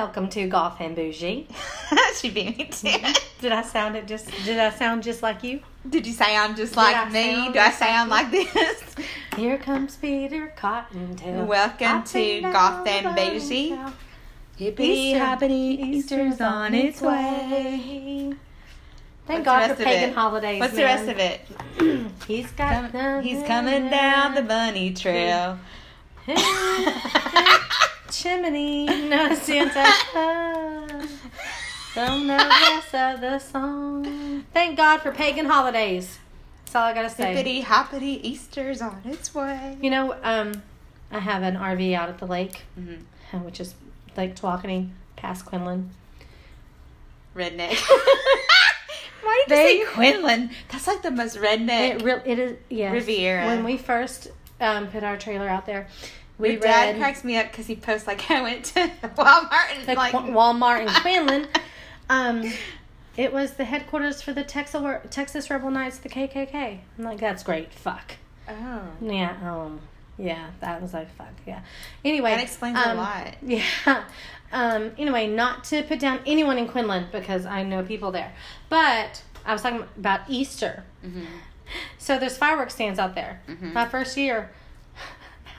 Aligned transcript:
Welcome 0.00 0.30
to 0.30 0.46
Goth 0.48 0.80
and 0.80 0.96
Bougie. 0.96 1.46
she 2.16 2.30
beat 2.30 2.56
me 2.56 2.64
too. 2.64 2.88
Mm-hmm. 2.88 3.42
Did 3.42 3.52
I 3.52 3.60
sound 3.60 3.96
it 3.96 4.06
just? 4.06 4.30
Did 4.46 4.58
I 4.58 4.70
sound 4.70 5.02
just 5.02 5.22
like 5.22 5.44
you? 5.44 5.60
Did 5.90 6.06
you 6.06 6.14
sound 6.14 6.56
just 6.56 6.72
Did 6.72 6.78
like 6.78 6.96
I 6.96 7.10
me? 7.10 7.52
Do 7.52 7.58
I 7.58 7.70
sound 7.70 8.08
like 8.08 8.30
this? 8.30 8.82
Here 9.36 9.58
comes 9.58 9.96
Peter 9.96 10.54
Cottontail. 10.56 11.44
Welcome 11.44 11.86
hopping 11.86 12.42
to 12.44 12.50
Goth 12.50 12.88
and 12.88 13.14
Bougie. 13.14 13.72
mountain. 13.74 13.94
Hippity 14.56 14.88
Easter- 14.88 15.18
hoppity, 15.18 15.82
Easter's 15.82 16.40
on 16.40 16.72
its 16.74 17.02
way. 17.02 18.32
Thank 19.26 19.44
What's 19.46 19.68
God 19.68 19.76
for 19.76 19.84
pagan 19.84 20.08
it? 20.08 20.14
holidays. 20.14 20.60
What's 20.60 20.76
the 20.76 20.84
rest 20.84 21.10
of 21.10 21.18
it? 21.18 21.42
He's 22.26 22.50
got 22.52 22.90
Come- 22.90 23.22
he's 23.22 23.46
coming 23.46 23.90
down 23.90 24.34
the 24.34 24.40
bunny 24.40 24.94
trail. 24.94 25.58
chimney, 28.10 28.86
no 29.08 29.34
Santa. 29.34 29.84
Don't 31.94 32.26
know 32.26 32.38
the 32.38 32.48
rest 32.48 32.94
of 32.94 33.20
the 33.20 33.38
song. 33.38 34.44
Thank 34.52 34.76
God 34.76 34.98
for 35.00 35.10
pagan 35.12 35.46
holidays. 35.46 36.18
That's 36.64 36.76
all 36.76 36.84
I 36.84 36.94
gotta 36.94 37.10
say. 37.10 37.34
Hippity 37.34 37.60
hoppity, 37.62 38.20
Easter's 38.28 38.80
on 38.80 39.02
its 39.04 39.34
way. 39.34 39.76
You 39.82 39.90
know, 39.90 40.14
um, 40.22 40.62
I 41.10 41.18
have 41.18 41.42
an 41.42 41.56
RV 41.56 41.94
out 41.94 42.08
at 42.08 42.18
the 42.18 42.26
lake, 42.26 42.62
Mhm. 42.78 43.02
uh, 43.32 43.38
which 43.38 43.58
is 43.60 43.74
Lake 44.16 44.36
Tawakoni, 44.36 44.90
past 45.16 45.44
Quinlan. 45.46 45.90
Redneck. 47.34 47.76
Why 49.22 49.44
did 49.48 49.56
They- 49.56 49.78
you 49.78 49.86
say 49.86 49.92
Quinlan? 49.92 50.50
That's 50.70 50.86
like 50.86 51.02
the 51.02 51.10
most 51.10 51.36
redneck. 51.38 51.96
It 51.96 52.02
real 52.02 52.22
it 52.24 52.38
is 52.38 52.56
yes. 52.68 52.92
Riviera. 52.92 53.46
When 53.46 53.64
we 53.64 53.76
first 53.76 54.28
um, 54.60 54.86
put 54.88 55.02
our 55.02 55.16
trailer 55.16 55.48
out 55.48 55.66
there, 55.66 55.88
we 56.40 56.52
Your 56.52 56.60
dad 56.60 56.92
read 56.92 57.00
cracks 57.00 57.24
me 57.24 57.36
up 57.36 57.50
because 57.50 57.66
he 57.66 57.76
posts 57.76 58.06
like 58.06 58.30
I 58.30 58.42
went 58.42 58.64
to 58.66 58.80
Walmart 59.16 59.76
and 59.76 59.86
the 59.86 59.94
like 59.94 60.12
Walmart 60.12 60.82
in 60.82 60.88
Quinlan. 61.02 61.48
Um, 62.08 62.52
it 63.16 63.32
was 63.32 63.54
the 63.54 63.64
headquarters 63.64 64.22
for 64.22 64.32
the 64.32 64.42
Texas 64.42 64.82
Texas 65.10 65.50
Rebel 65.50 65.70
Knights, 65.70 65.98
the 65.98 66.08
KKK. 66.08 66.78
I'm 66.98 67.04
like, 67.04 67.20
that's 67.20 67.42
great. 67.42 67.72
Fuck. 67.72 68.16
oh 68.48 68.82
Yeah. 69.00 69.36
Um. 69.42 69.80
Yeah. 70.18 70.50
That 70.60 70.82
was 70.82 70.94
like 70.94 71.14
fuck. 71.16 71.34
Yeah. 71.46 71.60
Anyway, 72.04 72.30
that 72.30 72.42
explains 72.42 72.78
a 72.78 72.90
um, 72.90 72.96
lot. 72.96 73.36
Yeah. 73.42 74.04
Um, 74.52 74.92
anyway, 74.98 75.28
not 75.28 75.64
to 75.64 75.82
put 75.84 76.00
down 76.00 76.20
anyone 76.26 76.58
in 76.58 76.66
Quinlan 76.66 77.06
because 77.12 77.46
I 77.46 77.62
know 77.62 77.84
people 77.84 78.10
there. 78.10 78.32
But 78.68 79.22
I 79.44 79.52
was 79.52 79.62
talking 79.62 79.84
about 79.96 80.22
Easter. 80.28 80.84
Mm-hmm. 81.04 81.24
So 81.98 82.18
there's 82.18 82.36
fireworks 82.36 82.74
stands 82.74 82.98
out 82.98 83.14
there. 83.14 83.42
Mhm. 83.48 83.72
My 83.72 83.86
first 83.86 84.16
year 84.16 84.50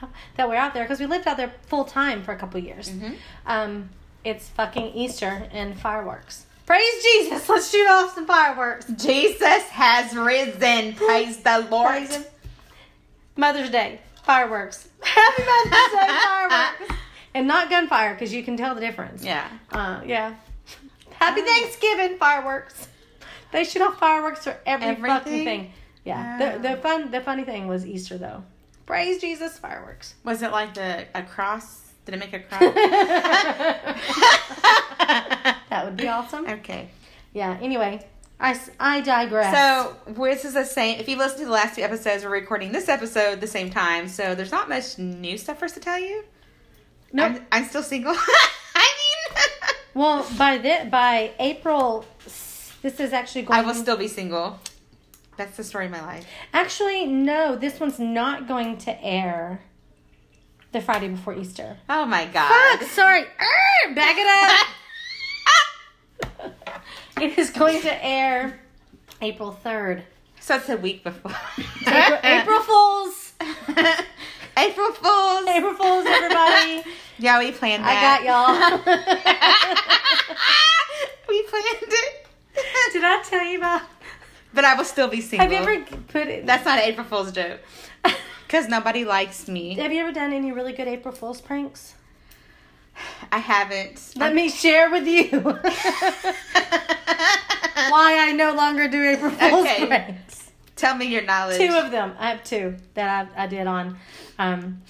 that 0.36 0.48
we're 0.48 0.56
out 0.56 0.74
there 0.74 0.84
because 0.84 1.00
we 1.00 1.06
lived 1.06 1.26
out 1.26 1.36
there 1.36 1.52
full 1.66 1.84
time 1.84 2.22
for 2.22 2.32
a 2.32 2.36
couple 2.38 2.60
years. 2.60 2.88
Mhm. 2.90 3.16
Um, 3.46 3.90
it's 4.24 4.48
fucking 4.50 4.92
Easter 4.94 5.48
and 5.52 5.78
fireworks. 5.78 6.46
Praise 6.66 7.02
Jesus! 7.02 7.48
Let's 7.48 7.70
shoot 7.70 7.86
off 7.88 8.14
some 8.14 8.26
fireworks. 8.26 8.86
Jesus 8.86 9.64
has 9.70 10.14
risen. 10.14 10.94
Praise 10.94 11.38
the 11.38 11.66
Lord. 11.70 11.88
Praise. 12.08 12.26
Mother's 13.36 13.70
Day 13.70 14.00
fireworks. 14.24 14.88
Happy 15.02 15.42
Mother's 15.42 15.90
Day 15.92 16.18
fireworks. 16.22 16.94
And 17.34 17.48
not 17.48 17.70
gunfire 17.70 18.12
because 18.14 18.32
you 18.32 18.42
can 18.44 18.56
tell 18.56 18.74
the 18.74 18.80
difference. 18.80 19.24
Yeah. 19.24 19.48
Uh, 19.70 20.02
yeah. 20.06 20.34
Happy 21.14 21.40
Oh. 21.42 21.46
Thanksgiving 21.46 22.18
fireworks. 22.18 22.88
They 23.52 23.64
shoot 23.64 23.82
off 23.82 23.98
fireworks 23.98 24.44
for 24.44 24.56
every 24.66 24.94
fucking 24.96 25.04
Everything? 25.32 25.44
thing. 25.44 25.72
Yeah. 26.04 26.38
The 26.38 26.58
the 26.68 26.76
fun 26.76 27.10
the 27.10 27.20
funny 27.20 27.44
thing 27.44 27.68
was 27.68 27.86
Easter 27.86 28.18
though. 28.18 28.44
Praise 28.92 29.22
Jesus 29.22 29.56
fireworks. 29.58 30.16
Was 30.22 30.42
it 30.42 30.52
like 30.52 30.74
the 30.74 31.06
a 31.14 31.22
cross? 31.22 31.80
Did 32.04 32.14
it 32.14 32.18
make 32.18 32.34
a 32.34 32.40
cross? 32.40 32.60
That 35.70 35.86
would 35.86 35.96
be 35.96 36.06
awesome. 36.08 36.46
okay. 36.46 36.90
Yeah. 37.32 37.58
Anyway, 37.62 38.06
I, 38.38 38.60
I 38.78 39.00
digress. 39.00 39.56
So 39.56 39.96
this 40.12 40.44
is 40.44 40.52
the 40.52 40.66
same. 40.66 41.00
If 41.00 41.08
you 41.08 41.16
listen 41.16 41.38
to 41.38 41.44
the 41.46 41.50
last 41.50 41.76
two 41.76 41.80
episodes, 41.80 42.22
we're 42.22 42.32
recording 42.32 42.70
this 42.70 42.90
episode 42.90 43.40
the 43.40 43.46
same 43.46 43.70
time. 43.70 44.08
So 44.08 44.34
there's 44.34 44.52
not 44.52 44.68
much 44.68 44.98
new 44.98 45.38
stuff 45.38 45.60
for 45.60 45.64
us 45.64 45.72
to 45.72 45.80
tell 45.80 45.98
you. 45.98 46.22
Nope. 47.14 47.36
I'm, 47.36 47.46
I'm 47.50 47.64
still 47.70 47.82
single. 47.82 48.12
I 48.74 48.92
mean, 48.98 49.40
well, 49.94 50.26
by 50.36 50.58
the 50.58 50.86
by 50.90 51.32
April, 51.38 52.04
this 52.82 53.00
is 53.00 53.14
actually 53.14 53.42
going. 53.42 53.58
To 53.58 53.64
I 53.64 53.66
will 53.66 53.74
still 53.74 53.96
be 53.96 54.08
single. 54.08 54.60
That's 55.36 55.56
the 55.56 55.64
story 55.64 55.86
of 55.86 55.92
my 55.92 56.02
life. 56.02 56.26
Actually, 56.52 57.06
no. 57.06 57.56
This 57.56 57.80
one's 57.80 57.98
not 57.98 58.46
going 58.46 58.76
to 58.78 59.02
air. 59.02 59.62
The 60.72 60.80
Friday 60.80 61.08
before 61.08 61.34
Easter. 61.34 61.76
Oh 61.88 62.06
my 62.06 62.24
god. 62.26 62.78
Fuck. 62.78 62.88
Sorry. 62.88 63.20
Err, 63.20 63.94
back 63.94 64.16
it 64.18 64.26
up. 66.40 66.52
it 67.20 67.38
is 67.38 67.50
going 67.50 67.82
to 67.82 68.04
air 68.04 68.60
April 69.20 69.52
third. 69.52 70.04
So 70.40 70.56
it's 70.56 70.68
a 70.68 70.76
week 70.76 71.04
before. 71.04 71.32
April, 71.86 72.18
April 72.24 72.60
Fools. 72.60 73.32
April 74.56 74.92
Fools. 74.92 75.46
April 75.48 75.74
Fools, 75.74 76.06
everybody. 76.06 76.82
Yeah, 77.18 77.38
we 77.38 77.52
planned 77.52 77.84
that. 77.84 77.92
I 77.92 78.24
got 78.24 78.24
y'all. 78.24 78.78
we 81.28 81.42
planned 81.42 81.66
it. 81.82 82.26
Did 82.92 83.04
I 83.04 83.22
tell 83.22 83.44
you 83.44 83.58
about? 83.58 83.82
But 84.54 84.64
I 84.64 84.74
will 84.74 84.84
still 84.84 85.08
be 85.08 85.20
single. 85.20 85.48
Have 85.48 85.52
you 85.52 85.58
ever 85.74 85.84
put 86.08 86.28
it? 86.28 86.46
That's 86.46 86.64
not 86.64 86.78
an 86.78 86.84
April 86.84 87.06
Fool's 87.06 87.32
joke. 87.32 87.60
Because 88.46 88.68
nobody 88.68 89.04
likes 89.06 89.48
me. 89.48 89.74
Have 89.76 89.92
you 89.94 90.00
ever 90.02 90.12
done 90.12 90.30
any 90.30 90.52
really 90.52 90.74
good 90.74 90.86
April 90.86 91.14
Fool's 91.14 91.40
pranks? 91.40 91.94
I 93.32 93.38
haven't. 93.38 94.12
Let 94.14 94.34
me 94.34 94.50
share 94.50 94.90
with 94.90 95.06
you 95.06 95.40
why 97.88 98.18
I 98.28 98.32
no 98.36 98.52
longer 98.52 98.88
do 98.88 99.02
April 99.02 99.30
Fool's 99.30 99.66
Okay. 99.66 99.86
pranks. 99.86 100.50
Tell 100.76 100.94
me 100.94 101.06
your 101.06 101.22
knowledge. 101.22 101.56
Two 101.58 101.72
of 101.74 101.90
them. 101.90 102.14
I 102.18 102.28
have 102.30 102.44
two 102.44 102.76
that 102.92 103.30
I, 103.36 103.44
I 103.44 103.46
did 103.46 103.66
on 103.66 103.96
um, 104.38 104.82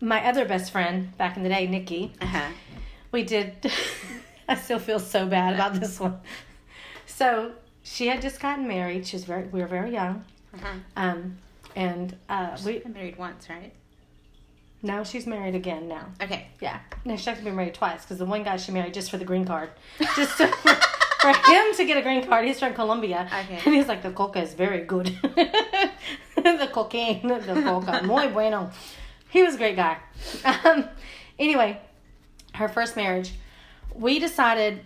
my 0.00 0.26
other 0.26 0.46
best 0.46 0.72
friend 0.72 1.14
back 1.18 1.36
in 1.36 1.42
the 1.42 1.48
day, 1.50 1.66
Nikki. 1.66 2.12
Uh-huh. 2.20 2.48
We 3.10 3.24
did. 3.24 3.70
I 4.48 4.54
still 4.56 4.78
feel 4.78 4.98
so 4.98 5.26
bad 5.26 5.54
about 5.54 5.74
this 5.74 6.00
one. 6.00 6.18
So 7.06 7.52
she 7.82 8.06
had 8.06 8.22
just 8.22 8.40
gotten 8.40 8.66
married. 8.68 9.06
She 9.06 9.16
was 9.16 9.24
very. 9.24 9.44
We 9.44 9.60
were 9.60 9.66
very 9.66 9.92
young. 9.92 10.24
Uh-huh. 10.54 10.78
Um, 10.96 11.38
and 11.74 12.16
uh, 12.28 12.56
we 12.64 12.76
I've 12.76 12.82
been 12.84 12.92
married 12.92 13.16
once, 13.16 13.48
right? 13.48 13.72
now 14.82 15.04
she's 15.04 15.26
married 15.26 15.54
again 15.54 15.88
now. 15.88 16.06
Okay. 16.20 16.48
Yeah. 16.60 16.80
No, 17.04 17.16
she's 17.16 17.28
actually 17.28 17.44
been 17.44 17.56
married 17.56 17.74
twice 17.74 18.02
because 18.02 18.18
the 18.18 18.24
one 18.24 18.42
guy 18.42 18.56
she 18.56 18.72
married 18.72 18.94
just 18.94 19.10
for 19.10 19.16
the 19.16 19.24
green 19.24 19.44
card. 19.44 19.70
Just 20.16 20.36
to, 20.38 20.48
for, 20.48 20.74
for 20.74 21.28
him 21.28 21.74
to 21.76 21.84
get 21.84 21.96
a 21.96 22.02
green 22.02 22.26
card. 22.26 22.44
He's 22.44 22.58
from 22.58 22.74
Colombia. 22.74 23.28
Okay. 23.32 23.60
And 23.64 23.74
he's 23.74 23.86
like, 23.86 24.02
the 24.02 24.10
coca 24.10 24.40
is 24.40 24.54
very 24.54 24.84
good. 24.84 25.06
the 26.36 26.68
cocaine, 26.72 27.28
the 27.28 27.62
coca, 27.62 28.02
muy 28.04 28.28
bueno. 28.28 28.70
He 29.30 29.42
was 29.42 29.54
a 29.54 29.58
great 29.58 29.76
guy. 29.76 29.98
Um, 30.44 30.88
anyway, 31.38 31.80
her 32.54 32.68
first 32.68 32.96
marriage, 32.96 33.32
we 33.94 34.18
decided 34.18 34.80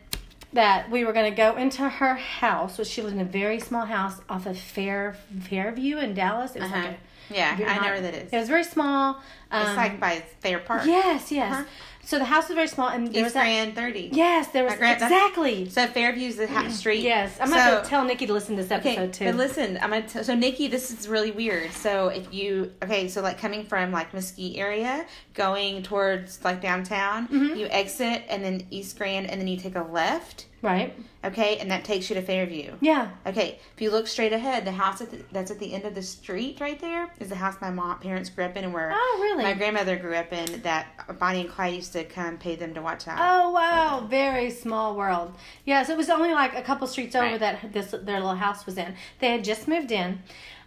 that 0.57 0.91
we 0.91 1.05
were 1.05 1.13
going 1.13 1.31
to 1.31 1.37
go 1.37 1.57
into 1.57 1.89
her 1.89 2.15
house, 2.15 2.77
which 2.79 2.89
she 2.89 3.03
lived 3.03 3.15
in 3.15 3.21
a 3.21 3.25
very 3.25 3.61
small 3.61 3.87
house 3.87 4.21
off 4.29 4.47
of 4.47 4.59
Fair 4.59 5.17
Fairview 5.43 5.99
in 5.99 6.15
Dallas. 6.15 6.57
It 6.57 6.63
was 6.63 6.73
Uh-huh. 6.73 6.83
like 6.89 6.99
a 7.31 7.35
Yeah, 7.35 7.57
I 7.67 7.77
know 7.77 7.83
where 7.93 8.01
that 8.01 8.15
is. 8.15 8.33
It 8.33 8.39
was 8.39 8.49
very 8.49 8.65
small. 8.65 9.21
Um, 9.51 9.67
it's 9.67 9.77
like 9.77 10.01
by 10.01 10.21
Thayer 10.41 10.59
Park. 10.59 10.83
Yes, 10.87 11.31
yes. 11.33 11.53
Uh-huh. 11.53 11.65
So 12.03 12.19
the 12.21 12.25
house 12.25 12.47
was 12.49 12.55
very 12.55 12.69
small, 12.69 12.89
and 12.89 13.09
there 13.13 13.25
was 13.25 13.31
East 13.31 13.35
that. 13.35 13.43
Grand 13.43 13.75
30. 13.75 14.11
Yes, 14.13 14.47
there 14.49 14.63
was 14.63 14.75
Grand- 14.77 15.03
exactly. 15.03 15.69
So 15.69 15.89
Fairview's 15.89 16.37
the 16.37 16.47
ha- 16.47 16.69
street. 16.71 17.01
Yes, 17.01 17.37
I'm 17.41 17.49
so, 17.49 17.55
gonna 17.57 17.85
tell 17.85 18.05
Nikki 18.05 18.27
to 18.29 18.33
listen 18.33 18.55
to 18.57 18.63
this 18.63 18.71
episode 18.71 18.99
Okay, 19.01 19.11
too. 19.11 19.25
but 19.25 19.35
listen, 19.35 19.77
I'm 19.83 19.91
gonna 19.91 20.03
tell. 20.07 20.23
So 20.23 20.37
Nikki, 20.37 20.69
this 20.69 20.93
is 20.93 21.09
really 21.09 21.33
weird. 21.33 21.73
So 21.73 22.09
if 22.09 22.33
you 22.33 22.73
okay, 22.85 23.09
so 23.09 23.23
like 23.23 23.39
coming 23.39 23.65
from 23.67 23.91
like 23.91 24.15
Mesquite 24.15 24.57
area, 24.57 25.05
going 25.35 25.83
towards 25.83 26.45
like 26.45 26.61
downtown, 26.63 27.27
Mhm. 27.27 27.57
you 27.57 27.67
exit 27.67 28.23
and 28.29 28.45
then 28.45 28.67
East 28.71 28.97
Grand, 28.97 29.29
and 29.29 29.41
then 29.41 29.49
you 29.49 29.57
take 29.57 29.75
a 29.75 29.83
left. 29.83 30.47
right? 30.63 30.95
Okay, 31.25 31.59
and 31.59 31.71
that 31.71 31.85
takes 31.85 32.09
you 32.09 32.15
to 32.17 32.23
Fairview. 32.23 32.73
Yeah. 32.81 33.09
Okay, 33.27 33.59
if 33.75 33.81
you 33.81 33.91
look 33.91 34.07
straight 34.09 34.33
ahead, 34.33 34.65
the 34.65 34.73
house 34.73 35.01
at 35.01 35.11
the, 35.13 35.19
that's 35.31 35.51
at 35.51 35.59
the 35.61 35.73
end 35.75 35.85
of 35.85 35.95
the 35.95 36.03
street 36.03 36.59
right 36.61 36.81
there 36.81 37.09
is 37.21 37.29
the 37.29 37.37
house 37.37 37.57
my 37.61 37.71
mom 37.71 37.99
parents 38.01 38.31
grew 38.31 38.45
up 38.45 38.57
in, 38.57 38.65
and 38.65 38.73
where 38.73 38.91
Oh, 38.93 39.19
really? 39.21 39.36
My 39.43 39.55
grandmother 39.55 39.97
grew 39.97 40.15
up 40.15 40.33
in. 40.33 40.63
That 40.63 40.87
Bonnie 41.19 41.43
and 41.43 41.51
Clyde 41.51 41.75
used 41.75 41.93
to 41.93 42.05
come 42.05 42.39
pay 42.39 42.57
them 42.57 42.75
to 42.75 42.83
watch 42.83 43.07
out. 43.09 43.19
Oh 43.21 43.51
wow, 43.51 44.07
very 44.09 44.51
small 44.51 44.97
world. 44.97 45.35
Yes, 45.65 45.89
it 45.89 45.97
was 45.97 46.09
only 46.11 46.33
like 46.33 46.55
a 46.57 46.63
couple 46.63 46.87
streets 46.87 47.15
over 47.15 47.27
Right. 47.27 47.41
that 47.41 47.73
this 47.73 47.91
their 47.91 48.21
little 48.21 48.35
house 48.37 48.67
was 48.67 48.77
in. 48.79 48.95
They 49.21 49.31
had 49.31 49.45
just 49.45 49.69
moved 49.69 49.93
in, 49.93 50.21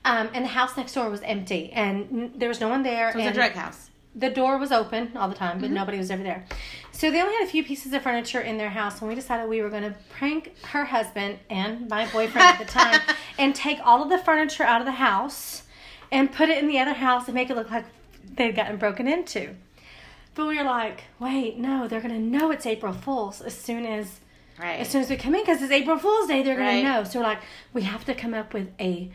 um, 0.06 0.30
and 0.34 0.46
the 0.46 0.50
house 0.50 0.76
next 0.78 0.94
door 0.94 1.10
was 1.10 1.22
empty, 1.22 1.72
and 1.74 2.34
there 2.36 2.50
was 2.50 2.60
no 2.60 2.70
one 2.70 2.84
there. 2.84 3.12
So 3.12 3.20
it 3.20 3.24
was 3.26 3.32
a 3.32 3.34
drug 3.34 3.52
house. 3.54 3.90
the 4.16 4.30
door 4.30 4.58
was 4.58 4.72
open 4.72 5.12
all 5.16 5.30
the 5.30 5.36
time, 5.36 5.54
Mm-hmm. 5.58 5.62
but 5.62 5.72
nobody 5.72 5.98
was 5.98 6.10
ever 6.12 6.24
there. 6.24 6.46
So 6.92 7.10
they 7.12 7.22
only 7.22 7.34
had 7.36 7.44
a 7.48 7.50
few 7.50 7.64
pieces 7.64 7.94
of 7.94 8.02
furniture 8.02 8.42
in 8.42 8.58
their 8.58 8.72
house, 8.72 9.00
and 9.00 9.08
we 9.08 9.16
decided 9.16 9.48
we 9.50 9.62
were 9.62 9.70
going 9.70 9.84
to 9.84 9.96
prank 10.10 10.54
her 10.66 10.84
husband 10.86 11.40
and 11.50 11.88
my 11.88 12.06
boyfriend 12.12 12.46
at 12.46 12.60
the 12.60 12.66
time 12.66 13.00
and 13.38 13.56
take 13.56 13.80
all 13.86 14.04
of 14.04 14.10
the 14.10 14.18
furniture 14.18 14.64
out 14.64 14.82
of 14.82 14.86
the 14.86 14.92
house 14.94 15.64
and 16.12 16.32
put 16.34 16.50
it 16.50 16.58
in 16.58 16.68
the 16.68 16.78
other 16.80 16.94
house 16.94 17.28
and 17.28 17.36
make 17.36 17.50
it 17.50 17.56
look 17.56 17.70
like 17.72 17.86
they'd 18.36 18.56
gotten 18.56 18.78
broken 18.78 19.08
into. 19.08 19.56
But 20.36 20.48
we 20.48 20.58
were 20.58 20.64
like, 20.64 21.04
wait, 21.20 21.58
no, 21.58 21.88
they're 21.88 22.02
gonna 22.02 22.20
know 22.20 22.52
it's 22.52 22.66
April 22.66 22.94
Fool's 22.94 23.42
as 23.42 23.54
soon 23.58 23.86
as 23.86 24.20
Right. 24.60 24.80
as 24.80 24.90
soon 24.90 25.02
as 25.02 25.10
we 25.10 25.16
come 25.16 25.36
in 25.36 25.42
because 25.42 25.62
it's 25.62 25.72
April 25.72 25.98
Fool's 25.98 26.28
Day. 26.28 26.44
They're 26.44 26.56
gonna 26.56 26.68
Right. 26.68 26.84
know. 26.84 27.04
So 27.04 27.20
we're 27.20 27.26
like, 27.26 27.40
we 27.74 27.82
have 27.84 28.06
to 28.06 28.14
come 28.14 28.34
up 28.34 28.54
with 28.54 28.70
a 28.80 29.10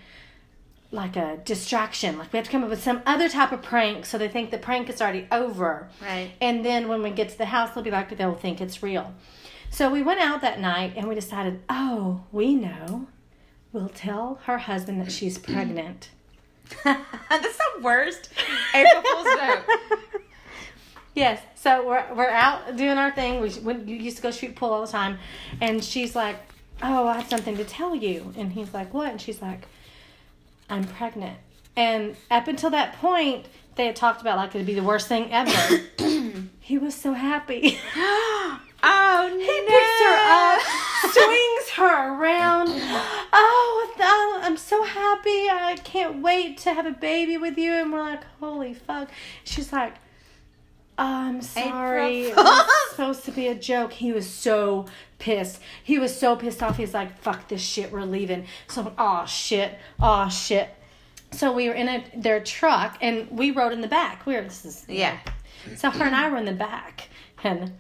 like 0.91 1.17
a 1.17 1.39
distraction. 1.45 2.19
Like 2.19 2.33
we 2.33 2.37
have 2.37 2.47
to 2.47 2.53
come 2.53 2.63
up 2.63 2.71
with 2.71 2.83
some 2.83 3.03
other 3.05 3.29
type 3.29 3.51
of 3.51 3.63
prank 3.63 4.07
so 4.07 4.17
they 4.17 4.29
think 4.29 4.51
the 4.53 4.59
prank 4.59 4.89
is 4.89 5.03
already 5.03 5.27
over. 5.33 5.89
Right. 6.01 6.31
And 6.41 6.65
then 6.65 6.87
when 6.89 7.03
we 7.03 7.11
get 7.11 7.31
to 7.31 7.39
the 7.39 7.47
house, 7.47 7.71
they'll 7.75 7.83
be 7.83 7.91
like, 7.91 8.17
they'll 8.17 8.35
think 8.35 8.61
it's 8.61 8.81
real. 8.83 9.13
So 9.71 9.91
we 9.91 10.03
went 10.03 10.21
out 10.21 10.41
that 10.43 10.61
night 10.61 10.93
and 10.97 11.09
we 11.09 11.17
decided, 11.17 11.63
oh, 11.69 12.23
we 12.31 12.55
know. 12.55 13.09
We'll 13.73 13.89
tell 13.89 14.39
her 14.45 14.57
husband 14.59 15.01
that 15.01 15.11
she's 15.11 15.37
pregnant. 15.37 16.11
That's 16.85 17.57
the 17.57 17.83
worst 17.83 18.31
April 18.75 19.03
Fool's 19.03 19.37
joke. 19.37 19.67
Yes. 21.15 21.41
So 21.55 21.87
we're 21.87 22.05
we're 22.13 22.29
out 22.29 22.77
doing 22.77 22.99
our 22.99 23.13
thing. 23.13 23.41
We 23.41 23.49
went, 23.61 23.87
you 23.87 23.95
used 23.95 24.17
to 24.17 24.23
go 24.25 24.33
shoot 24.33 24.57
pool 24.57 24.71
all 24.71 24.85
the 24.85 24.91
time, 24.91 25.19
and 25.61 25.83
she's 25.85 26.17
like, 26.17 26.35
"Oh, 26.83 27.07
I 27.07 27.15
have 27.15 27.31
something 27.31 27.57
to 27.57 27.65
tell 27.65 27.95
you," 27.95 28.35
and 28.37 28.51
he's 28.51 28.75
like, 28.75 28.93
"What?" 28.93 29.13
And 29.13 29.21
she's 29.21 29.41
like, 29.41 29.69
"I'm 30.69 30.83
pregnant." 30.83 31.39
And 31.77 32.17
up 32.33 32.49
until 32.49 32.71
that 32.71 32.95
point, 32.95 33.47
they 33.77 33.87
had 33.87 33.95
talked 33.95 34.23
about 34.23 34.39
like 34.39 34.57
it'd 34.57 34.67
be 34.67 34.75
the 34.75 34.83
worst 34.83 35.07
thing 35.07 35.31
ever. 35.31 35.85
he 36.61 36.79
was 36.79 36.97
so 36.97 37.13
happy. 37.13 37.79
Oh 38.87 39.29
no! 39.31 39.39
He 39.39 39.61
picks 39.67 40.01
her 40.05 40.17
up, 40.29 40.61
swings 41.13 41.71
her 41.71 42.15
around. 42.21 42.69
Oh, 43.37 43.84
I'm 44.01 44.57
so 44.57 44.83
happy. 44.83 45.49
I 45.51 45.77
can't 45.83 46.23
wait 46.23 46.59
to 46.59 46.75
have 46.75 46.87
a 46.87 46.91
baby 46.93 47.37
with 47.37 47.57
you. 47.59 47.73
And 47.73 47.93
we're 47.93 48.03
like, 48.03 48.25
holy 48.41 48.75
fuck. 48.75 49.11
She's 49.45 49.73
like, 49.73 49.95
I'm 50.97 51.43
sorry. 51.43 52.25
It 52.27 52.37
was 52.37 52.91
supposed 52.91 53.25
to 53.25 53.33
be 53.33 53.49
a 53.49 53.55
joke. 53.55 53.93
He 53.93 54.13
was 54.13 54.29
so 54.29 54.87
pissed. 55.19 55.61
He 55.83 55.99
was 55.99 56.17
so 56.17 56.37
pissed 56.37 56.63
off. 56.63 56.77
He's 56.77 56.95
like, 56.95 57.19
fuck 57.19 57.49
this 57.49 57.63
shit. 57.63 57.91
We're 57.93 58.03
leaving. 58.05 58.47
So 58.69 58.81
I'm 58.83 58.87
like, 58.87 58.95
oh 58.99 59.27
shit. 59.27 59.79
Oh 60.01 60.29
shit. 60.29 60.69
So 61.33 61.53
we 61.53 61.69
were 61.69 61.75
in 61.75 61.89
a, 61.89 62.05
their 62.17 62.41
truck 62.41 62.97
and 63.01 63.29
we 63.31 63.51
rode 63.51 63.73
in 63.73 63.81
the 63.81 63.89
back. 63.89 64.25
We 64.25 64.35
were, 64.35 64.43
this 64.43 64.65
is, 64.65 64.85
Yeah. 64.89 65.19
so 65.77 65.91
her 65.91 66.05
and 66.05 66.15
I 66.15 66.29
were 66.31 66.37
in 66.37 66.45
the 66.45 66.53
back, 66.53 67.09
and 67.43 67.73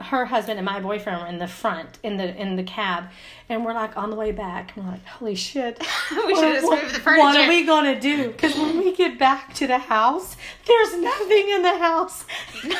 her 0.00 0.26
husband 0.26 0.58
and 0.58 0.66
my 0.66 0.78
boyfriend 0.78 1.22
were 1.22 1.26
in 1.26 1.38
the 1.38 1.48
front 1.48 1.98
in 2.02 2.16
the 2.18 2.34
in 2.36 2.56
the 2.56 2.62
cab, 2.62 3.04
and 3.48 3.64
we're 3.64 3.72
like 3.72 3.96
on 3.96 4.10
the 4.10 4.16
way 4.16 4.30
back. 4.30 4.76
And 4.76 4.84
we're 4.84 4.92
like, 4.92 5.06
holy 5.06 5.34
shit, 5.34 5.78
We 6.10 6.34
should 6.34 6.44
have 6.44 6.54
just 6.54 6.66
what, 6.66 6.82
moved 6.82 6.94
the 6.94 7.00
furniture. 7.00 7.22
What 7.22 7.36
are 7.36 7.48
we 7.48 7.64
gonna 7.64 7.98
do? 7.98 8.28
Because 8.28 8.54
when 8.56 8.78
we 8.78 8.94
get 8.94 9.18
back 9.18 9.54
to 9.54 9.66
the 9.66 9.78
house, 9.78 10.36
there's 10.66 10.96
nothing 10.98 11.48
in 11.48 11.62
the 11.62 11.78
house. 11.78 12.24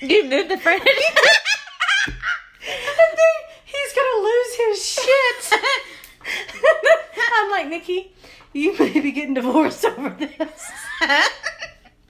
You 0.00 0.24
moved 0.24 0.50
the 0.50 0.58
furniture. 0.58 0.86
and 2.06 2.14
then 3.16 3.36
he's 3.64 3.92
gonna 3.94 4.22
lose 4.22 4.54
his 4.56 4.86
shit. 4.86 5.60
I'm 7.34 7.50
like, 7.50 7.68
Nikki, 7.68 8.12
you 8.52 8.76
may 8.78 9.00
be 9.00 9.10
getting 9.10 9.34
divorced 9.34 9.84
over 9.84 10.10
this. 10.10 10.70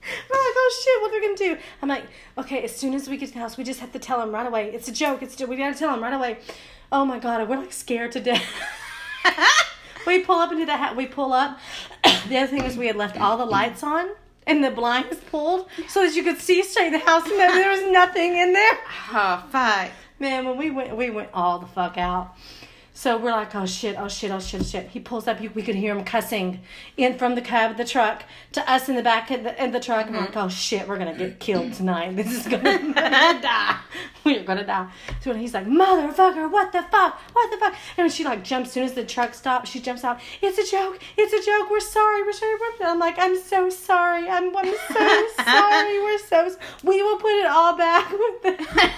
We're 0.29 0.37
like, 0.37 0.55
oh 0.55 0.81
shit, 0.83 1.01
what 1.01 1.11
are 1.11 1.19
we 1.19 1.21
gonna 1.21 1.55
do? 1.55 1.63
I'm 1.81 1.89
like, 1.89 2.05
okay, 2.37 2.63
as 2.63 2.75
soon 2.75 2.93
as 2.93 3.09
we 3.09 3.17
get 3.17 3.27
to 3.27 3.33
the 3.33 3.39
house, 3.39 3.57
we 3.57 3.63
just 3.63 3.79
have 3.79 3.91
to 3.93 3.99
tell 3.99 4.21
him 4.21 4.31
right 4.31 4.47
away. 4.47 4.71
It's 4.73 4.87
a 4.87 4.91
joke. 4.91 5.21
It's 5.21 5.39
we 5.39 5.55
gotta 5.57 5.77
tell 5.77 5.93
him 5.93 6.01
right 6.01 6.13
away. 6.13 6.39
Oh 6.91 7.05
my 7.05 7.19
god, 7.19 7.47
we're 7.49 7.57
like 7.57 7.73
scared 7.73 8.11
to 8.13 8.19
death. 8.19 8.45
we 10.07 10.23
pull 10.23 10.39
up 10.39 10.51
into 10.51 10.65
the 10.65 10.77
house. 10.77 10.95
We 10.95 11.05
pull 11.05 11.33
up. 11.33 11.59
the 12.27 12.37
other 12.37 12.47
thing 12.47 12.63
is 12.63 12.77
we 12.77 12.87
had 12.87 12.95
left 12.95 13.19
all 13.19 13.37
the 13.37 13.45
lights 13.45 13.83
on 13.83 14.09
and 14.45 14.63
the 14.63 14.71
blinds 14.71 15.17
pulled 15.29 15.67
so 15.87 16.03
that 16.03 16.15
you 16.15 16.23
could 16.23 16.39
see 16.39 16.63
straight 16.63 16.87
in 16.87 16.93
the 16.93 16.99
house. 16.99 17.25
And 17.25 17.37
there 17.37 17.71
was 17.71 17.91
nothing 17.91 18.37
in 18.37 18.53
there. 18.53 18.77
oh 19.11 19.45
fuck! 19.51 19.91
Man, 20.19 20.45
when 20.45 20.57
we 20.57 20.71
went, 20.71 20.95
we 20.95 21.09
went 21.09 21.29
all 21.33 21.59
the 21.59 21.67
fuck 21.67 21.97
out. 21.97 22.35
So 22.97 23.15
we're 23.15 23.29
like, 23.29 23.53
oh 23.53 23.67
shit, 23.67 23.95
oh 23.95 24.07
shit, 24.07 24.31
oh 24.31 24.39
shit, 24.39 24.65
shit. 24.65 24.87
He 24.87 24.99
pulls 24.99 25.27
up, 25.27 25.39
we 25.39 25.61
could 25.61 25.75
hear 25.75 25.95
him 25.95 26.03
cussing 26.03 26.61
in 26.97 27.15
from 27.15 27.35
the 27.35 27.41
cab 27.41 27.69
of 27.69 27.77
the 27.77 27.85
truck 27.85 28.23
to 28.53 28.71
us 28.71 28.89
in 28.89 28.95
the 28.95 29.03
back 29.03 29.29
of 29.29 29.43
the, 29.43 29.63
in 29.63 29.71
the 29.71 29.79
truck. 29.79 30.07
And 30.07 30.15
we're 30.15 30.21
like, 30.21 30.35
oh 30.35 30.49
shit, 30.49 30.87
we're 30.87 30.97
gonna 30.97 31.15
get 31.15 31.39
killed 31.39 31.73
tonight. 31.73 32.15
This 32.15 32.33
is 32.33 32.47
gonna, 32.47 32.63
die. 32.95 33.77
We're 34.23 34.43
gonna 34.43 34.65
die. 34.65 34.89
So 35.21 35.35
he's 35.35 35.53
like, 35.53 35.67
motherfucker, 35.67 36.49
what 36.51 36.71
the 36.71 36.81
fuck, 36.81 37.19
what 37.33 37.51
the 37.51 37.57
fuck? 37.57 37.75
And 37.97 38.11
she 38.11 38.23
like 38.23 38.43
jumps, 38.43 38.69
as 38.69 38.73
soon 38.73 38.83
as 38.85 38.93
the 38.93 39.05
truck 39.05 39.35
stops, 39.35 39.69
she 39.69 39.79
jumps 39.79 40.03
out. 40.03 40.19
It's 40.41 40.57
a 40.57 40.65
joke, 40.65 40.99
it's 41.17 41.33
a 41.33 41.45
joke. 41.45 41.69
We're 41.69 41.79
sorry, 41.81 42.23
we're 42.23 42.33
sorry. 42.33 42.55
We're, 42.79 42.87
I'm 42.87 42.97
like, 42.97 43.19
I'm 43.19 43.39
so 43.39 43.69
sorry. 43.69 44.27
I'm, 44.27 44.57
I'm 44.57 44.73
so 44.91 45.27
sorry. 45.43 45.99
We're 45.99 46.17
so. 46.17 46.49
We 46.83 47.03
will 47.03 47.19
put 47.19 47.41
it 47.41 47.45
all 47.45 47.77
back 47.77 48.09
with 48.09 48.41
the. 48.41 48.91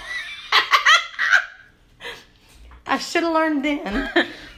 I 2.90 2.98
should 2.98 3.22
have 3.22 3.32
learned 3.32 3.64
then 3.64 4.10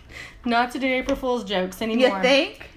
not 0.44 0.72
to 0.72 0.78
do 0.78 0.86
April 0.86 1.16
Fool's 1.16 1.44
jokes 1.44 1.80
anymore. 1.82 2.16
You 2.16 2.22
think? 2.22 2.68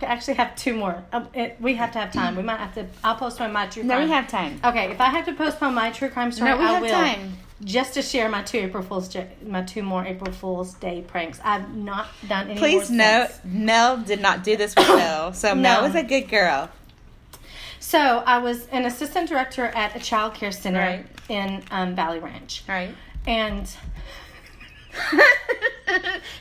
I 0.00 0.06
actually 0.06 0.34
have 0.34 0.54
two 0.56 0.74
more. 0.74 1.02
Um, 1.12 1.28
it, 1.34 1.56
we 1.60 1.74
have 1.74 1.92
to 1.92 1.98
have 1.98 2.12
time. 2.12 2.36
We 2.36 2.42
might 2.42 2.58
have 2.58 2.74
to. 2.74 2.86
I'll 3.02 3.16
postpone 3.16 3.52
my 3.52 3.66
true 3.66 3.82
No, 3.82 3.94
crime. 3.96 4.08
we 4.08 4.14
have 4.14 4.28
time. 4.28 4.60
Okay, 4.64 4.90
if 4.90 5.00
I 5.00 5.06
have 5.06 5.24
to 5.26 5.32
postpone 5.32 5.74
my 5.74 5.90
true 5.90 6.08
crime 6.10 6.32
story, 6.32 6.50
No, 6.50 6.58
we 6.58 6.64
I 6.64 6.72
have 6.72 6.82
will. 6.82 6.90
time. 6.90 7.32
Just 7.64 7.94
to 7.94 8.02
share 8.02 8.28
my 8.28 8.42
two 8.42 8.58
April 8.58 8.82
Fool's, 8.82 9.08
jo- 9.08 9.26
my 9.46 9.62
two 9.62 9.82
more 9.82 10.04
April 10.04 10.30
Fool's 10.32 10.74
Day 10.74 11.02
pranks. 11.06 11.40
I've 11.42 11.74
not 11.74 12.08
done 12.28 12.50
any. 12.50 12.58
Please 12.58 12.90
note, 12.90 13.28
since. 13.30 13.44
Mel 13.44 13.96
did 13.96 14.20
not 14.20 14.44
do 14.44 14.56
this 14.58 14.76
with 14.76 14.86
Mel. 14.88 15.32
So 15.32 15.54
Mel 15.54 15.82
was 15.82 15.94
a 15.94 16.02
good 16.02 16.28
girl. 16.28 16.68
So 17.80 17.98
I 18.26 18.38
was 18.38 18.66
an 18.68 18.84
assistant 18.84 19.28
director 19.30 19.64
at 19.66 19.96
a 19.96 20.00
child 20.00 20.34
care 20.34 20.52
center 20.52 20.80
Right. 20.80 21.06
in 21.30 21.62
um, 21.70 21.94
Valley 21.94 22.18
Ranch, 22.18 22.62
Right. 22.68 22.94
and 23.26 23.66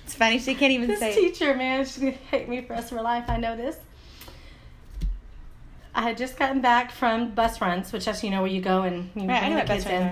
it's 0.06 0.13
funny 0.16 0.40
she 0.40 0.56
can't 0.56 0.72
even 0.72 0.88
This 0.88 1.00
say. 1.00 1.12
it. 1.12 1.16
teacher, 1.16 1.56
man, 1.56 1.86
she's 1.86 1.98
gonna 1.98 2.12
hate 2.12 2.48
me 2.50 2.62
for 2.62 2.69
the 2.69 2.74
rest 2.75 2.92
of 2.92 2.98
her 2.98 3.04
life. 3.04 3.25
I 3.28 3.38
know 3.38 3.56
this. 3.56 3.78
I 5.94 6.02
had 6.02 6.18
just 6.18 6.38
gotten 6.38 6.60
back 6.62 6.92
from 6.92 7.31
bus 7.34 7.62
runs, 7.62 7.94
which 7.94 8.07
as 8.07 8.24
you 8.24 8.30
know 8.30 8.42
where 8.42 8.52
you 8.52 8.62
go 8.62 8.81
and 8.84 9.10
you 9.16 9.28
Right, 9.28 9.44
I 9.44 9.48
bring 9.50 9.56
the 9.56 9.74
kids 9.74 9.86
in. 9.86 10.12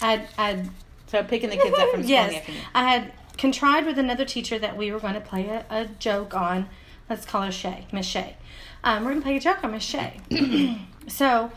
I'd, 0.00 0.26
I'd. 0.38 0.70
So 1.08 1.22
picking 1.24 1.50
the 1.50 1.56
kids 1.56 1.78
up 1.78 1.90
from 1.90 2.02
school 2.04 2.10
yes. 2.10 2.46
I 2.74 2.84
had 2.88 3.12
contrived 3.36 3.86
with 3.86 3.98
another 3.98 4.24
teacher 4.24 4.58
that 4.58 4.76
we 4.76 4.90
were 4.90 4.98
going 5.00 5.14
to 5.14 5.20
play 5.20 5.46
a, 5.48 5.64
a 5.70 5.86
joke 5.98 6.34
on. 6.34 6.68
Let's 7.10 7.24
call 7.26 7.42
her 7.42 7.52
Shay, 7.52 7.86
Miss 7.92 8.06
Shay. 8.06 8.36
Um, 8.84 9.04
we're 9.04 9.10
going 9.10 9.20
to 9.20 9.24
play 9.26 9.36
a 9.36 9.40
joke 9.40 9.62
on 9.64 9.72
Miss 9.72 9.82
Shay. 9.84 10.20
so 11.08 11.50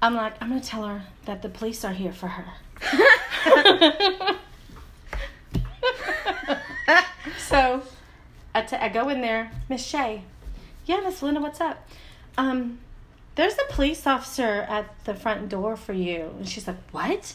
I'm 0.00 0.14
like, 0.14 0.34
I'm 0.42 0.48
going 0.48 0.60
to 0.60 0.66
tell 0.66 0.84
her 0.86 1.02
that 1.26 1.42
the 1.42 1.48
police 1.50 1.84
are 1.84 1.92
here 1.92 2.12
for 2.12 2.28
her. 2.28 2.46
so 7.38 7.82
I, 8.54 8.62
t- 8.62 8.76
I 8.76 8.88
go 8.88 9.08
in 9.08 9.20
there, 9.20 9.50
Miss 9.68 9.84
Shay. 9.84 10.22
Yeah, 10.86 11.00
Miss 11.00 11.22
Linda, 11.22 11.40
what's 11.40 11.60
up? 11.60 11.88
Um, 12.36 12.78
there's 13.34 13.54
a 13.54 13.72
police 13.72 14.06
officer 14.06 14.66
at 14.68 15.04
the 15.04 15.14
front 15.14 15.48
door 15.48 15.76
for 15.76 15.92
you. 15.92 16.34
And 16.38 16.48
she's 16.48 16.66
like, 16.66 16.76
what? 16.90 17.34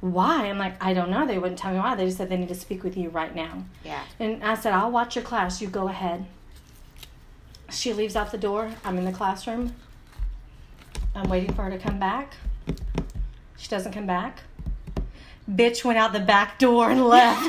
Why? 0.00 0.46
I'm 0.46 0.58
like, 0.58 0.82
I 0.82 0.92
don't 0.92 1.10
know. 1.10 1.26
They 1.26 1.38
wouldn't 1.38 1.58
tell 1.58 1.72
me 1.72 1.78
why. 1.78 1.94
They 1.94 2.04
just 2.04 2.18
said 2.18 2.28
they 2.28 2.36
need 2.36 2.48
to 2.48 2.54
speak 2.54 2.82
with 2.84 2.96
you 2.96 3.08
right 3.10 3.34
now. 3.34 3.64
Yeah. 3.84 4.02
And 4.18 4.42
I 4.44 4.54
said, 4.54 4.72
I'll 4.72 4.90
watch 4.90 5.16
your 5.16 5.24
class. 5.24 5.60
You 5.60 5.68
go 5.68 5.88
ahead. 5.88 6.26
She 7.70 7.92
leaves 7.92 8.16
out 8.16 8.30
the 8.30 8.38
door. 8.38 8.70
I'm 8.84 8.98
in 8.98 9.04
the 9.04 9.12
classroom. 9.12 9.74
I'm 11.14 11.28
waiting 11.28 11.54
for 11.54 11.62
her 11.62 11.70
to 11.70 11.78
come 11.78 11.98
back. 11.98 12.34
She 13.56 13.68
doesn't 13.68 13.92
come 13.92 14.06
back. 14.06 14.40
Bitch 15.50 15.84
went 15.84 15.98
out 15.98 16.12
the 16.12 16.20
back 16.20 16.58
door 16.58 16.90
and 16.90 17.04
left. 17.06 17.42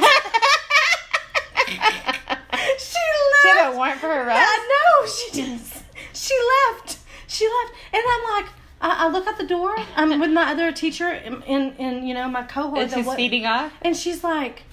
she 1.67 1.71
left. 1.71 3.41
She 3.41 3.47
had 3.49 3.73
a 3.73 3.75
warrant 3.75 3.99
for 3.99 4.07
her 4.07 4.27
arrest? 4.27 4.39
Yeah, 4.39 4.63
no, 4.69 5.07
she 5.07 5.31
just 5.31 5.83
she 6.13 6.35
left. 6.69 6.99
She 7.27 7.45
left, 7.45 7.73
and 7.93 8.03
I'm 8.07 8.23
like, 8.35 8.51
I, 8.79 9.05
I 9.05 9.09
look 9.09 9.27
out 9.27 9.37
the 9.37 9.45
door. 9.45 9.75
I'm 9.95 10.19
with 10.19 10.31
my 10.31 10.51
other 10.51 10.71
teacher 10.71 11.07
and 11.07 11.43
in, 11.45 11.73
in, 11.75 12.07
you 12.07 12.13
know 12.13 12.29
my 12.29 12.43
cohort. 12.43 12.91
His 12.91 13.05
wa- 13.05 13.15
feeding 13.15 13.45
off? 13.45 13.73
and 13.81 13.95
she's 13.97 14.23
like, 14.23 14.63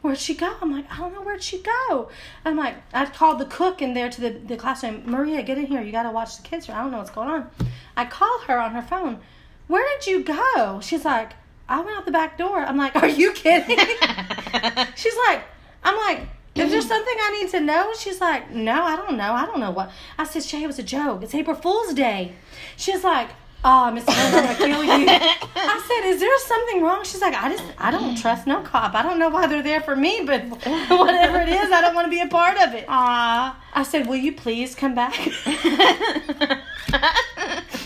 Where'd 0.00 0.18
she 0.18 0.34
go? 0.34 0.56
I'm 0.60 0.72
like, 0.72 0.90
I 0.92 0.96
don't 0.98 1.12
know 1.12 1.22
where'd 1.22 1.42
she 1.44 1.62
go. 1.62 2.08
I'm 2.44 2.56
like, 2.56 2.74
I 2.92 3.06
called 3.06 3.38
the 3.38 3.44
cook 3.44 3.80
in 3.80 3.94
there 3.94 4.10
to 4.10 4.20
the, 4.20 4.30
the 4.30 4.56
classroom. 4.56 5.04
Maria, 5.06 5.42
get 5.44 5.58
in 5.58 5.66
here. 5.66 5.80
You 5.80 5.92
got 5.92 6.02
to 6.02 6.10
watch 6.10 6.36
the 6.36 6.42
kids. 6.42 6.68
I 6.68 6.82
don't 6.82 6.90
know 6.90 6.98
what's 6.98 7.10
going 7.10 7.28
on. 7.28 7.50
I 7.96 8.06
call 8.06 8.40
her 8.48 8.58
on 8.58 8.72
her 8.72 8.82
phone. 8.82 9.20
Where 9.68 9.86
did 10.00 10.08
you 10.08 10.24
go? 10.24 10.80
She's 10.82 11.04
like, 11.04 11.34
I 11.68 11.80
went 11.80 11.96
out 11.96 12.04
the 12.04 12.12
back 12.12 12.38
door. 12.38 12.58
I'm 12.60 12.76
like, 12.76 12.96
Are 12.96 13.08
you 13.08 13.32
kidding? 13.32 13.78
She's 14.96 15.16
like, 15.28 15.44
I'm 15.84 15.96
like, 15.96 16.28
is 16.54 16.70
there 16.70 16.82
something 16.82 17.14
I 17.18 17.38
need 17.40 17.50
to 17.52 17.60
know? 17.60 17.92
She's 17.98 18.20
like, 18.20 18.50
No, 18.50 18.82
I 18.82 18.96
don't 18.96 19.16
know. 19.16 19.32
I 19.32 19.46
don't 19.46 19.60
know 19.60 19.70
what. 19.70 19.90
I 20.18 20.24
said, 20.24 20.42
Shay, 20.42 20.64
it 20.64 20.66
was 20.66 20.78
a 20.78 20.82
joke. 20.82 21.22
It's 21.22 21.34
April 21.34 21.56
Fool's 21.56 21.94
Day. 21.94 22.32
She's 22.76 23.04
like, 23.04 23.30
Oh, 23.64 23.92
Miss 23.92 24.06
Linda, 24.08 24.38
I'm 24.38 24.44
gonna 24.44 24.56
kill 24.56 24.82
you. 24.82 25.06
I 25.08 25.84
said, 25.86 26.08
Is 26.10 26.18
there 26.20 26.38
something 26.40 26.82
wrong? 26.82 27.04
She's 27.04 27.20
like, 27.20 27.34
I 27.34 27.48
just, 27.48 27.64
I 27.78 27.92
don't 27.92 28.16
trust 28.18 28.46
no 28.46 28.60
cop. 28.62 28.94
I 28.94 29.02
don't 29.02 29.20
know 29.20 29.28
why 29.28 29.46
they're 29.46 29.62
there 29.62 29.80
for 29.80 29.94
me, 29.94 30.22
but 30.26 30.42
whatever 30.90 31.40
it 31.40 31.48
is, 31.48 31.70
I 31.70 31.80
don't 31.80 31.94
want 31.94 32.06
to 32.06 32.10
be 32.10 32.20
a 32.20 32.26
part 32.26 32.58
of 32.58 32.74
it. 32.74 32.84
Aw. 32.88 33.64
I 33.74 33.82
said, 33.84 34.06
Will 34.08 34.16
you 34.16 34.32
please 34.32 34.74
come 34.74 34.94
back? 34.94 35.16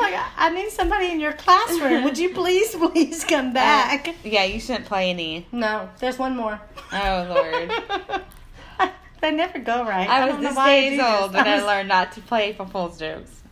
I'm 0.00 0.12
like, 0.12 0.20
I, 0.20 0.46
I 0.46 0.50
need 0.50 0.70
somebody 0.70 1.10
in 1.10 1.20
your 1.20 1.32
classroom. 1.32 2.04
Would 2.04 2.18
you 2.18 2.30
please, 2.30 2.74
please 2.76 3.24
come 3.24 3.52
back? 3.52 4.14
Yeah, 4.24 4.44
you 4.44 4.60
shouldn't 4.60 4.86
play 4.86 5.10
any. 5.10 5.46
No, 5.52 5.88
there's 5.98 6.18
one 6.18 6.36
more. 6.36 6.60
Oh 6.92 7.26
Lord. 7.28 8.22
they 9.20 9.30
never 9.30 9.58
go 9.58 9.84
right. 9.84 10.08
I 10.08 10.26
was 10.26 10.34
don't 10.34 10.42
this 10.42 10.56
I 10.56 10.80
days 10.80 11.00
old 11.00 11.34
when 11.34 11.46
I 11.46 11.56
I 11.56 11.62
learned 11.62 11.88
not 11.88 12.12
to 12.12 12.20
play 12.20 12.50
April 12.50 12.68
Fool's 12.68 12.98
jokes. 12.98 13.42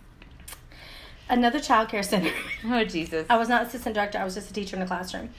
Another 1.28 1.61
child 1.61 1.88
care 1.90 2.02
center. 2.02 2.33
Oh 2.64 2.85
Jesus. 2.85 3.26
I 3.28 3.37
was 3.37 3.49
not 3.49 3.67
assistant 3.67 3.95
director. 3.95 4.19
I 4.19 4.25
was 4.25 4.35
just 4.35 4.50
a 4.50 4.52
teacher 4.52 4.76
in 4.76 4.81
the 4.81 4.87
classroom. 4.87 5.31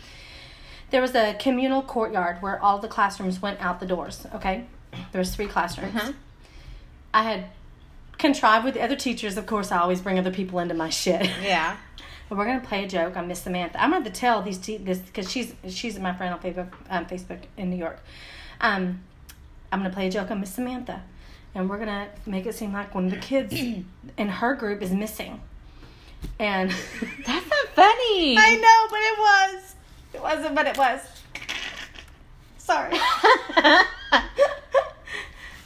There 0.91 1.01
was 1.01 1.13
a 1.13 1.35
communal 1.39 1.81
courtyard 1.81 2.41
where 2.41 2.61
all 2.61 2.79
the 2.79 2.87
classrooms 2.87 3.41
went 3.41 3.59
out 3.61 3.79
the 3.79 3.85
doors. 3.85 4.25
Okay, 4.33 4.65
there 5.11 5.19
was 5.19 5.35
three 5.35 5.47
classrooms. 5.47 5.95
Uh-huh. 5.95 6.13
I 7.13 7.23
had 7.23 7.45
contrived 8.19 8.65
with 8.65 8.75
the 8.75 8.81
other 8.81 8.95
teachers. 8.95 9.37
Of 9.37 9.47
course, 9.47 9.71
I 9.71 9.79
always 9.79 10.01
bring 10.01 10.19
other 10.19 10.31
people 10.31 10.59
into 10.59 10.75
my 10.75 10.89
shit. 10.89 11.27
Yeah. 11.41 11.77
But 12.29 12.37
we're 12.37 12.45
gonna 12.45 12.59
play 12.59 12.83
a 12.83 12.87
joke 12.87 13.17
on 13.17 13.27
Miss 13.27 13.41
Samantha. 13.41 13.81
I'm 13.81 13.89
gonna 13.89 14.11
tell 14.11 14.43
these 14.43 14.59
te- 14.59 14.77
this 14.77 14.99
because 14.99 15.31
she's 15.31 15.55
she's 15.67 15.97
my 15.97 16.13
friend 16.13 16.31
on 16.31 16.39
Facebook 16.39 16.71
um, 16.91 17.07
Facebook 17.07 17.39
in 17.57 17.71
New 17.71 17.75
York. 17.75 17.99
Um, 18.61 19.01
I'm 19.71 19.79
gonna 19.79 19.89
play 19.89 20.05
a 20.09 20.11
joke 20.11 20.29
on 20.29 20.39
Miss 20.39 20.53
Samantha, 20.53 21.01
and 21.55 21.67
we're 21.67 21.79
gonna 21.79 22.07
make 22.27 22.45
it 22.45 22.53
seem 22.53 22.71
like 22.71 22.93
one 22.93 23.05
of 23.05 23.11
the 23.11 23.17
kids 23.17 23.51
in 24.17 24.29
her 24.29 24.53
group 24.53 24.83
is 24.83 24.91
missing. 24.91 25.41
And 26.37 26.69
That's 27.25 27.49
not 27.49 27.67
funny. 27.73 28.37
I 28.37 28.57
know, 28.61 28.87
but 28.91 28.99
it 28.99 29.17
was. 29.17 29.75
It 30.13 30.21
wasn't, 30.21 30.53
but 30.53 30.67
it 30.67 30.77
was. 30.77 30.99
Sorry. 32.59 32.91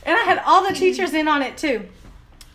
and 0.05 0.15
I 0.15 0.24
had 0.24 0.41
all 0.45 0.65
the 0.65 0.74
teachers 0.74 1.13
in 1.13 1.27
on 1.27 1.41
it 1.41 1.57
too. 1.57 1.89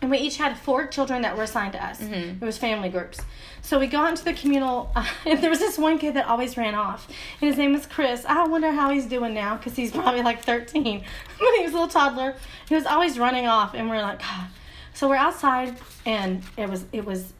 And 0.01 0.09
we 0.09 0.17
each 0.17 0.37
had 0.37 0.57
four 0.57 0.87
children 0.87 1.21
that 1.23 1.35
were 1.35 1.43
assigned 1.43 1.73
to 1.73 1.83
us. 1.85 1.99
Mhm. 1.99 2.41
It 2.41 2.45
was 2.45 2.57
family 2.57 2.87
groups. 2.89 3.19
So 3.61 3.77
we 3.79 3.87
got 3.87 4.09
into 4.09 4.23
the 4.23 4.33
communal, 4.33 4.91
uh, 4.95 5.05
and 5.25 5.41
there 5.41 5.49
was 5.49 5.59
this 5.59 5.77
one 5.77 5.99
kid 5.99 6.13
that 6.13 6.25
always 6.25 6.55
ran 6.55 6.73
off. 6.73 7.07
And 7.41 7.47
his 7.49 7.57
name 7.57 7.73
was 7.73 7.85
Chris. 7.85 8.25
I 8.25 8.47
wonder 8.47 8.71
how 8.71 8.89
he's 8.91 9.05
doing 9.05 9.33
now 9.33 9.57
because 9.57 9.75
he's 9.75 9.91
probably 9.91 10.21
like 10.21 10.41
13. 10.43 11.03
but 11.39 11.47
he 11.57 11.63
was 11.63 11.71
a 11.71 11.75
little 11.75 11.87
toddler. 11.89 12.35
He 12.69 12.75
was 12.75 12.85
always 12.85 13.19
running 13.19 13.47
off, 13.47 13.73
and 13.73 13.89
we're 13.89 14.01
like, 14.01 14.19
God. 14.19 14.47
So 14.93 15.09
we're 15.09 15.15
outside, 15.17 15.75
and 16.05 16.43
it 16.57 16.69
was 16.69 16.85
it 16.93 17.05
was 17.05 17.33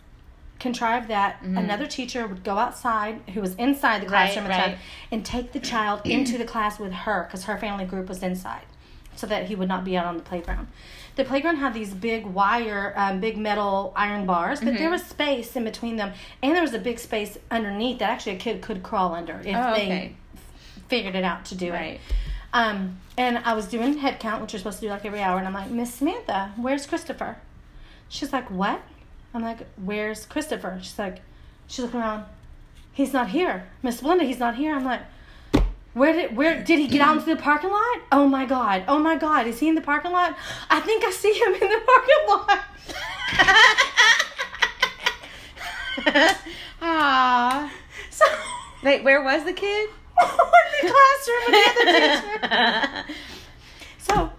contrived 0.59 1.07
that 1.07 1.41
another 1.41 1.87
teacher 1.87 2.27
would 2.27 2.43
go 2.43 2.57
outside 2.57 3.21
who 3.33 3.39
was 3.39 3.55
inside 3.55 4.01
the 4.01 4.05
Mm-hmm. 4.07 4.13
Right, 4.13 4.33
classroom 4.33 4.47
time 4.51 4.69
right. 4.71 4.77
and 5.09 5.25
take 5.25 5.53
the 5.53 5.59
child 5.61 6.01
into 6.03 6.37
the 6.37 6.43
class 6.43 6.77
with 6.79 6.91
her 6.91 7.23
because 7.23 7.45
her 7.45 7.57
family 7.57 7.85
group 7.85 8.09
was 8.09 8.21
inside 8.21 8.63
so 9.19 9.27
that 9.27 9.45
he 9.47 9.55
would 9.55 9.67
not 9.67 9.83
be 9.83 9.97
out 9.97 10.05
on 10.05 10.15
the 10.17 10.23
playground. 10.23 10.67
The 11.15 11.25
playground 11.25 11.57
had 11.57 11.73
these 11.73 11.93
big 11.93 12.25
wire, 12.25 12.93
um, 12.95 13.19
big 13.19 13.37
metal 13.37 13.91
iron 13.95 14.25
bars, 14.25 14.59
but 14.59 14.69
Mm-hmm. 14.69 14.77
there 14.77 14.89
was 14.89 15.03
space 15.03 15.55
in 15.55 15.65
between 15.65 15.97
them, 15.97 16.13
and 16.41 16.55
there 16.55 16.61
was 16.61 16.73
a 16.73 16.79
big 16.79 16.97
space 16.99 17.37
underneath 17.51 17.99
that 17.99 18.09
actually 18.09 18.35
a 18.35 18.39
kid 18.39 18.61
could 18.61 18.81
crawl 18.83 19.13
under 19.13 19.39
if 19.41 19.55
Oh, 19.55 19.73
they 19.73 19.83
okay. 19.85 20.15
figured 20.87 21.15
it 21.15 21.23
out 21.25 21.43
to 21.45 21.55
do 21.55 21.71
Right. 21.73 21.95
it. 21.95 22.01
Um, 22.53 22.97
and 23.17 23.37
I 23.39 23.53
was 23.53 23.67
doing 23.67 23.97
head 23.97 24.19
count, 24.19 24.41
which 24.41 24.53
you're 24.53 24.59
supposed 24.59 24.79
to 24.79 24.85
do 24.85 24.89
like 24.89 25.05
every 25.05 25.21
hour, 25.21 25.37
and 25.37 25.45
I'm 25.45 25.53
like, 25.53 25.69
Miss 25.69 25.93
Samantha, 25.93 26.53
where's 26.55 26.85
Christopher? 26.87 27.37
She's 28.07 28.31
like, 28.33 28.49
what? 28.49 28.81
I'm 29.33 29.43
like, 29.43 29.67
where's 29.75 30.25
Christopher? 30.25 30.79
She's 30.81 30.97
like, 30.97 31.21
she's 31.67 31.83
looking 31.83 31.99
around. 31.99 32.25
He's 32.93 33.13
not 33.13 33.29
here, 33.29 33.67
Miss 33.83 34.01
Belinda. 34.01 34.23
He's 34.23 34.39
not 34.39 34.55
here. 34.55 34.73
I'm 34.75 34.83
like, 34.85 35.01
where 35.99 36.13
did 36.13 36.35
where 36.35 36.63
did 36.63 36.79
he 36.79 36.87
get 36.87 37.01
out 37.01 37.17
into 37.17 37.35
the 37.35 37.35
parking 37.35 37.69
lot? 37.69 37.97
Oh 38.11 38.25
my 38.27 38.45
god! 38.45 38.85
Oh 38.87 38.99
my 38.99 39.17
god! 39.17 39.47
Is 39.47 39.59
he 39.59 39.67
in 39.67 39.75
the 39.75 39.81
parking 39.81 40.11
lot? 40.11 40.35
I 40.69 40.79
think 40.79 41.03
I 41.03 41.11
see 41.11 41.33
him 41.33 41.53
in 41.53 41.59
the 41.59 41.81
parking 41.85 42.25
lot. 42.27 42.65
Ah. 46.81 47.69
so 48.09 48.25
Wait, 48.83 49.03
where 49.03 49.21
was 49.21 49.43
the 49.43 49.51
kid? 49.51 49.89
in 50.21 50.87
the 50.87 50.93
classroom 50.93 51.43
with 51.47 51.75
the 51.75 51.81
other 51.81 53.03
teacher. 53.03 53.13
So 53.97 54.31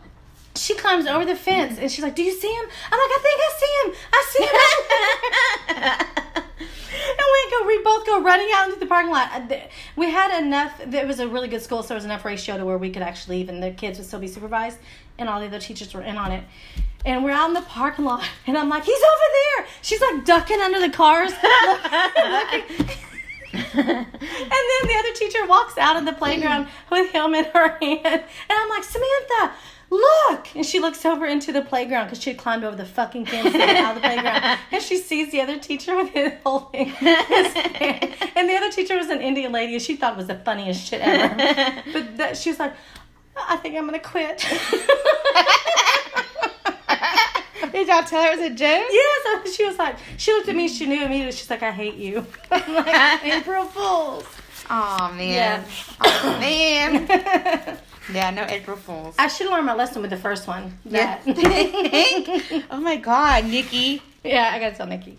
she 0.56 0.74
climbs 0.74 1.06
over 1.06 1.26
the 1.26 1.36
fence 1.36 1.78
and 1.78 1.90
she's 1.90 2.02
like, 2.02 2.16
"Do 2.16 2.22
you 2.22 2.32
see 2.32 2.48
him?" 2.48 2.64
I'm 2.90 2.98
like, 2.98 3.12
"I 3.12 3.20
think 3.26 3.40
I 3.46 3.50
see 3.60 3.72
him. 3.80 3.94
I 4.12 4.20
see 4.32 4.44
him." 6.38 6.44
And 7.18 7.26
we 7.32 7.50
go, 7.50 7.66
we 7.66 7.82
both 7.82 8.06
go 8.06 8.20
running 8.22 8.48
out 8.54 8.68
into 8.68 8.80
the 8.80 8.86
parking 8.86 9.10
lot. 9.10 9.30
Uh, 9.32 9.56
We 9.96 10.10
had 10.10 10.40
enough. 10.40 10.80
It 10.80 11.06
was 11.06 11.20
a 11.20 11.28
really 11.28 11.48
good 11.48 11.62
school, 11.62 11.82
so 11.82 11.88
there 11.88 11.96
was 11.96 12.04
enough 12.04 12.24
ratio 12.24 12.56
to 12.56 12.64
where 12.64 12.78
we 12.78 12.90
could 12.90 13.02
actually 13.02 13.38
leave, 13.38 13.48
and 13.48 13.62
the 13.62 13.70
kids 13.70 13.98
would 13.98 14.06
still 14.06 14.20
be 14.20 14.28
supervised, 14.28 14.78
and 15.18 15.28
all 15.28 15.40
the 15.40 15.46
other 15.46 15.60
teachers 15.60 15.92
were 15.94 16.02
in 16.02 16.16
on 16.16 16.32
it. 16.32 16.44
And 17.04 17.24
we're 17.24 17.30
out 17.30 17.48
in 17.48 17.54
the 17.54 17.62
parking 17.62 18.04
lot, 18.04 18.24
and 18.46 18.56
I'm 18.56 18.68
like, 18.68 18.84
"He's 18.84 18.98
over 18.98 19.28
there." 19.40 19.66
She's 19.82 20.00
like 20.00 20.24
ducking 20.24 20.60
under 20.60 20.80
the 20.80 20.90
cars. 20.90 21.32
and 23.52 23.74
then 23.74 24.82
the 24.84 24.96
other 24.98 25.12
teacher 25.14 25.44
walks 25.46 25.76
out 25.76 25.96
of 25.96 26.04
the 26.04 26.12
playground 26.12 26.68
with 26.90 27.10
him 27.10 27.34
in 27.34 27.44
her 27.46 27.70
hand. 27.80 28.04
And 28.04 28.22
I'm 28.48 28.68
like, 28.68 28.84
Samantha, 28.84 29.56
look! 29.90 30.54
And 30.54 30.64
she 30.64 30.78
looks 30.78 31.04
over 31.04 31.26
into 31.26 31.52
the 31.52 31.62
playground 31.62 32.06
because 32.06 32.22
she 32.22 32.30
had 32.30 32.38
climbed 32.38 32.64
over 32.64 32.76
the 32.76 32.84
fucking 32.84 33.26
fence 33.26 33.54
out 33.54 33.96
of 33.96 34.02
the 34.02 34.08
playground. 34.08 34.58
And 34.72 34.82
she 34.82 34.98
sees 34.98 35.32
the 35.32 35.40
other 35.40 35.58
teacher 35.58 35.96
with 35.96 36.10
his 36.10 36.32
holding 36.44 36.86
his 36.86 37.52
hand. 37.52 38.14
And 38.36 38.48
the 38.48 38.54
other 38.54 38.70
teacher 38.70 38.96
was 38.96 39.08
an 39.10 39.20
Indian 39.20 39.52
lady 39.52 39.74
and 39.74 39.82
she 39.82 39.96
thought 39.96 40.16
was 40.16 40.28
the 40.28 40.36
funniest 40.36 40.86
shit 40.86 41.00
ever. 41.00 41.82
But 41.92 42.16
that, 42.18 42.36
she 42.36 42.50
was 42.50 42.58
like, 42.58 42.74
I 43.36 43.56
think 43.56 43.76
I'm 43.76 43.86
going 43.88 44.00
to 44.00 44.06
quit. 44.06 44.38
Did 47.72 47.88
y'all 47.88 48.02
tell 48.02 48.22
her 48.22 48.32
it 48.32 48.38
was 48.38 48.46
a 48.46 48.50
joke? 48.50 48.86
Yes, 48.90 49.26
and 49.44 49.54
she 49.54 49.64
was 49.64 49.78
like, 49.78 49.96
she 50.16 50.32
looked 50.32 50.48
at 50.48 50.56
me, 50.56 50.68
she 50.68 50.86
knew 50.86 51.04
immediately. 51.04 51.32
She's 51.32 51.50
like, 51.50 51.62
I 51.62 51.70
hate 51.70 51.96
you. 51.96 52.26
I'm 52.50 52.74
like, 52.74 53.24
April 53.24 53.64
Fools. 53.64 54.24
Oh 54.68 55.12
man. 55.16 55.32
Yeah. 55.32 55.64
Oh 56.00 56.38
man. 56.38 57.78
Yeah, 58.12 58.30
no 58.30 58.44
April 58.48 58.76
Fools. 58.76 59.14
I 59.18 59.28
should 59.28 59.46
have 59.46 59.52
learned 59.54 59.66
my 59.66 59.74
lesson 59.74 60.02
with 60.02 60.10
the 60.10 60.16
first 60.16 60.46
one. 60.48 60.78
Yeah. 60.84 61.18
Oh 62.70 62.80
my 62.80 62.96
god, 62.96 63.44
Nikki. 63.46 64.02
yeah, 64.24 64.50
I 64.52 64.58
gotta 64.58 64.76
tell 64.76 64.86
Nikki. 64.86 65.18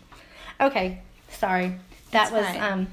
Okay, 0.59 1.01
sorry. 1.29 1.67
That 2.11 2.29
That's 2.29 2.31
was 2.31 2.45
fine. 2.45 2.61
um. 2.61 2.87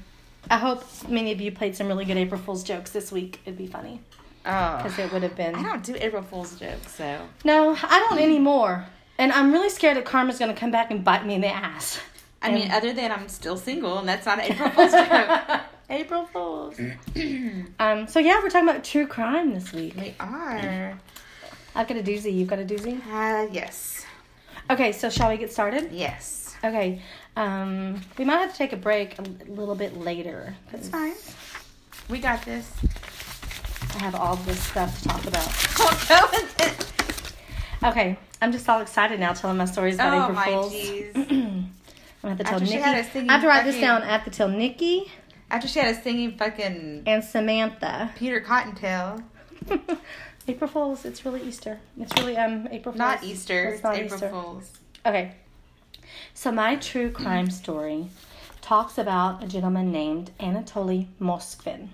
I 0.49 0.57
hope 0.57 0.83
many 1.07 1.31
of 1.31 1.41
you 1.41 1.51
played 1.51 1.75
some 1.75 1.87
really 1.87 2.05
good 2.05 2.17
April 2.17 2.39
Fool's 2.39 2.63
jokes 2.63 2.91
this 2.91 3.11
week. 3.11 3.39
It'd 3.45 3.57
be 3.57 3.67
funny 3.67 3.99
Oh. 4.45 4.77
because 4.77 4.97
it 4.97 5.11
would 5.11 5.21
have 5.23 5.35
been. 5.35 5.53
I 5.53 5.61
don't 5.61 5.83
do 5.83 5.95
April 5.99 6.23
Fool's 6.23 6.57
jokes, 6.59 6.95
so. 6.95 7.19
No, 7.43 7.75
I 7.83 7.99
don't 8.09 8.19
anymore. 8.19 8.85
And 9.17 9.31
I'm 9.33 9.51
really 9.51 9.69
scared 9.69 9.97
that 9.97 10.05
Karma's 10.05 10.39
gonna 10.39 10.53
come 10.53 10.71
back 10.71 10.91
and 10.91 11.03
bite 11.03 11.25
me 11.25 11.35
in 11.35 11.41
the 11.41 11.47
ass. 11.53 11.99
I 12.41 12.51
mean, 12.53 12.71
other 12.71 12.93
than 12.93 13.11
I'm 13.11 13.27
still 13.27 13.57
single, 13.57 13.97
and 13.99 14.07
that's 14.07 14.25
not 14.25 14.39
an 14.39 14.45
April 14.53 14.69
Fool's 14.69 14.91
joke. 14.93 15.61
April 15.89 16.25
Fools. 16.25 16.79
um. 17.79 18.07
So 18.07 18.19
yeah, 18.19 18.41
we're 18.41 18.49
talking 18.49 18.69
about 18.69 18.83
true 18.83 19.07
crime 19.07 19.53
this 19.53 19.73
week. 19.73 19.95
We 19.97 20.13
are. 20.19 20.97
I've 21.75 21.87
got 21.87 21.97
a 21.97 22.03
doozy. 22.03 22.33
You've 22.33 22.47
got 22.47 22.59
a 22.59 22.65
doozy. 22.65 22.99
Uh, 23.07 23.47
yes. 23.51 24.05
Okay, 24.69 24.91
so 24.91 25.09
shall 25.09 25.29
we 25.29 25.37
get 25.37 25.51
started? 25.51 25.91
Yes. 25.91 26.55
Okay. 26.63 27.01
Um, 27.35 28.01
we 28.17 28.25
might 28.25 28.37
have 28.37 28.51
to 28.51 28.57
take 28.57 28.73
a 28.73 28.77
break 28.77 29.17
a 29.17 29.23
little 29.49 29.75
bit 29.75 29.97
later. 29.97 30.55
That's 30.71 30.89
fine. 30.89 31.13
We 32.09 32.19
got 32.19 32.43
this. 32.43 32.71
I 33.95 33.99
have 34.03 34.15
all 34.15 34.35
this 34.35 34.61
stuff 34.61 35.01
to 35.01 35.07
talk 35.07 35.25
about. 35.25 35.45
Go 36.07 36.27
with 36.31 36.61
it. 36.61 37.89
Okay, 37.89 38.17
I'm 38.41 38.51
just 38.51 38.67
all 38.67 38.81
excited 38.81 39.19
now 39.19 39.33
telling 39.33 39.57
my 39.57 39.65
stories 39.65 39.95
about 39.95 40.31
Oh 40.31 40.39
April 40.39 40.69
Fools. 40.69 41.15
I'm 41.15 41.71
gonna 42.21 42.35
have 42.35 42.37
to 42.37 42.43
tell 42.43 42.61
After 42.61 42.65
Nikki. 42.65 43.29
I 43.29 43.31
have 43.31 43.41
to 43.41 43.47
write 43.47 43.63
this 43.63 43.79
down. 43.79 44.03
I 44.03 44.07
have 44.07 44.25
to 44.25 44.31
tell 44.31 44.49
Nikki 44.49 45.09
After 45.51 45.67
she 45.67 45.79
had 45.79 45.95
us 45.95 46.03
singing 46.03 46.37
fucking 46.37 47.03
and 47.05 47.23
Samantha. 47.23 48.11
Peter 48.15 48.39
Cottontail. 48.39 49.23
April 50.47 50.69
Fools. 50.69 51.05
It's 51.05 51.25
really 51.25 51.41
Easter. 51.43 51.79
It's 51.99 52.11
really 52.21 52.37
um 52.37 52.67
April 52.71 52.93
Fools. 52.93 52.97
Not 52.97 53.23
Easter. 53.23 53.69
It's 53.69 53.83
not 53.83 53.95
April 53.95 54.15
Easter. 54.15 54.29
Fools. 54.29 54.71
Okay. 55.05 55.35
So 56.33 56.51
my 56.51 56.75
true 56.75 57.11
crime 57.21 57.49
story 57.49 58.07
talks 58.61 58.97
about 58.97 59.43
a 59.43 59.47
gentleman 59.47 59.91
named 59.91 60.31
Anatoly 60.39 61.07
Moskvin. 61.19 61.89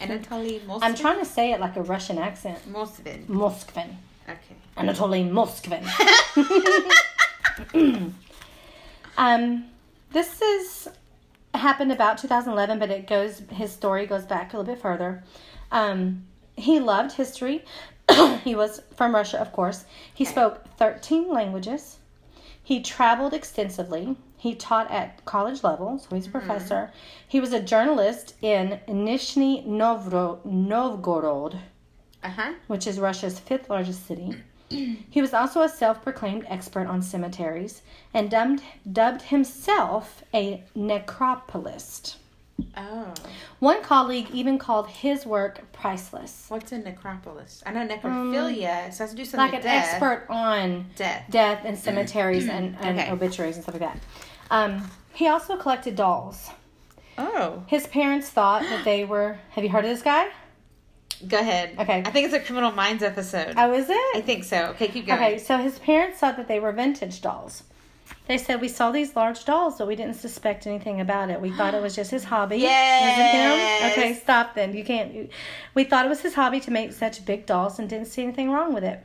Anatoly 0.00 0.60
Moskvin. 0.60 0.78
I'm 0.82 0.94
trying 0.94 1.18
to 1.18 1.24
say 1.24 1.52
it 1.52 1.60
like 1.60 1.76
a 1.76 1.82
Russian 1.82 2.18
accent. 2.18 2.58
Moskvin. 2.72 3.26
Moskvin. 3.26 3.96
Okay. 4.28 4.56
Anatoly 4.76 5.28
Moskvin. 5.28 5.84
um, 9.18 9.64
this 10.12 10.40
is 10.40 10.88
happened 11.58 11.92
about 11.92 12.18
2011, 12.18 12.78
but 12.78 12.90
it 12.90 13.06
goes 13.06 13.42
his 13.50 13.72
story 13.72 14.06
goes 14.06 14.24
back 14.24 14.52
a 14.52 14.56
little 14.56 14.72
bit 14.74 14.80
further. 14.80 15.22
Um, 15.70 16.24
he 16.56 16.80
loved 16.80 17.12
history. 17.12 17.64
he 18.44 18.54
was 18.54 18.80
from 18.96 19.14
Russia, 19.14 19.38
of 19.40 19.52
course. 19.52 19.84
He 20.14 20.24
spoke 20.24 20.64
13 20.76 21.28
languages. 21.28 21.98
He 22.62 22.80
traveled 22.82 23.32
extensively. 23.34 24.16
He 24.36 24.54
taught 24.54 24.90
at 24.90 25.24
college 25.24 25.64
level, 25.64 25.98
so 25.98 26.14
he's 26.14 26.26
a 26.26 26.30
professor. 26.30 26.92
He 27.26 27.40
was 27.40 27.52
a 27.52 27.60
journalist 27.60 28.34
in 28.42 28.78
Nizhny 28.88 29.66
Novro- 29.66 30.44
Novgorod 30.44 31.58
Uh 32.22 32.28
huh. 32.30 32.52
which 32.66 32.86
is 32.86 32.98
Russia's 33.00 33.38
fifth 33.40 33.68
largest 33.68 34.06
city. 34.06 34.34
He 35.10 35.20
was 35.22 35.32
also 35.34 35.62
a 35.62 35.68
self 35.68 36.02
proclaimed 36.02 36.44
expert 36.48 36.86
on 36.86 37.00
cemeteries 37.02 37.82
and 38.12 38.30
dubbed, 38.30 38.62
dubbed 38.90 39.22
himself 39.22 40.22
a 40.34 40.62
necropolist. 40.76 42.16
Oh. 42.76 43.14
One 43.60 43.82
colleague 43.82 44.28
even 44.32 44.58
called 44.58 44.88
his 44.88 45.24
work 45.24 45.60
priceless. 45.72 46.46
What's 46.48 46.72
a 46.72 46.78
necropolis? 46.78 47.62
I 47.64 47.72
know 47.72 47.86
necrophilia. 47.86 48.92
so 48.92 49.04
it 49.04 49.06
has 49.06 49.10
to 49.10 49.16
do 49.16 49.24
something 49.24 49.52
Like 49.52 49.54
an 49.54 49.62
death. 49.62 49.88
expert 49.92 50.26
on 50.28 50.86
Death. 50.96 51.24
death 51.30 51.62
and 51.64 51.78
cemeteries 51.78 52.48
and, 52.48 52.76
and 52.80 52.98
Okay. 52.98 53.10
obituaries 53.12 53.54
and 53.56 53.62
stuff 53.62 53.80
like 53.80 53.92
that. 53.92 54.00
Um, 54.50 54.90
he 55.14 55.28
also 55.28 55.56
collected 55.56 55.94
dolls. 55.94 56.50
Oh. 57.16 57.62
His 57.68 57.86
parents 57.86 58.28
thought 58.28 58.62
that 58.62 58.84
they 58.84 59.04
were. 59.04 59.38
Have 59.50 59.62
you 59.64 59.70
heard 59.70 59.84
of 59.84 59.90
this 59.90 60.02
guy? 60.02 60.28
Go 61.26 61.38
ahead. 61.38 61.74
Okay. 61.78 62.02
I 62.04 62.10
think 62.10 62.26
it's 62.26 62.34
a 62.34 62.40
Criminal 62.40 62.70
Minds 62.72 63.02
episode. 63.02 63.54
Oh, 63.56 63.72
is 63.72 63.88
it? 63.90 64.16
I 64.16 64.20
think 64.20 64.44
so. 64.44 64.66
Okay, 64.66 64.88
keep 64.88 65.06
going. 65.06 65.18
Okay, 65.18 65.38
so 65.38 65.56
his 65.58 65.78
parents 65.78 66.18
thought 66.18 66.36
that 66.36 66.46
they 66.48 66.60
were 66.60 66.70
vintage 66.72 67.20
dolls. 67.20 67.64
They 68.26 68.38
said 68.38 68.60
we 68.60 68.68
saw 68.68 68.90
these 68.90 69.16
large 69.16 69.44
dolls, 69.44 69.78
but 69.78 69.86
we 69.88 69.96
didn't 69.96 70.14
suspect 70.16 70.66
anything 70.66 71.00
about 71.00 71.30
it. 71.30 71.40
We 71.40 71.50
thought 71.50 71.74
it 71.74 71.82
was 71.82 71.96
just 71.96 72.10
his 72.10 72.24
hobby. 72.24 72.58
Yes. 72.68 73.92
Okay, 73.92 74.14
stop 74.14 74.54
then. 74.54 74.74
You 74.76 74.84
can't. 74.84 75.12
you- 75.14 75.28
We 75.74 75.84
thought 75.84 76.04
it 76.04 76.08
was 76.08 76.20
his 76.20 76.34
hobby 76.34 76.60
to 76.60 76.70
make 76.70 76.92
such 76.92 77.24
big 77.24 77.46
dolls 77.46 77.78
and 77.78 77.88
didn't 77.88 78.06
see 78.08 78.22
anything 78.22 78.50
wrong 78.50 78.74
with 78.74 78.84
it. 78.84 79.02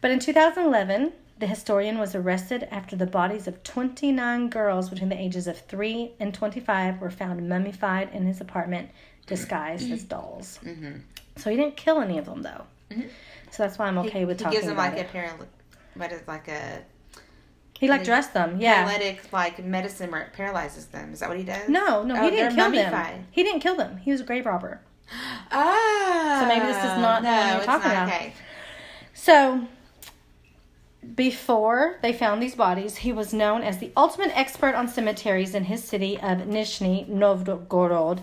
But 0.00 0.10
in 0.12 0.18
2011, 0.20 1.12
the 1.38 1.46
historian 1.46 1.98
was 1.98 2.14
arrested 2.14 2.68
after 2.70 2.94
the 2.96 3.06
bodies 3.06 3.46
of 3.48 3.62
29 3.64 4.48
girls 4.50 4.88
between 4.90 5.08
the 5.08 5.20
ages 5.20 5.46
of 5.46 5.58
3 5.58 6.12
and 6.20 6.32
25 6.32 7.00
were 7.00 7.10
found 7.10 7.48
mummified 7.48 8.10
in 8.12 8.24
his 8.26 8.40
apartment, 8.40 8.90
disguised 9.26 9.90
as 9.90 10.04
dolls. 10.04 10.58
Mm-hmm. 10.64 10.98
So 11.36 11.50
he 11.50 11.56
didn't 11.56 11.76
kill 11.76 12.00
any 12.00 12.18
of 12.18 12.26
them, 12.26 12.42
though. 12.42 12.64
So 13.50 13.62
that's 13.62 13.78
why 13.78 13.86
I'm 13.86 13.98
okay 13.98 14.20
he, 14.20 14.24
with 14.24 14.38
he 14.38 14.44
talking 14.44 14.58
gives 14.58 14.68
them 14.68 14.76
like 14.76 14.94
it. 14.96 15.08
a 15.12 15.16
paral- 15.16 15.46
what 15.94 16.12
is 16.12 16.26
like 16.26 16.48
a 16.48 16.82
he 17.82 17.88
like 17.88 18.04
dressed 18.04 18.32
them, 18.32 18.60
yeah. 18.60 18.84
paralytic 18.84 19.32
like 19.32 19.64
medicine 19.64 20.12
where 20.12 20.20
it 20.20 20.32
paralyzes 20.32 20.86
them. 20.86 21.12
Is 21.12 21.18
that 21.18 21.28
what 21.28 21.36
he 21.36 21.42
does? 21.42 21.68
No, 21.68 22.04
no, 22.04 22.14
Oh, 22.14 22.22
he 22.22 22.30
didn't 22.30 22.54
kill 22.54 22.70
them. 22.70 23.26
He 23.32 23.42
didn't 23.42 23.58
kill 23.58 23.74
them. 23.74 23.96
He 23.96 24.12
was 24.12 24.20
a 24.20 24.24
grave 24.24 24.46
robber. 24.46 24.80
Oh. 25.50 26.38
So 26.40 26.46
maybe 26.46 26.64
this 26.64 26.76
is 26.76 26.84
not 26.84 27.22
no, 27.22 27.30
one 27.30 27.56
you're 27.56 27.64
talking 27.64 27.90
about. 27.90 28.08
Okay. 28.08 28.34
So, 29.12 29.66
before 31.14 31.98
they 32.02 32.12
found 32.12 32.42
these 32.42 32.54
bodies, 32.54 32.98
he 32.98 33.12
was 33.12 33.34
known 33.34 33.62
as 33.62 33.78
the 33.78 33.92
ultimate 33.96 34.30
expert 34.36 34.74
on 34.74 34.88
cemeteries 34.88 35.54
in 35.54 35.64
his 35.64 35.84
city 35.84 36.16
of 36.16 36.38
Nizhny 36.38 37.06
Novgorod. 37.08 38.22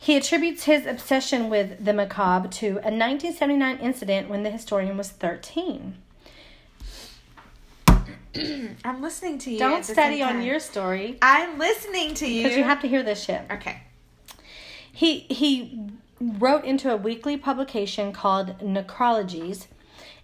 He 0.00 0.16
attributes 0.16 0.64
his 0.64 0.86
obsession 0.86 1.50
with 1.50 1.84
the 1.84 1.92
macabre 1.92 2.48
to 2.48 2.66
a 2.66 2.90
1979 2.94 3.78
incident 3.78 4.28
when 4.28 4.44
the 4.44 4.50
historian 4.50 4.96
was 4.96 5.10
13. 5.10 5.96
I'm 8.84 9.02
listening 9.02 9.38
to 9.38 9.50
you. 9.50 9.58
Don't 9.58 9.84
study 9.84 10.22
on 10.22 10.42
your 10.42 10.60
story 10.60 11.18
I'm 11.20 11.58
listening 11.58 12.14
to 12.14 12.26
you. 12.30 12.44
because 12.44 12.56
you 12.56 12.62
have 12.64 12.80
to 12.82 12.88
hear 12.88 13.02
this 13.02 13.24
shit. 13.24 13.42
Okay. 13.50 13.82
He 14.92 15.20
he 15.20 15.88
wrote 16.20 16.64
into 16.64 16.92
a 16.92 16.96
weekly 16.96 17.36
publication 17.36 18.12
called 18.12 18.58
Necrologies, 18.60 19.66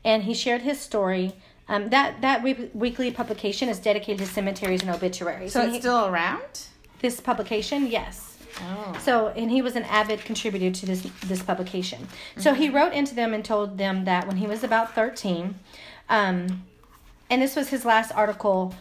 and 0.04 0.24
he 0.24 0.34
shared 0.34 0.62
his 0.62 0.80
story. 0.80 1.32
Um, 1.68 1.88
that 1.90 2.20
that 2.20 2.42
we- 2.42 2.70
weekly 2.74 3.10
publication 3.10 3.68
is 3.68 3.78
dedicated 3.78 4.18
to 4.26 4.32
cemeteries 4.32 4.82
and 4.82 4.90
obituaries. 4.90 5.52
So 5.52 5.60
And 5.60 5.68
it's 5.68 5.76
he- 5.76 5.80
still 5.80 6.06
around? 6.06 6.66
this 7.00 7.20
publication, 7.20 7.86
yes. 7.86 8.33
Oh. 8.60 8.98
So, 9.00 9.28
and 9.28 9.50
he 9.50 9.62
was 9.62 9.76
an 9.76 9.84
avid 9.84 10.20
contributor 10.20 10.70
to 10.70 10.86
this 10.86 11.02
this 11.24 11.42
publication. 11.42 12.08
So 12.36 12.54
he 12.54 12.68
wrote 12.68 12.92
into 12.92 13.14
them 13.14 13.34
and 13.34 13.44
told 13.44 13.78
them 13.78 14.04
that 14.04 14.26
when 14.26 14.36
he 14.36 14.46
was 14.46 14.62
about 14.62 14.94
thirteen, 14.94 15.56
um, 16.08 16.64
and 17.28 17.42
this 17.42 17.56
was 17.56 17.68
his 17.68 17.84
last 17.84 18.12
article, 18.12 18.74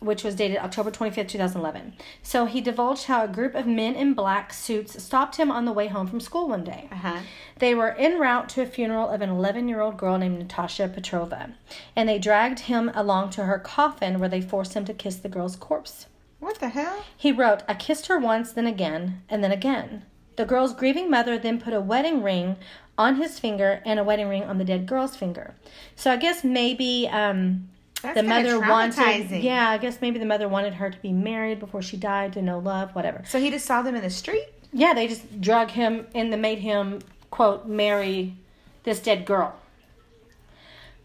which 0.00 0.22
was 0.22 0.34
dated 0.34 0.58
October 0.58 0.90
twenty 0.90 1.14
fifth, 1.14 1.28
two 1.28 1.38
thousand 1.38 1.60
eleven. 1.60 1.94
So 2.22 2.44
he 2.44 2.60
divulged 2.60 3.06
how 3.06 3.24
a 3.24 3.28
group 3.28 3.54
of 3.54 3.66
men 3.66 3.94
in 3.94 4.12
black 4.12 4.52
suits 4.52 5.02
stopped 5.02 5.36
him 5.36 5.50
on 5.50 5.64
the 5.64 5.72
way 5.72 5.88
home 5.88 6.06
from 6.06 6.20
school 6.20 6.48
one 6.48 6.64
day. 6.64 6.88
Uh-huh. 6.92 7.20
They 7.58 7.74
were 7.74 7.92
en 7.92 8.18
route 8.18 8.48
to 8.50 8.62
a 8.62 8.66
funeral 8.66 9.08
of 9.08 9.22
an 9.22 9.30
11 9.30 9.68
year 9.68 9.80
old 9.80 9.96
girl 9.96 10.18
named 10.18 10.38
Natasha 10.38 10.88
Petrova, 10.88 11.52
and 11.96 12.08
they 12.08 12.18
dragged 12.18 12.60
him 12.60 12.90
along 12.94 13.30
to 13.30 13.44
her 13.44 13.58
coffin 13.58 14.18
where 14.18 14.28
they 14.28 14.40
forced 14.42 14.74
him 14.74 14.84
to 14.84 14.94
kiss 14.94 15.16
the 15.16 15.28
girl's 15.28 15.56
corpse. 15.56 16.06
What 16.40 16.58
the 16.58 16.70
hell? 16.70 17.04
He 17.16 17.30
wrote, 17.32 17.62
I 17.68 17.74
kissed 17.74 18.06
her 18.08 18.18
once, 18.18 18.52
then 18.52 18.66
again, 18.66 19.22
and 19.28 19.44
then 19.44 19.52
again. 19.52 20.04
The 20.36 20.44
girl's 20.46 20.72
grieving 20.74 21.10
mother 21.10 21.38
then 21.38 21.60
put 21.60 21.74
a 21.74 21.80
wedding 21.80 22.22
ring 22.22 22.56
on 22.96 23.16
his 23.16 23.38
finger 23.38 23.82
and 23.84 23.98
a 24.00 24.04
wedding 24.04 24.28
ring 24.28 24.44
on 24.44 24.58
the 24.58 24.64
dead 24.64 24.86
girl's 24.86 25.16
finger. 25.16 25.54
So 25.96 26.10
I 26.10 26.16
guess 26.16 26.42
maybe 26.42 27.08
um, 27.10 27.68
the 28.14 28.22
mother 28.22 28.58
wanted. 28.58 29.30
Yeah, 29.30 29.68
I 29.68 29.76
guess 29.78 30.00
maybe 30.00 30.18
the 30.18 30.24
mother 30.24 30.48
wanted 30.48 30.74
her 30.74 30.88
to 30.90 30.98
be 30.98 31.12
married 31.12 31.60
before 31.60 31.82
she 31.82 31.96
died, 31.98 32.32
to 32.34 32.42
know 32.42 32.58
love, 32.58 32.94
whatever. 32.94 33.22
So 33.26 33.38
he 33.38 33.50
just 33.50 33.66
saw 33.66 33.82
them 33.82 33.94
in 33.94 34.02
the 34.02 34.10
street? 34.10 34.46
Yeah, 34.72 34.94
they 34.94 35.08
just 35.08 35.40
drug 35.40 35.70
him 35.70 36.06
and 36.14 36.32
they 36.32 36.36
made 36.38 36.58
him 36.60 37.00
quote 37.30 37.66
marry 37.66 38.36
this 38.84 39.00
dead 39.00 39.26
girl. 39.26 39.54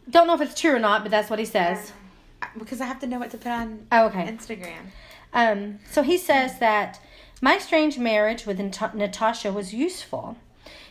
Don't 0.10 0.28
know 0.28 0.36
if 0.36 0.42
it's 0.42 0.60
true 0.60 0.76
or 0.76 0.80
not, 0.80 1.02
but 1.04 1.12
that's 1.12 1.30
what 1.30 1.40
he 1.40 1.46
says. 1.46 1.92
Because 2.58 2.80
I 2.80 2.86
have 2.86 3.00
to 3.00 3.08
know 3.08 3.20
what 3.20 3.32
to 3.32 3.38
put 3.38 3.48
on 3.52 3.88
Oh, 3.92 4.06
okay. 4.06 4.26
Instagram. 4.28 4.92
Um, 5.36 5.80
so 5.92 6.02
he 6.02 6.18
says 6.18 6.58
that 6.60 7.00
my 7.42 7.58
strange 7.60 8.00
marriage 8.00 8.46
with 8.46 8.58
Natasha 8.58 9.52
was 9.52 9.74
useful. 9.74 10.38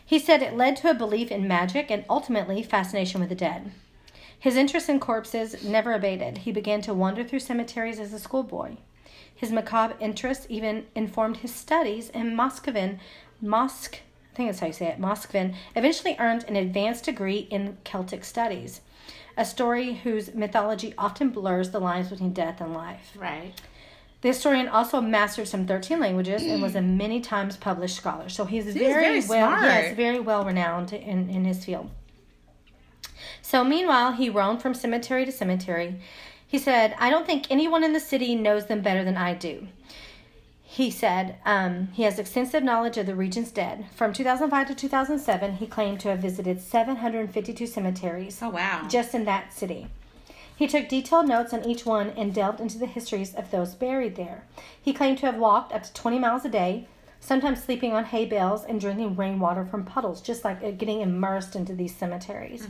He 0.04 0.18
said 0.18 0.42
it 0.42 0.56
led 0.56 0.76
to 0.76 0.90
a 0.90 0.94
belief 0.94 1.32
in 1.32 1.48
magic 1.48 1.90
and 1.90 2.04
ultimately 2.10 2.62
fascination 2.62 3.20
with 3.20 3.30
the 3.30 3.34
dead. 3.34 3.72
His 4.38 4.56
interest 4.56 4.90
in 4.90 5.00
corpses 5.00 5.64
never 5.64 5.94
abated. 5.94 6.38
He 6.38 6.52
began 6.52 6.82
to 6.82 6.92
wander 6.92 7.24
through 7.24 7.40
cemeteries 7.40 7.98
as 7.98 8.12
a 8.12 8.18
schoolboy. 8.18 8.76
His 9.34 9.50
macabre 9.50 9.96
interest 9.98 10.46
even 10.50 10.84
informed 10.94 11.38
his 11.38 11.54
studies, 11.54 12.10
and 12.10 12.38
Moskvin, 12.38 12.98
Mosk, 13.42 13.94
I 13.94 14.36
think 14.36 14.48
that's 14.48 14.60
how 14.60 14.66
you 14.66 14.72
say 14.74 14.88
it, 14.88 15.00
Moskvin, 15.00 15.54
eventually 15.74 16.16
earned 16.18 16.44
an 16.44 16.56
advanced 16.56 17.04
degree 17.04 17.48
in 17.50 17.78
Celtic 17.84 18.24
studies, 18.24 18.82
a 19.36 19.44
story 19.44 19.94
whose 19.94 20.34
mythology 20.34 20.92
often 20.98 21.30
blurs 21.30 21.70
the 21.70 21.80
lines 21.80 22.10
between 22.10 22.34
death 22.34 22.60
and 22.60 22.74
life. 22.74 23.12
Right. 23.16 23.54
The 24.24 24.28
historian 24.30 24.68
also 24.68 25.02
mastered 25.02 25.48
some 25.48 25.66
13 25.66 26.00
languages 26.00 26.42
and 26.44 26.62
was 26.62 26.74
a 26.74 26.80
many 26.80 27.20
times 27.20 27.58
published 27.58 27.96
scholar. 27.96 28.30
So 28.30 28.46
he's 28.46 28.64
very, 28.64 29.20
very 29.20 29.28
well 29.28 29.50
yes, 29.50 29.94
very 29.94 30.18
well 30.18 30.46
renowned 30.46 30.94
in, 30.94 31.28
in 31.28 31.44
his 31.44 31.62
field. 31.62 31.90
So 33.42 33.62
meanwhile, 33.62 34.12
he 34.12 34.30
roamed 34.30 34.62
from 34.62 34.72
cemetery 34.72 35.26
to 35.26 35.30
cemetery. 35.30 36.00
He 36.46 36.56
said, 36.56 36.94
I 36.98 37.10
don't 37.10 37.26
think 37.26 37.50
anyone 37.50 37.84
in 37.84 37.92
the 37.92 38.00
city 38.00 38.34
knows 38.34 38.64
them 38.64 38.80
better 38.80 39.04
than 39.04 39.18
I 39.18 39.34
do. 39.34 39.68
He 40.62 40.90
said 40.90 41.36
um, 41.44 41.88
he 41.92 42.04
has 42.04 42.18
extensive 42.18 42.62
knowledge 42.62 42.96
of 42.96 43.04
the 43.04 43.14
region's 43.14 43.50
dead. 43.50 43.84
From 43.94 44.14
2005 44.14 44.68
to 44.68 44.74
2007, 44.74 45.56
he 45.56 45.66
claimed 45.66 46.00
to 46.00 46.08
have 46.08 46.20
visited 46.20 46.62
752 46.62 47.66
cemeteries 47.66 48.38
Oh, 48.40 48.48
wow. 48.48 48.86
just 48.88 49.14
in 49.14 49.26
that 49.26 49.52
city. 49.52 49.88
He 50.56 50.68
took 50.68 50.88
detailed 50.88 51.26
notes 51.26 51.52
on 51.52 51.64
each 51.64 51.84
one 51.84 52.10
and 52.10 52.32
delved 52.32 52.60
into 52.60 52.78
the 52.78 52.86
histories 52.86 53.34
of 53.34 53.50
those 53.50 53.74
buried 53.74 54.16
there. 54.16 54.44
He 54.80 54.92
claimed 54.92 55.18
to 55.18 55.26
have 55.26 55.36
walked 55.36 55.72
up 55.72 55.82
to 55.82 55.92
20 55.92 56.18
miles 56.18 56.44
a 56.44 56.48
day, 56.48 56.86
sometimes 57.18 57.62
sleeping 57.62 57.92
on 57.92 58.04
hay 58.04 58.24
bales 58.24 58.64
and 58.64 58.80
drinking 58.80 59.16
rainwater 59.16 59.64
from 59.64 59.84
puddles, 59.84 60.20
just 60.20 60.44
like 60.44 60.62
uh, 60.62 60.70
getting 60.70 61.00
immersed 61.00 61.56
into 61.56 61.74
these 61.74 61.94
cemeteries. 61.94 62.68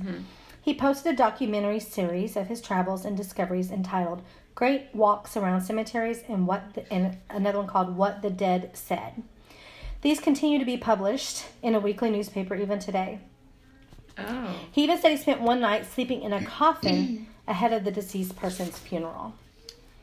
He 0.62 0.72
posted 0.74 1.12
a 1.12 1.16
documentary 1.16 1.80
series 1.80 2.36
of 2.36 2.46
his 2.46 2.62
travels 2.62 3.04
and 3.04 3.16
discoveries 3.16 3.70
entitled 3.70 4.22
Great 4.54 4.86
Walks 4.94 5.36
Around 5.36 5.60
Cemeteries 5.60 6.22
and 6.26 6.46
what 6.46 6.72
the, 6.74 6.90
and 6.90 7.18
another 7.28 7.58
one 7.58 7.66
called 7.66 7.96
What 7.96 8.22
the 8.22 8.30
Dead 8.30 8.70
Said. 8.72 9.22
These 10.00 10.20
continue 10.20 10.58
to 10.58 10.64
be 10.64 10.78
published 10.78 11.44
in 11.62 11.74
a 11.74 11.80
weekly 11.80 12.10
newspaper 12.10 12.54
even 12.54 12.78
today. 12.78 13.18
oh. 14.16 14.54
He 14.72 14.84
even 14.84 14.98
said 14.98 15.10
he 15.10 15.16
spent 15.18 15.40
one 15.42 15.60
night 15.60 15.84
sleeping 15.84 16.22
in 16.22 16.32
a 16.32 16.44
coffin 16.44 17.26
ahead 17.46 17.72
of 17.72 17.84
the 17.84 17.90
deceased 17.90 18.36
person's 18.36 18.78
funeral. 18.78 19.34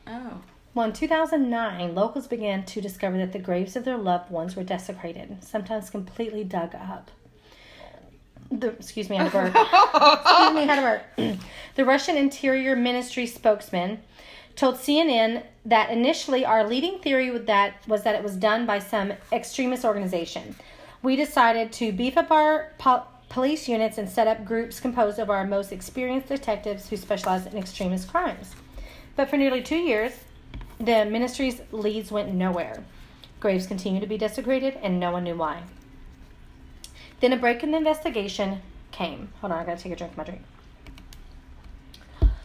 Oh. 0.06 0.42
Well, 0.74 0.86
in 0.86 0.92
2009, 0.92 1.94
locals 1.94 2.26
began 2.26 2.64
to 2.64 2.80
discover 2.80 3.18
that 3.18 3.32
the 3.32 3.38
graves 3.38 3.76
of 3.76 3.84
their 3.84 3.98
loved 3.98 4.30
ones 4.30 4.56
were 4.56 4.64
desecrated, 4.64 5.44
sometimes 5.44 5.90
completely 5.90 6.44
dug 6.44 6.74
up. 6.74 7.10
The, 8.50 8.68
excuse 8.68 9.10
me, 9.10 9.18
I 9.18 9.24
had 9.24 9.28
a 9.28 9.30
burp. 9.30 9.54
excuse 9.54 10.54
me, 10.54 10.62
I 10.62 10.74
had 10.74 10.78
a 10.78 11.26
burp. 11.26 11.40
the 11.74 11.84
Russian 11.84 12.16
Interior 12.16 12.74
Ministry 12.74 13.26
spokesman 13.26 14.00
told 14.56 14.76
CNN 14.76 15.42
that 15.64 15.90
initially 15.90 16.44
our 16.44 16.66
leading 16.66 16.98
theory 16.98 17.30
with 17.30 17.46
that 17.46 17.86
was 17.86 18.02
that 18.02 18.14
it 18.14 18.22
was 18.22 18.36
done 18.36 18.66
by 18.66 18.78
some 18.78 19.12
extremist 19.30 19.84
organization. 19.84 20.56
We 21.02 21.16
decided 21.16 21.72
to 21.72 21.92
beef 21.92 22.16
up 22.16 22.30
our 22.30 22.72
po- 22.78 23.04
police 23.32 23.66
units 23.66 23.96
and 23.96 24.10
set 24.10 24.26
up 24.26 24.44
groups 24.44 24.78
composed 24.78 25.18
of 25.18 25.30
our 25.30 25.46
most 25.46 25.72
experienced 25.72 26.28
detectives 26.28 26.90
who 26.90 26.98
specialize 26.98 27.46
in 27.46 27.56
extremist 27.56 28.06
crimes. 28.06 28.54
But 29.16 29.30
for 29.30 29.38
nearly 29.38 29.62
two 29.62 29.78
years, 29.78 30.12
the 30.78 31.06
ministry's 31.06 31.62
leads 31.72 32.12
went 32.12 32.34
nowhere. 32.34 32.84
Graves 33.40 33.66
continued 33.66 34.02
to 34.02 34.06
be 34.06 34.18
desecrated, 34.18 34.78
and 34.82 35.00
no 35.00 35.10
one 35.12 35.24
knew 35.24 35.34
why. 35.34 35.62
Then 37.20 37.32
a 37.32 37.38
break 37.38 37.62
in 37.62 37.70
the 37.70 37.78
investigation 37.78 38.60
came. 38.90 39.32
Hold 39.40 39.54
on, 39.54 39.60
I 39.60 39.64
gotta 39.64 39.80
take 39.80 39.92
a 39.92 39.96
drink 39.96 40.12
of 40.12 40.18
my 40.18 40.24
drink. 40.24 40.42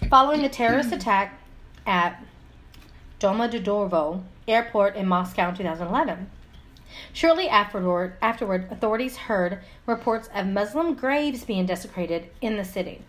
Following 0.10 0.46
a 0.46 0.50
terrorist 0.50 0.92
attack 0.94 1.38
at 1.86 2.24
Domodedovo 3.20 4.24
Airport 4.48 4.96
in 4.96 5.06
Moscow 5.06 5.50
in 5.50 5.56
2011. 5.56 6.32
Shortly 7.14 7.50
afterward, 7.50 8.16
afterward, 8.22 8.68
authorities 8.72 9.18
heard 9.18 9.60
reports 9.86 10.30
of 10.34 10.48
Muslim 10.48 10.94
graves 10.94 11.44
being 11.44 11.66
desecrated 11.66 12.30
in 12.42 12.58
the 12.58 12.66
city. 12.66 13.02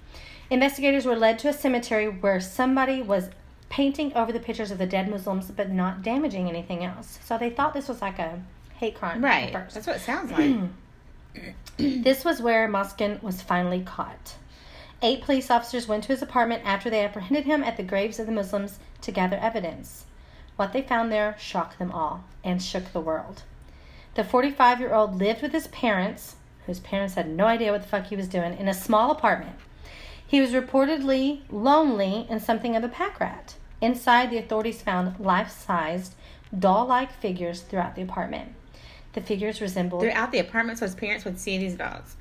Investigators 0.50 1.04
were 1.04 1.16
led 1.16 1.38
to 1.40 1.48
a 1.48 1.52
cemetery 1.52 2.08
where 2.08 2.40
somebody 2.40 3.02
was 3.02 3.30
painting 3.68 4.14
over 4.14 4.32
the 4.32 4.40
pictures 4.40 4.70
of 4.70 4.78
the 4.78 4.86
dead 4.86 5.08
Muslims 5.10 5.50
but 5.50 5.70
not 5.70 6.02
damaging 6.02 6.48
anything 6.48 6.84
else. 6.84 7.18
So 7.24 7.36
they 7.36 7.50
thought 7.50 7.74
this 7.74 7.88
was 7.88 8.00
like 8.00 8.18
a 8.18 8.42
hate 8.76 8.94
crime. 8.94 9.22
Right. 9.22 9.52
first. 9.52 9.74
That's 9.74 9.86
what 9.86 9.96
it 9.96 10.02
sounds 10.02 10.32
like. 10.32 10.70
This 11.76 12.24
was 12.24 12.42
where 12.42 12.66
Moskvin 12.68 13.22
was 13.22 13.42
finally 13.42 13.82
caught. 13.82 14.34
Eight 15.02 15.22
police 15.22 15.48
officers 15.48 15.86
went 15.86 16.02
to 16.04 16.08
his 16.08 16.22
apartment 16.22 16.62
after 16.64 16.90
they 16.90 17.04
apprehended 17.04 17.44
him 17.44 17.62
at 17.62 17.76
the 17.76 17.84
graves 17.84 18.18
of 18.18 18.26
the 18.26 18.32
Muslims 18.32 18.80
to 19.02 19.12
gather 19.12 19.36
evidence. 19.36 20.06
What 20.56 20.72
they 20.72 20.82
found 20.82 21.12
there 21.12 21.36
shocked 21.38 21.78
them 21.78 21.92
all 21.92 22.24
and 22.42 22.60
shook 22.60 22.92
the 22.92 23.00
world. 23.00 23.44
The 24.18 24.24
45 24.24 24.80
year 24.80 24.94
old 24.94 25.14
lived 25.14 25.42
with 25.42 25.52
his 25.52 25.68
parents, 25.68 26.34
whose 26.66 26.80
parents 26.80 27.14
had 27.14 27.28
no 27.28 27.44
idea 27.44 27.70
what 27.70 27.82
the 27.82 27.88
fuck 27.88 28.06
he 28.06 28.16
was 28.16 28.26
doing, 28.26 28.58
in 28.58 28.66
a 28.66 28.74
small 28.74 29.12
apartment. 29.12 29.54
He 30.26 30.40
was 30.40 30.50
reportedly 30.50 31.42
lonely 31.52 32.26
and 32.28 32.42
something 32.42 32.74
of 32.74 32.82
a 32.82 32.88
pack 32.88 33.20
rat. 33.20 33.54
Inside, 33.80 34.30
the 34.30 34.38
authorities 34.38 34.82
found 34.82 35.20
life 35.20 35.52
sized, 35.52 36.16
doll 36.58 36.84
like 36.86 37.12
figures 37.12 37.60
throughout 37.60 37.94
the 37.94 38.02
apartment. 38.02 38.54
The 39.12 39.20
figures 39.20 39.60
resembled. 39.60 40.02
Throughout 40.02 40.32
the 40.32 40.40
apartment, 40.40 40.80
so 40.80 40.86
his 40.86 40.96
parents 40.96 41.24
would 41.24 41.38
see 41.38 41.56
these 41.56 41.76
dolls. 41.76 42.16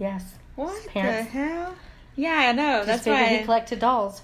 Yes. 0.00 0.34
What 0.56 0.88
parents- 0.88 1.30
the 1.30 1.38
hell? 1.38 1.76
Yeah, 2.16 2.48
I 2.48 2.50
know. 2.50 2.84
That's 2.84 3.06
why. 3.06 3.36
he 3.36 3.44
collected 3.44 3.78
dolls. 3.78 4.22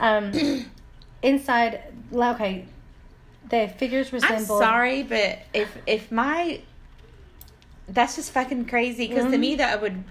Um, 0.00 0.66
inside, 1.22 1.80
okay, 2.12 2.66
the 3.52 3.68
figures 3.78 4.08
I'm 4.08 4.14
resemble. 4.14 4.58
sorry, 4.58 5.02
but 5.04 5.38
if 5.54 5.68
if 5.86 6.10
my 6.10 6.60
that's 7.88 8.16
just 8.16 8.32
fucking 8.32 8.64
crazy 8.66 9.06
because 9.08 9.24
to 9.30 9.36
Mhm. 9.36 9.40
me 9.40 9.54
that 9.56 9.80
would 9.82 10.02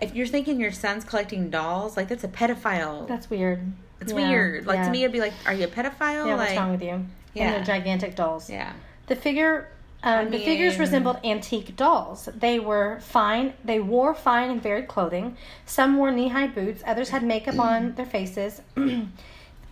if 0.00 0.14
you're 0.14 0.26
thinking 0.26 0.60
your 0.60 0.70
son's 0.72 1.04
collecting 1.04 1.50
dolls 1.50 1.96
like 1.96 2.08
that's 2.08 2.24
a 2.24 2.28
pedophile. 2.28 3.06
That's 3.08 3.28
weird. 3.28 3.72
it's 4.00 4.12
Yeah, 4.12 4.28
weird. 4.30 4.66
Like 4.66 4.76
yeah. 4.78 4.84
to 4.84 4.90
me, 4.92 5.02
it'd 5.02 5.12
be 5.12 5.18
like, 5.20 5.32
are 5.44 5.52
you 5.52 5.64
a 5.64 5.68
pedophile? 5.68 6.26
Yeah, 6.28 6.34
like, 6.36 6.48
what's 6.50 6.56
wrong 6.56 6.70
with 6.70 6.82
you? 6.82 7.04
Yeah. 7.34 7.44
And 7.46 7.54
they're 7.56 7.64
gigantic 7.64 8.14
dolls. 8.14 8.48
yeah. 8.48 8.72
The 9.08 9.16
figure, 9.16 9.68
um, 10.04 10.30
the 10.30 10.38
figures 10.38 10.78
resembled 10.78 11.18
antique 11.24 11.74
dolls. 11.74 12.28
They 12.32 12.60
were 12.60 13.00
fine. 13.00 13.54
They 13.64 13.80
wore 13.80 14.14
fine 14.14 14.50
and 14.50 14.62
varied 14.62 14.86
clothing. 14.86 15.36
Some 15.66 15.96
wore 15.96 16.12
knee-high 16.12 16.46
boots. 16.48 16.82
Others 16.86 17.08
had 17.08 17.24
makeup 17.24 17.58
on 17.70 17.94
their 17.96 18.06
faces. 18.06 18.62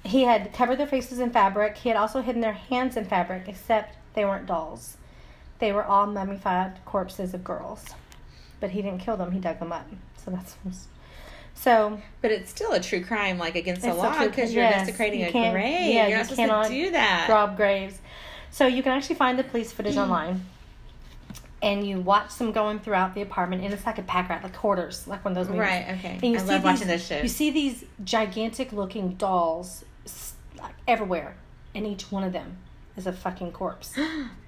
he 0.06 0.22
had 0.22 0.52
covered 0.52 0.78
their 0.78 0.86
faces 0.86 1.18
in 1.18 1.30
fabric. 1.30 1.76
He 1.78 1.88
had 1.88 1.96
also 1.96 2.20
hidden 2.22 2.40
their 2.40 2.52
hands 2.52 2.96
in 2.96 3.04
fabric, 3.04 3.44
except 3.48 3.96
they 4.14 4.24
weren't 4.24 4.46
dolls. 4.46 4.96
They 5.58 5.72
were 5.72 5.84
all 5.84 6.06
mummified 6.06 6.84
corpses 6.84 7.34
of 7.34 7.42
girls. 7.44 7.84
But 8.60 8.70
he 8.70 8.82
didn't 8.82 9.00
kill 9.00 9.16
them. 9.16 9.32
He 9.32 9.40
dug 9.40 9.58
them 9.58 9.72
up. 9.72 9.86
So 10.16 10.30
that's 10.30 10.56
so. 11.54 12.00
But 12.22 12.30
it's 12.30 12.50
still 12.50 12.72
a 12.72 12.80
true 12.80 13.02
crime, 13.04 13.38
like 13.38 13.56
against 13.56 13.82
the 13.82 13.94
law, 13.94 14.24
because 14.24 14.52
you're 14.54 14.64
yes. 14.64 14.86
desecrating 14.86 15.20
You 15.20 15.26
a 15.28 15.30
grave. 15.32 15.54
yeah, 15.54 16.02
you're 16.02 16.08
you 16.08 16.16
not 16.16 16.22
supposed 16.26 16.36
cannot 16.36 16.66
to 16.66 16.70
do 16.70 16.90
that. 16.92 17.28
rob 17.28 17.56
graves. 17.56 17.98
So 18.50 18.66
you 18.66 18.82
can 18.82 18.92
actually 18.92 19.16
find 19.16 19.38
the 19.38 19.44
police 19.44 19.72
footage 19.72 19.96
online. 19.98 20.44
And 21.62 21.86
you 21.86 22.00
watch 22.00 22.36
them 22.36 22.52
going 22.52 22.78
throughout 22.80 23.14
the 23.14 23.22
apartment, 23.22 23.64
and 23.64 23.72
it's 23.72 23.86
like 23.86 23.98
a 23.98 24.02
pack 24.02 24.28
rat, 24.28 24.42
like 24.42 24.54
hoarders, 24.54 25.08
like 25.08 25.24
one 25.24 25.32
of 25.32 25.36
those 25.36 25.48
movies. 25.48 25.60
Right. 25.60 25.86
Okay. 25.98 26.18
And 26.22 26.22
you 26.22 26.36
I 26.36 26.38
see 26.38 26.46
love 26.46 26.62
these, 26.62 26.64
watching 26.64 26.86
this 26.86 27.06
shit. 27.06 27.22
You 27.22 27.28
see 27.28 27.50
these 27.50 27.84
gigantic 28.04 28.72
looking 28.72 29.14
dolls 29.14 29.84
like 30.60 30.74
everywhere, 30.88 31.36
and 31.74 31.86
each 31.86 32.10
one 32.12 32.24
of 32.24 32.32
them 32.32 32.56
is 32.96 33.06
a 33.06 33.12
fucking 33.12 33.52
corpse. 33.52 33.94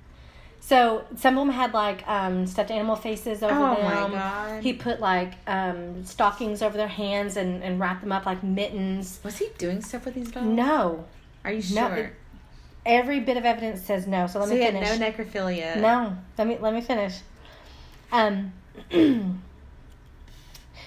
so 0.60 1.04
some 1.16 1.38
of 1.38 1.46
them 1.46 1.54
had 1.54 1.72
like 1.74 2.06
um, 2.08 2.46
stuffed 2.46 2.70
animal 2.70 2.96
faces 2.96 3.42
over 3.42 3.54
Oh 3.54 3.74
them. 3.76 3.84
my 4.12 4.18
God. 4.18 4.62
He 4.62 4.72
put 4.72 5.00
like 5.00 5.34
um, 5.46 6.04
stockings 6.04 6.62
over 6.62 6.76
their 6.76 6.88
hands 6.88 7.36
and, 7.36 7.62
and 7.62 7.78
wrapped 7.80 8.00
them 8.02 8.12
up 8.12 8.26
like 8.26 8.42
mittens. 8.42 9.20
Was 9.24 9.38
he 9.38 9.48
doing 9.58 9.80
stuff 9.82 10.04
with 10.04 10.14
these 10.14 10.30
dolls? 10.30 10.46
No, 10.46 11.04
Are 11.44 11.52
you 11.52 11.62
No, 11.74 11.88
sure? 11.88 11.96
it- 11.96 12.12
every 12.86 13.20
bit 13.20 13.36
of 13.36 13.44
evidence 13.44 13.82
says 13.82 14.06
no. 14.06 14.26
So 14.26 14.38
let 14.38 14.48
so 14.48 14.54
me 14.54 14.60
finish. 14.60 14.98
no 14.98 15.06
necrophilia. 15.06 15.76
No, 15.80 16.16
let 16.38 16.46
me 16.46 16.56
let 16.58 16.72
me 16.72 16.80
finish. 16.80 17.16
Um, 18.10 18.52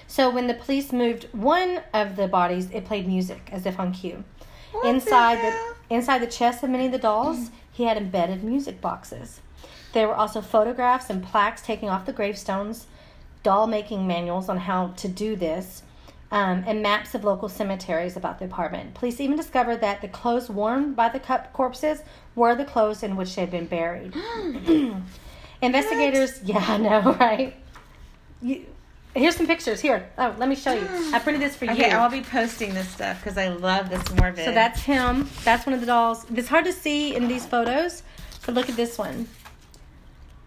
so 0.08 0.30
when 0.30 0.46
the 0.48 0.54
police 0.54 0.92
moved 0.92 1.28
one 1.32 1.80
of 1.94 2.16
the 2.16 2.26
bodies, 2.28 2.70
it 2.72 2.84
played 2.84 3.06
music 3.06 3.48
as 3.52 3.66
if 3.66 3.78
on 3.78 3.92
cue. 3.92 4.24
Inside 4.84 5.38
the, 5.38 5.94
inside 5.94 6.18
the 6.18 6.26
chest 6.26 6.62
of 6.62 6.70
many 6.70 6.86
of 6.86 6.92
the 6.92 6.98
dolls, 6.98 7.50
he 7.70 7.84
had 7.84 7.96
embedded 7.96 8.42
music 8.42 8.80
boxes. 8.80 9.40
There 9.92 10.08
were 10.08 10.14
also 10.14 10.40
photographs 10.40 11.10
and 11.10 11.22
plaques 11.22 11.62
taking 11.62 11.88
off 11.88 12.06
the 12.06 12.12
gravestones, 12.12 12.86
doll 13.42 13.66
making 13.66 14.06
manuals 14.06 14.48
on 14.48 14.58
how 14.58 14.88
to 14.88 15.08
do 15.08 15.36
this, 15.36 15.82
um, 16.30 16.64
and 16.66 16.82
maps 16.82 17.14
of 17.14 17.24
local 17.24 17.48
cemeteries 17.48 18.16
about 18.16 18.38
the 18.38 18.46
apartment. 18.46 18.94
Police 18.94 19.20
even 19.20 19.36
discovered 19.36 19.82
that 19.82 20.00
the 20.00 20.08
clothes 20.08 20.48
worn 20.48 20.94
by 20.94 21.10
the 21.10 21.20
cup 21.20 21.52
corpses 21.52 22.02
were 22.34 22.54
the 22.54 22.64
clothes 22.64 23.02
in 23.02 23.16
which 23.16 23.34
they 23.34 23.42
had 23.42 23.50
been 23.50 23.66
buried. 23.66 24.14
Investigators, 25.62 26.40
yeah, 26.44 26.64
I 26.66 26.76
know, 26.78 27.12
right? 27.20 27.54
You, 28.40 28.66
here's 29.14 29.36
some 29.36 29.46
pictures. 29.46 29.80
Here, 29.80 30.08
oh, 30.18 30.34
let 30.38 30.48
me 30.48 30.54
show 30.54 30.72
you. 30.72 30.86
I 31.14 31.18
printed 31.18 31.42
this 31.42 31.56
for 31.56 31.64
Okay, 31.70 31.90
you. 31.90 31.96
I'll 31.96 32.10
be 32.10 32.22
posting 32.22 32.74
this 32.74 32.88
stuff 32.88 33.22
because 33.22 33.36
I 33.38 33.48
love 33.48 33.90
this 33.90 34.02
morbid. 34.14 34.44
So 34.44 34.52
that's 34.52 34.80
him. 34.82 35.28
That's 35.44 35.66
one 35.66 35.74
of 35.74 35.80
the 35.80 35.86
dolls. 35.86 36.24
It's 36.34 36.48
hard 36.48 36.64
to 36.64 36.72
see 36.72 37.14
in 37.14 37.28
these 37.28 37.44
photos, 37.46 38.02
but 38.46 38.54
look 38.54 38.68
at 38.68 38.76
this 38.76 38.98
one. 38.98 39.28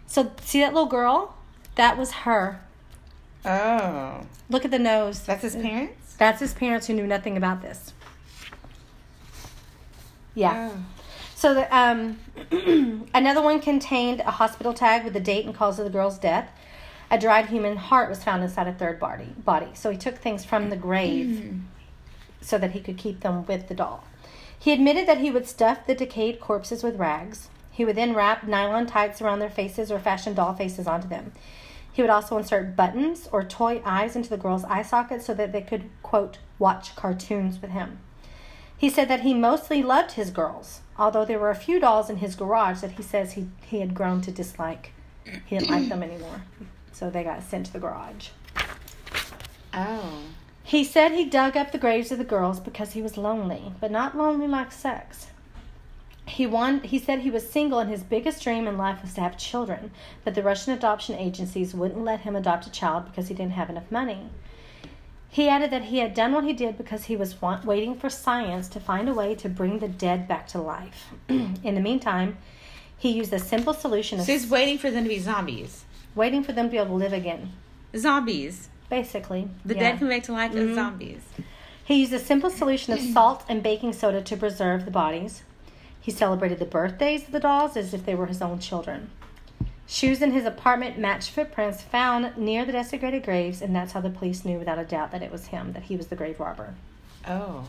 So 0.08 0.32
see 0.42 0.60
that 0.62 0.74
little 0.74 0.88
girl? 0.90 1.36
That 1.76 1.98
was 1.98 2.12
her. 2.12 2.62
oh, 3.46 4.22
Look 4.50 4.64
at 4.64 4.72
the 4.72 4.80
nose. 4.80 5.22
that's 5.22 5.42
his 5.42 5.56
parents. 5.56 6.16
That's 6.18 6.40
his 6.40 6.54
parents 6.54 6.88
who 6.88 6.94
knew 6.94 7.08
nothing 7.08 7.36
about 7.36 7.62
this. 7.62 7.92
Yeah. 10.34 10.72
Oh. 10.74 10.78
So 11.36 11.54
the, 11.54 11.76
um, 11.76 12.20
another 13.14 13.42
one 13.42 13.60
contained 13.60 14.22
a 14.22 14.32
hospital 14.32 14.74
tag 14.74 15.04
with 15.04 15.14
the 15.14 15.20
date 15.20 15.46
and 15.46 15.54
cause 15.54 15.78
of 15.80 15.86
the 15.86 15.92
girl's 15.92 16.18
death. 16.18 16.50
A 17.12 17.20
dried 17.20 17.48
human 17.48 17.78
heart 17.78 18.10
was 18.10 18.24
found 18.24 18.44
inside 18.44 18.68
a 18.68 18.74
third 18.74 19.00
body. 19.00 19.30
Body. 19.38 19.70
So 19.74 19.92
he 19.92 19.98
took 19.98 20.18
things 20.18 20.44
from 20.44 20.70
the 20.70 20.76
grave 20.76 21.28
mm-hmm. 21.28 21.60
so 22.42 22.58
that 22.58 22.72
he 22.72 22.80
could 22.80 22.98
keep 22.98 23.22
them 23.22 23.46
with 23.46 23.68
the 23.68 23.76
doll. 23.76 24.04
He 24.58 24.74
admitted 24.74 25.08
that 25.08 25.20
he 25.20 25.30
would 25.30 25.48
stuff 25.48 25.86
the 25.86 25.94
decayed 25.94 26.40
corpses 26.40 26.84
with 26.84 26.98
rags. 26.98 27.50
He 27.72 27.86
would 27.86 27.96
then 27.96 28.16
wrap 28.16 28.48
nylon 28.48 28.88
tights 28.88 29.22
around 29.22 29.40
their 29.40 29.50
faces 29.50 29.92
or 29.92 30.00
fashion 30.00 30.34
doll 30.34 30.56
faces 30.56 30.88
onto 30.88 31.08
them. 31.08 31.34
He 31.92 32.02
would 32.02 32.12
also 32.12 32.38
insert 32.38 32.76
buttons 32.76 33.30
or 33.32 33.44
toy 33.44 33.82
eyes 33.86 34.16
into 34.16 34.30
the 34.30 34.38
girls' 34.38 34.66
eye 34.66 34.82
sockets 34.82 35.26
so 35.26 35.34
that 35.36 35.52
they 35.52 35.62
could, 35.62 35.90
quote, 36.04 36.40
watch 36.60 36.96
cartoons 36.96 37.62
with 37.62 37.72
him. 37.72 38.00
He 38.78 38.90
said 38.90 39.08
that 39.08 39.22
he 39.22 39.34
mostly 39.34 39.82
loved 39.82 40.14
his 40.14 40.32
girls, 40.32 40.82
although 40.98 41.24
there 41.24 41.40
were 41.40 41.52
a 41.52 41.56
few 41.56 41.80
dolls 41.80 42.10
in 42.10 42.18
his 42.18 42.36
garage 42.36 42.82
that 42.82 42.94
he 42.94 43.04
says 43.04 43.34
he, 43.34 43.48
he 43.66 43.80
had 43.80 43.94
grown 43.94 44.22
to 44.22 44.32
dislike. 44.32 44.92
He 45.46 45.58
didn't 45.58 45.72
like 45.72 45.88
them 45.88 46.04
anymore. 46.04 46.42
So 46.96 47.10
they 47.10 47.26
got 47.26 47.44
sent 47.44 47.66
to 47.66 47.74
the 47.74 47.80
garage. 47.80 48.30
Oh. 49.74 50.22
He 50.64 50.86
said 50.86 51.12
he 51.12 51.26
dug 51.26 51.58
up 51.58 51.74
the 51.74 51.78
graves 51.78 52.10
of 52.10 52.18
the 52.18 52.24
girls 52.24 52.62
because 52.62 52.94
he 52.94 53.02
was 53.02 53.18
lonely, 53.18 53.74
but 53.82 53.92
not 53.92 54.18
lonely 54.18 54.48
like 54.48 54.72
sex. 54.72 55.28
He 56.26 56.48
won, 56.48 56.80
he 56.80 56.98
said 56.98 57.20
he 57.20 57.30
was 57.30 57.50
single 57.50 57.80
and 57.80 57.90
his 57.90 58.02
biggest 58.02 58.42
dream 58.42 58.66
in 58.66 58.78
life 58.78 59.02
was 59.02 59.14
to 59.16 59.22
have 59.22 59.38
children, 59.38 59.92
but 60.24 60.36
the 60.36 60.42
Russian 60.42 60.72
adoption 60.72 61.16
agencies 61.16 61.76
wouldn't 61.76 62.06
let 62.06 62.22
him 62.22 62.34
adopt 62.34 62.66
a 62.66 62.72
child 62.72 63.06
because 63.06 63.28
he 63.28 63.34
didn't 63.34 63.52
have 63.52 63.70
enough 63.70 63.92
money. 63.92 64.30
He 65.28 65.50
added 65.50 65.72
that 65.72 65.84
he 65.84 65.98
had 65.98 66.14
done 66.14 66.32
what 66.32 66.46
he 66.46 66.54
did 66.54 66.78
because 66.78 67.04
he 67.04 67.18
was 67.18 67.42
want, 67.42 67.66
waiting 67.66 67.96
for 67.96 68.10
science 68.10 68.70
to 68.70 68.80
find 68.80 69.10
a 69.10 69.14
way 69.14 69.36
to 69.36 69.50
bring 69.50 69.80
the 69.80 69.90
dead 69.90 70.30
back 70.30 70.48
to 70.48 70.62
life. 70.62 71.10
in 71.28 71.76
the 71.76 71.82
meantime, 71.82 72.38
he 72.98 73.12
used 73.12 73.34
a 73.34 73.40
simple 73.40 73.74
solution 73.74 74.20
of 74.20 74.26
So 74.26 74.32
he's 74.32 74.50
waiting 74.50 74.78
for 74.78 74.90
them 74.90 75.04
to 75.04 75.10
be 75.10 75.20
zombies. 75.20 75.85
Waiting 76.16 76.44
for 76.44 76.54
them 76.54 76.66
to 76.68 76.72
be 76.72 76.78
able 76.78 76.88
to 76.88 76.94
live 76.94 77.14
again. 77.14 77.52
Zombies. 77.96 78.70
Basically, 78.90 79.48
The 79.66 79.74
yeah. 79.76 79.80
dead 79.92 80.00
come 80.00 80.10
back 80.10 80.24
to 80.24 80.32
life 80.34 80.52
as 80.56 80.70
Mhm. 80.70 80.76
zombies. 80.76 81.22
He 81.84 81.96
used 81.96 82.14
a 82.14 82.20
simple 82.20 82.50
solution 82.50 82.94
of 82.94 83.00
salt 83.00 83.44
and 83.50 83.62
baking 83.62 83.94
soda 83.94 84.22
to 84.22 84.38
preserve 84.38 84.86
the 84.86 84.92
bodies. 84.92 85.44
He 86.00 86.12
celebrated 86.12 86.60
the 86.60 86.66
birthdays 86.66 87.24
of 87.26 87.32
the 87.32 87.40
dolls 87.40 87.76
as 87.76 87.94
if 87.94 88.06
they 88.06 88.16
were 88.16 88.28
his 88.28 88.42
own 88.42 88.60
children. 88.60 89.10
Shoes 89.88 90.22
in 90.22 90.32
his 90.32 90.46
apartment 90.46 90.98
matched 90.98 91.30
footprints 91.32 91.82
found 91.82 92.38
near 92.38 92.66
the 92.66 92.72
desecrated 92.72 93.24
graves, 93.24 93.62
and 93.62 93.76
that's 93.76 93.92
how 93.94 94.02
the 94.02 94.10
police 94.10 94.44
knew 94.46 94.58
without 94.58 94.80
a 94.80 94.84
doubt 94.84 95.12
that 95.12 95.22
it 95.22 95.32
was 95.32 95.48
him, 95.48 95.74
that 95.74 95.84
he 95.84 95.96
was 95.96 96.08
the 96.08 96.16
grave 96.16 96.40
robber. 96.40 96.74
Oh. 97.28 97.66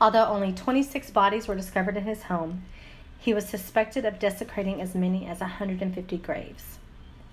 Although 0.00 0.26
only 0.26 0.52
26 0.52 1.10
bodies 1.10 1.46
were 1.46 1.54
discovered 1.54 1.96
in 1.96 2.04
his 2.04 2.24
home, 2.24 2.62
he 3.18 3.34
was 3.34 3.48
suspected 3.48 4.04
of 4.04 4.18
desecrating 4.18 4.80
as 4.80 4.94
many 4.94 5.26
as 5.26 5.40
150 5.40 6.16
graves. 6.18 6.78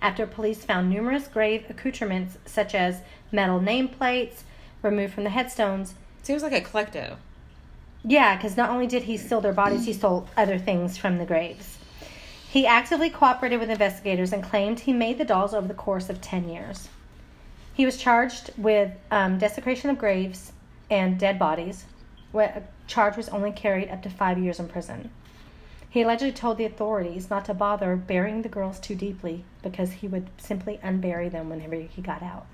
After 0.02 0.28
police 0.28 0.64
found 0.64 0.90
numerous 0.90 1.28
grave 1.28 1.66
accoutrements, 1.70 2.38
such 2.46 2.76
as 2.76 3.02
metal 3.32 3.60
nameplates 3.60 4.42
removed 4.82 5.14
from 5.14 5.24
the 5.24 5.32
headstones, 5.32 5.96
he 6.26 6.38
like 6.40 6.52
a 6.52 6.62
klepto. 6.62 7.16
Yeah, 8.04 8.36
because 8.36 8.58
not 8.58 8.70
only 8.70 8.86
did 8.86 9.04
he 9.04 9.18
steal 9.18 9.42
their 9.42 9.54
bodies, 9.54 9.86
he 9.86 9.94
stole 9.94 10.28
other 10.36 10.58
things 10.58 10.98
from 10.98 11.18
the 11.18 11.26
graves. 11.26 11.78
He 12.50 12.66
actively 12.66 13.10
cooperated 13.10 13.60
with 13.60 13.70
investigators 13.70 14.34
and 14.34 14.44
claimed 14.44 14.82
he 14.82 14.94
made 14.94 15.18
the 15.18 15.26
dolls 15.26 15.54
over 15.54 15.68
the 15.68 15.74
course 15.74 16.10
of 16.10 16.22
10 16.22 16.50
years. 16.50 16.90
He 17.74 17.86
was 17.86 17.98
charged 17.98 18.52
with 18.58 18.92
um, 19.12 19.38
desecration 19.38 19.90
of 19.90 19.98
graves 19.98 20.52
and 20.90 21.20
dead 21.20 21.38
bodies. 21.38 21.86
Where 22.32 22.48
a 22.48 22.88
charge 22.88 23.16
was 23.18 23.30
only 23.30 23.52
carried 23.52 23.90
up 23.90 24.02
to 24.04 24.10
five 24.10 24.38
years 24.38 24.60
in 24.60 24.68
prison. 24.68 25.12
He 25.90 26.02
allegedly 26.02 26.34
told 26.34 26.58
the 26.58 26.66
authorities 26.66 27.30
not 27.30 27.46
to 27.46 27.54
bother 27.54 27.96
burying 27.96 28.42
the 28.42 28.50
girls 28.50 28.80
too 28.80 28.96
deeply 28.96 29.46
because 29.64 29.94
he 29.94 30.08
would 30.08 30.28
simply 30.38 30.80
unbury 30.84 31.30
them 31.30 31.50
whenever 31.50 31.76
he 31.76 32.02
got 32.02 32.22
out. 32.22 32.46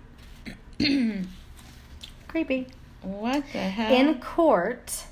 Creepy. 2.28 2.68
What 3.02 3.44
the 3.52 3.60
hell? 3.60 3.94
In 3.94 4.20
court, 4.20 5.06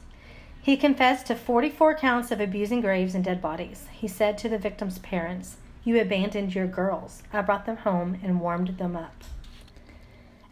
he 0.62 0.78
confessed 0.78 1.28
to 1.28 1.36
44 1.36 1.96
counts 1.96 2.32
of 2.32 2.40
abusing 2.40 2.82
graves 2.82 3.16
and 3.16 3.24
dead 3.24 3.42
bodies. 3.42 3.88
He 3.92 4.08
said 4.08 4.38
to 4.40 4.50
the 4.50 4.58
victims' 4.58 5.00
parents, 5.00 5.58
You 5.84 6.00
abandoned 6.00 6.56
your 6.56 6.68
girls. 6.68 7.24
I 7.34 7.42
brought 7.42 7.66
them 7.66 7.78
home 7.78 8.20
and 8.24 8.40
warmed 8.40 8.78
them 8.78 8.96
up. 8.96 9.24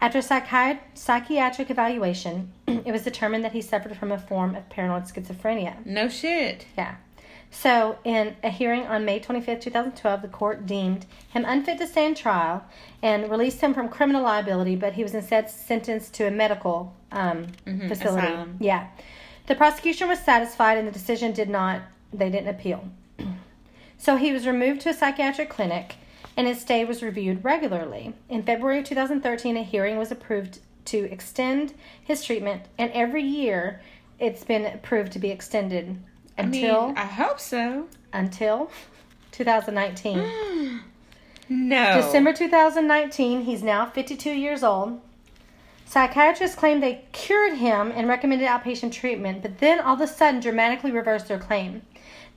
After 0.01 0.19
psychi- 0.19 0.79
psychiatric 0.93 1.69
evaluation, 1.69 2.51
it 2.67 2.91
was 2.91 3.03
determined 3.03 3.43
that 3.43 3.51
he 3.51 3.61
suffered 3.61 3.95
from 3.97 4.11
a 4.11 4.17
form 4.17 4.55
of 4.55 4.69
paranoid 4.69 5.03
schizophrenia. 5.03 5.85
no 5.85 6.07
shit. 6.09 6.65
Yeah. 6.77 6.95
So, 7.51 7.97
in 8.03 8.35
a 8.43 8.49
hearing 8.49 8.85
on 8.85 9.05
May 9.05 9.19
25th, 9.19 9.61
2012, 9.61 10.21
the 10.21 10.27
court 10.27 10.67
deemed 10.67 11.05
him 11.29 11.45
unfit 11.45 11.79
to 11.79 11.87
stand 11.87 12.15
trial 12.15 12.63
and 13.01 13.29
released 13.29 13.59
him 13.61 13.73
from 13.73 13.89
criminal 13.89 14.21
liability, 14.21 14.75
but 14.75 14.93
he 14.93 15.03
was 15.03 15.15
instead 15.15 15.49
sentenced 15.49 16.13
to 16.15 16.27
a 16.27 16.31
medical 16.31 16.95
um, 17.11 17.47
facility. 17.65 18.27
asylum. 18.27 18.57
Yeah. 18.59 18.87
The 19.47 19.55
prosecution 19.55 20.07
was 20.07 20.19
satisfied 20.19 20.77
and 20.77 20.87
the 20.87 20.91
decision 20.91 21.33
did 21.33 21.49
not, 21.49 21.81
they 22.13 22.29
didn't 22.29 22.49
appeal. 22.49 22.87
so, 23.97 24.15
he 24.15 24.31
was 24.31 24.45
removed 24.45 24.81
to 24.81 24.89
a 24.89 24.93
psychiatric 24.93 25.49
clinic 25.49 25.95
and 26.37 26.47
his 26.47 26.61
stay 26.61 26.85
was 26.85 27.01
reviewed 27.01 27.43
regularly. 27.43 28.13
In 28.29 28.43
February 28.43 28.79
of 28.79 28.85
2013, 28.85 29.57
a 29.57 29.63
hearing 29.63 29.97
was 29.97 30.11
approved 30.11 30.59
to 30.85 31.11
extend 31.11 31.73
his 32.01 32.23
treatment, 32.23 32.63
and 32.77 32.91
every 32.93 33.23
year 33.23 33.81
it's 34.19 34.43
been 34.43 34.65
approved 34.65 35.11
to 35.13 35.19
be 35.19 35.31
extended 35.31 36.01
I 36.39 36.43
until 36.43 36.87
mean, 36.87 36.97
I 36.97 37.05
hope 37.05 37.39
so. 37.39 37.87
until 38.13 38.71
2019. 39.31 40.81
No. 41.51 41.99
December 41.99 42.31
2019, 42.31 43.41
he's 43.41 43.63
now 43.63 43.87
52 43.87 44.29
years 44.29 44.63
old. 44.63 45.01
Psychiatrists 45.83 46.55
claimed 46.55 46.83
they 46.83 47.05
cured 47.11 47.57
him 47.57 47.91
and 47.91 48.07
recommended 48.07 48.47
outpatient 48.47 48.91
treatment, 48.91 49.41
but 49.41 49.57
then 49.57 49.79
all 49.79 49.95
of 49.95 50.01
a 50.01 50.05
sudden 50.05 50.39
dramatically 50.39 50.91
reversed 50.91 51.27
their 51.27 51.39
claim. 51.39 51.81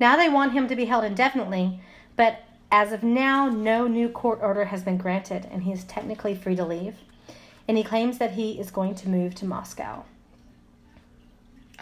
Now 0.00 0.16
they 0.16 0.30
want 0.30 0.54
him 0.54 0.66
to 0.68 0.74
be 0.74 0.86
held 0.86 1.04
indefinitely, 1.04 1.78
but 2.16 2.40
as 2.70 2.90
of 2.90 3.02
now, 3.02 3.50
no 3.50 3.86
new 3.86 4.08
court 4.08 4.38
order 4.40 4.64
has 4.64 4.82
been 4.82 4.96
granted, 4.96 5.46
and 5.52 5.64
he 5.64 5.72
is 5.72 5.84
technically 5.84 6.34
free 6.34 6.56
to 6.56 6.64
leave. 6.64 6.96
And 7.68 7.76
he 7.76 7.84
claims 7.84 8.16
that 8.16 8.32
he 8.32 8.58
is 8.58 8.70
going 8.70 8.94
to 8.94 9.10
move 9.10 9.34
to 9.36 9.44
Moscow. 9.44 10.04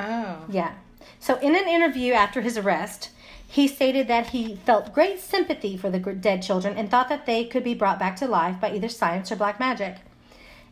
Oh. 0.01 0.39
Yeah. 0.51 0.73
So, 1.19 1.39
in 1.39 1.57
an 1.57 1.69
interview 1.69 2.13
after 2.13 2.41
his 2.41 2.57
arrest, 2.57 3.11
he 3.47 3.67
stated 3.67 4.07
that 4.07 4.29
he 4.29 4.57
felt 4.65 4.95
great 4.95 5.19
sympathy 5.19 5.77
for 5.77 5.91
the 5.91 5.99
dead 5.99 6.43
children 6.43 6.77
and 6.77 6.89
thought 6.89 7.09
that 7.09 7.27
they 7.27 7.45
could 7.45 7.65
be 7.65 7.75
brought 7.75 7.99
back 7.99 8.17
to 8.17 8.27
life 8.27 8.61
by 8.61 8.73
either 8.73 8.89
science 8.89 9.33
or 9.33 9.37
black 9.37 9.59
magic. 9.59 9.97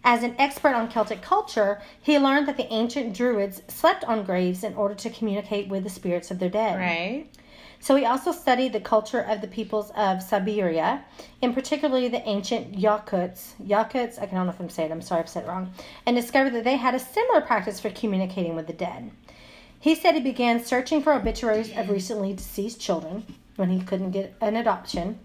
As 0.04 0.22
an 0.22 0.36
expert 0.38 0.74
on 0.74 0.90
Celtic 0.90 1.20
culture, 1.20 1.82
he 2.00 2.18
learned 2.18 2.46
that 2.46 2.56
the 2.56 2.72
ancient 2.72 3.14
Druids 3.14 3.62
slept 3.66 4.04
on 4.04 4.22
graves 4.22 4.62
in 4.62 4.74
order 4.74 4.94
to 4.94 5.10
communicate 5.10 5.68
with 5.68 5.82
the 5.82 5.90
spirits 5.90 6.30
of 6.30 6.38
their 6.38 6.48
dead. 6.48 6.78
Right. 6.78 7.26
So 7.80 7.94
he 7.96 8.04
also 8.04 8.32
studied 8.32 8.72
the 8.72 8.80
culture 8.80 9.20
of 9.20 9.40
the 9.40 9.46
peoples 9.46 9.90
of 9.96 10.22
Siberia, 10.22 11.04
and 11.42 11.54
particularly 11.54 12.08
the 12.08 12.26
ancient 12.28 12.72
Yakuts. 12.76 13.54
Yakuts, 13.62 14.20
I 14.20 14.26
don't 14.26 14.46
know 14.46 14.50
if 14.50 14.60
I'm 14.60 14.70
saying 14.70 14.90
it, 14.90 14.94
I'm 14.94 15.02
sorry 15.02 15.20
if 15.20 15.28
I 15.28 15.30
said 15.30 15.44
it 15.44 15.48
wrong, 15.48 15.72
and 16.06 16.16
discovered 16.16 16.54
that 16.54 16.64
they 16.64 16.76
had 16.76 16.94
a 16.94 16.98
similar 16.98 17.40
practice 17.40 17.78
for 17.78 17.90
communicating 17.90 18.56
with 18.56 18.66
the 18.66 18.72
dead. 18.72 19.10
He 19.80 19.94
said 19.94 20.14
he 20.14 20.20
began 20.20 20.64
searching 20.64 21.02
for 21.02 21.12
obituaries 21.12 21.76
of 21.76 21.88
recently 21.88 22.32
deceased 22.32 22.80
children 22.80 23.24
when 23.56 23.70
he 23.70 23.80
couldn't 23.80 24.10
get 24.10 24.34
an 24.40 24.56
adoption. 24.56 25.18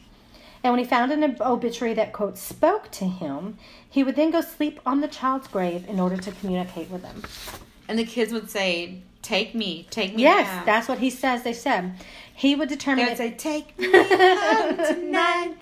And 0.63 0.71
when 0.71 0.79
he 0.79 0.85
found 0.85 1.11
an 1.11 1.35
obituary 1.41 1.93
that, 1.95 2.13
quote, 2.13 2.37
spoke 2.37 2.89
to 2.91 3.05
him, 3.05 3.57
he 3.89 4.03
would 4.03 4.15
then 4.15 4.31
go 4.31 4.41
sleep 4.41 4.79
on 4.85 5.01
the 5.01 5.07
child's 5.07 5.47
grave 5.47 5.87
in 5.89 5.99
order 5.99 6.15
to 6.17 6.31
communicate 6.31 6.89
with 6.89 7.01
them. 7.01 7.23
And 7.87 7.99
the 7.99 8.05
kids 8.05 8.31
would 8.31 8.49
say, 8.49 9.01
"Take 9.21 9.53
me, 9.53 9.87
take 9.89 10.15
me." 10.15 10.23
Yes, 10.23 10.47
now." 10.47 10.63
that's 10.63 10.87
what 10.87 10.99
he 10.99 11.09
says. 11.09 11.43
They 11.43 11.51
said. 11.53 11.95
He 12.33 12.55
would 12.55 12.69
determine. 12.69 13.05
They 13.05 13.11
would 13.11 13.17
say, 13.17 13.31
"Take 13.31 13.77
me 13.77 13.91
home 13.91 14.77
tonight." 14.77 15.55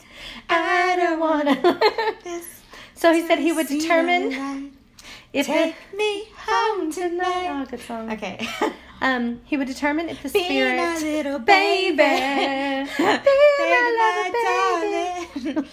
I 0.47 0.95
don't 0.97 1.19
wanna. 1.19 1.79
This 2.23 2.61
so 2.95 3.11
he 3.11 3.25
said 3.25 3.39
he 3.39 3.51
would 3.51 3.67
determine. 3.67 4.77
If 5.33 5.45
Take 5.47 5.75
the, 5.91 5.97
me 5.97 6.25
home 6.37 6.91
tonight. 6.91 7.47
oh, 7.49 7.65
good 7.69 7.79
song. 7.81 8.11
Okay. 8.11 8.47
Um, 9.03 9.41
he 9.45 9.57
would 9.57 9.65
determine 9.67 10.09
if 10.09 10.21
the 10.21 10.29
Be 10.29 10.43
spirit, 10.43 10.77
my 10.77 10.95
little 10.99 11.39
baby, 11.39 11.97
baby. 11.97 12.87
be 12.97 13.03
my 13.03 15.31
little 15.33 15.53
baby. 15.53 15.67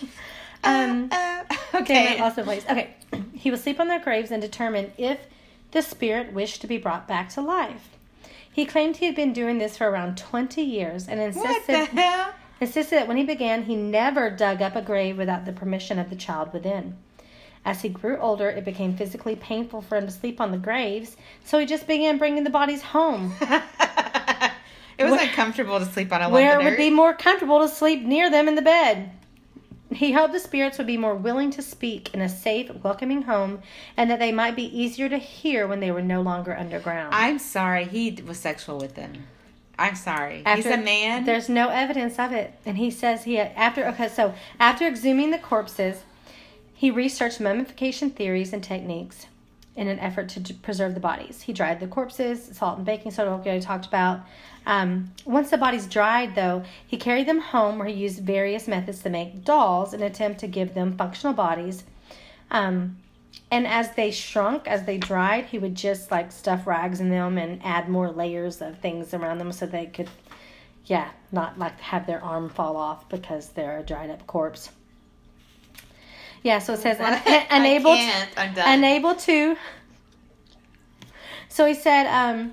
Um, 0.65 1.11
Uh, 1.13 1.45
uh, 1.51 1.55
Okay. 1.75 2.19
Also, 2.21 2.43
place. 2.43 2.65
Okay. 2.69 2.95
He 3.35 3.51
would 3.51 3.61
sleep 3.61 3.81
on 3.81 3.89
their 3.89 4.01
graves 4.01 4.31
and 4.31 4.41
determine 4.41 4.93
if 4.97 5.19
the 5.73 5.83
spirit 5.83 6.33
wished 6.33 6.63
to 6.63 6.67
be 6.67 6.79
brought 6.79 7.07
back 7.07 7.29
to 7.35 7.43
life. 7.43 7.91
He 8.51 8.65
claimed 8.65 8.97
he 8.97 9.05
had 9.07 9.15
been 9.15 9.35
doing 9.35 9.59
this 9.59 9.77
for 9.77 9.89
around 9.91 10.17
20 10.17 10.63
years 10.63 11.07
and 11.07 11.21
insisted 11.21 11.89
insisted 12.61 12.97
that 12.97 13.09
when 13.09 13.17
he 13.19 13.25
began, 13.25 13.65
he 13.65 13.77
never 13.77 14.31
dug 14.31 14.61
up 14.63 14.75
a 14.75 14.83
grave 14.83 15.17
without 15.19 15.45
the 15.45 15.53
permission 15.53 15.99
of 15.99 16.09
the 16.11 16.17
child 16.17 16.53
within. 16.53 16.97
As 17.69 17.83
he 17.83 17.91
grew 17.91 18.17
older, 18.17 18.49
it 18.49 18.65
became 18.65 18.97
physically 18.97 19.37
painful 19.37 19.83
for 19.83 19.99
him 19.99 20.07
to 20.07 20.11
sleep 20.11 20.41
on 20.41 20.53
the 20.53 20.57
graves, 20.57 21.19
so 21.45 21.59
he 21.59 21.67
just 21.67 21.87
began 21.87 22.17
bringing 22.17 22.43
the 22.43 22.49
bodies 22.49 22.81
home, 22.81 23.35
it 23.43 25.05
was 25.05 25.11
Where- 25.11 25.21
uncomfortable 25.21 25.79
to 25.79 25.85
sleep 25.85 26.11
on 26.11 26.23
a 26.23 26.25
lump 26.25 26.33
where 26.33 26.59
it 26.59 26.65
would 26.65 26.79
be 26.79 26.89
more 26.89 27.13
comfortable 27.13 27.61
to 27.61 27.69
sleep 27.69 28.03
near 28.05 28.31
them 28.31 28.49
in 28.49 28.55
the 28.55 28.63
bed. 28.63 29.11
He 29.93 30.13
hoped 30.13 30.33
the 30.33 30.41
spirits 30.41 30.79
would 30.79 30.87
be 30.87 30.97
more 30.97 31.15
willing 31.15 31.51
to 31.51 31.61
speak 31.61 32.15
in 32.15 32.23
a 32.23 32.29
safe, 32.31 32.71
welcoming 32.83 33.21
home, 33.21 33.61
and 33.99 34.11
that 34.11 34.19
they 34.19 34.33
might 34.33 34.57
be 34.57 34.65
easier 34.65 35.11
to 35.11 35.19
hear 35.19 35.67
when 35.67 35.81
they 35.81 35.91
were 35.91 36.01
no 36.01 36.23
longer 36.23 36.57
underground. 36.57 37.15
I'm 37.15 37.39
sorry, 37.39 37.85
he 37.85 38.19
was 38.27 38.39
sexual 38.39 38.79
with 38.79 38.95
them. 38.95 39.25
I'm 39.79 39.95
sorry. 39.95 40.43
He's 40.55 40.65
a 40.65 40.79
man. 40.79 41.27
There's 41.27 41.51
no 41.51 41.69
evidence 41.69 42.19
of 42.19 42.33
it, 42.33 42.55
and 42.65 42.79
he 42.79 42.91
says 42.91 43.25
he 43.25 43.39
after 43.39 43.87
okay. 43.89 44.09
So 44.09 44.33
after 44.59 44.87
exhuming 44.87 45.33
the 45.33 45.39
corpses, 45.39 46.03
he 46.79 46.93
researched 46.93 47.41
mummification 47.41 48.09
theories 48.09 48.53
and 48.53 48.63
techniques 48.63 49.27
in 49.75 49.89
an 49.89 49.99
effort 49.99 50.29
to 50.29 50.55
preserve 50.55 50.95
the 50.95 51.01
bodies. 51.01 51.43
He 51.43 51.53
dried 51.53 51.81
the 51.81 51.89
corpses, 51.89 52.57
salt 52.57 52.77
and 52.77 52.87
baking 52.87 53.11
soda, 53.11 53.35
like 53.35 53.49
I 53.49 53.59
talked 53.59 53.87
about. 53.87 54.21
Um, 54.65 55.13
once 55.25 55.51
the 55.51 55.59
bodies 55.59 55.87
dried, 55.87 56.37
though, 56.37 56.63
he 56.87 56.97
carried 56.97 57.27
them 57.27 57.41
home 57.41 57.79
where 57.79 57.89
he 57.89 57.95
used 57.95 58.21
various 58.21 58.69
methods 58.69 59.03
to 59.03 59.11
make 59.11 59.45
dolls 59.45 59.93
in 59.93 60.03
an 60.03 60.07
attempt 60.07 60.39
to 60.39 60.47
give 60.47 60.75
them 60.75 60.97
functional 60.97 61.35
bodies. 61.35 61.83
Um, 62.53 62.99
and 63.51 63.67
as 63.67 63.97
they 63.97 64.13
shrunk, 64.13 64.69
as 64.69 64.85
they 64.85 64.99
dried, 64.99 65.47
he 65.47 65.59
would 65.59 65.75
just 65.75 66.13
like 66.13 66.31
stuff 66.31 66.65
rags 66.65 67.01
in 67.01 67.11
them 67.11 67.39
and 67.39 67.61
add 67.65 67.89
more 67.89 68.13
layers 68.13 68.63
of 68.63 68.79
things 68.79 69.13
around 69.13 69.39
them 69.39 69.51
so 69.51 69.67
they 69.67 69.87
could, 69.87 70.11
yeah, 70.85 71.11
not 71.33 71.59
like 71.59 71.81
have 71.81 72.07
their 72.07 72.23
arm 72.23 72.49
fall 72.49 72.77
off 72.77 73.09
because 73.09 73.49
they're 73.49 73.81
a 73.81 73.83
dried 73.83 74.11
up 74.11 74.29
corpse. 74.29 74.71
Yeah, 76.43 76.59
so 76.59 76.75
it 76.75 76.81
says 76.81 76.99
unable, 77.51 77.91
I. 77.91 78.29
I'm 78.37 78.55
done. 78.55 78.79
unable 78.79 79.15
to. 79.15 79.57
So 81.49 81.67
he 81.67 81.75
said, 81.75 82.07
um, 82.07 82.53